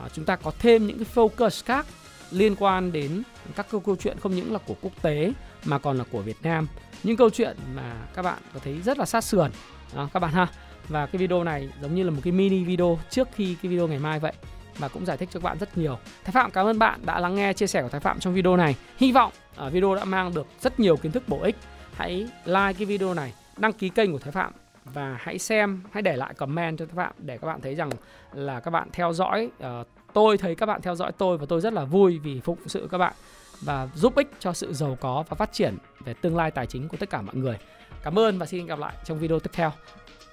uh, 0.05 0.13
chúng 0.13 0.25
ta 0.25 0.37
có 0.37 0.53
thêm 0.59 0.87
những 0.87 0.99
cái 0.99 1.07
focus 1.15 1.63
khác 1.65 1.87
liên 2.31 2.57
quan 2.57 2.93
đến 2.93 3.23
các 3.57 3.67
câu, 3.71 3.81
câu 3.81 3.97
chuyện 3.97 4.17
không 4.21 4.35
những 4.35 4.53
là 4.53 4.59
của 4.59 4.75
quốc 4.81 4.93
tế 5.03 5.33
mà 5.65 5.79
còn 5.79 5.99
là 5.99 6.05
của 6.13 6.21
Việt 6.21 6.37
Nam. 6.43 6.67
Những 7.03 7.17
câu 7.17 7.31
chuyện 7.31 7.57
mà 7.75 7.95
các 8.15 8.23
bạn 8.23 8.39
có 8.55 8.61
thấy 8.65 8.81
rất 8.85 8.99
là 8.99 9.05
sát 9.05 9.25
sườn 9.25 9.51
đó, 9.95 10.09
các 10.13 10.21
bạn 10.21 10.33
ha. 10.33 10.47
Và 10.93 11.07
cái 11.07 11.19
video 11.19 11.45
này 11.45 11.69
giống 11.83 11.95
như 11.95 12.03
là 12.03 12.11
một 12.11 12.21
cái 12.25 12.33
mini 12.33 12.65
video 12.65 12.99
trước 13.11 13.29
khi 13.35 13.57
cái 13.63 13.71
video 13.71 13.89
ngày 13.89 13.99
mai 13.99 14.19
vậy 14.19 14.33
và 14.79 14.89
cũng 14.89 15.07
giải 15.07 15.17
thích 15.17 15.29
cho 15.33 15.41
các 15.41 15.45
bạn 15.45 15.59
rất 15.59 15.79
nhiều. 15.79 15.99
Thái 16.25 16.33
Phạm 16.33 16.51
cảm 16.51 16.67
ơn 16.67 16.79
bạn 16.79 17.01
đã 17.07 17.21
lắng 17.21 17.35
nghe 17.35 17.53
chia 17.53 17.67
sẻ 17.67 17.83
của 17.83 17.89
Thái 17.89 18.01
Phạm 18.01 18.21
trong 18.21 18.35
video 18.35 18.57
này. 18.57 18.77
Hy 18.97 19.13
vọng 19.13 19.33
ở 19.57 19.71
video 19.71 19.95
đã 19.95 20.05
mang 20.05 20.35
được 20.35 20.47
rất 20.61 20.81
nhiều 20.81 20.97
kiến 20.97 21.13
thức 21.13 21.23
bổ 21.29 21.43
ích. 21.43 21.57
Hãy 21.95 22.27
like 22.45 22.73
cái 22.73 22.85
video 22.87 23.15
này, 23.15 23.33
đăng 23.57 23.73
ký 23.73 23.89
kênh 23.89 24.13
của 24.13 24.19
Thái 24.19 24.33
Phạm 24.33 24.53
và 24.85 25.17
hãy 25.21 25.39
xem, 25.39 25.83
hãy 25.93 26.03
để 26.03 26.17
lại 26.17 26.35
comment 26.35 26.79
cho 26.79 26.87
Thái 26.87 26.95
Phạm 26.97 27.13
để 27.19 27.39
các 27.39 27.47
bạn 27.47 27.61
thấy 27.61 27.75
rằng 27.75 27.91
là 28.33 28.61
các 28.61 28.71
bạn 28.71 28.89
theo 28.93 29.13
dõi 29.13 29.51
uh, 29.65 29.87
tôi 30.13 30.39
thấy 30.39 30.55
các 30.55 30.67
bạn 30.67 30.83
theo 30.83 30.95
dõi 30.95 31.13
tôi 31.13 31.39
và 31.39 31.47
tôi 31.49 31.61
rất 31.61 31.73
là 31.73 31.85
vui 31.85 32.19
vì 32.19 32.41
phục 32.41 32.59
sự 32.67 32.89
các 32.91 32.99
bạn 32.99 33.13
và 33.61 33.89
giúp 33.95 34.17
ích 34.17 34.31
cho 34.39 34.53
sự 34.53 34.73
giàu 34.73 34.97
có 35.01 35.25
và 35.29 35.35
phát 35.35 35.53
triển 35.53 35.77
về 36.05 36.15
tương 36.15 36.37
lai 36.37 36.51
tài 36.51 36.67
chính 36.67 36.89
của 36.89 36.97
tất 36.97 37.11
cả 37.11 37.23
mọi 37.23 37.35
người. 37.35 37.59
Cảm 38.03 38.19
ơn 38.19 38.39
và 38.39 38.47
xin 38.47 38.67
gặp 38.67 38.79
lại 38.79 38.95
trong 39.05 39.19
video 39.19 39.41
tiếp 39.41 39.51
theo. 39.53 39.73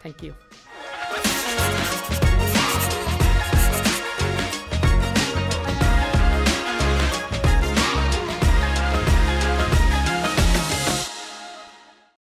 Thank 0.01 0.23
you. 0.23 0.33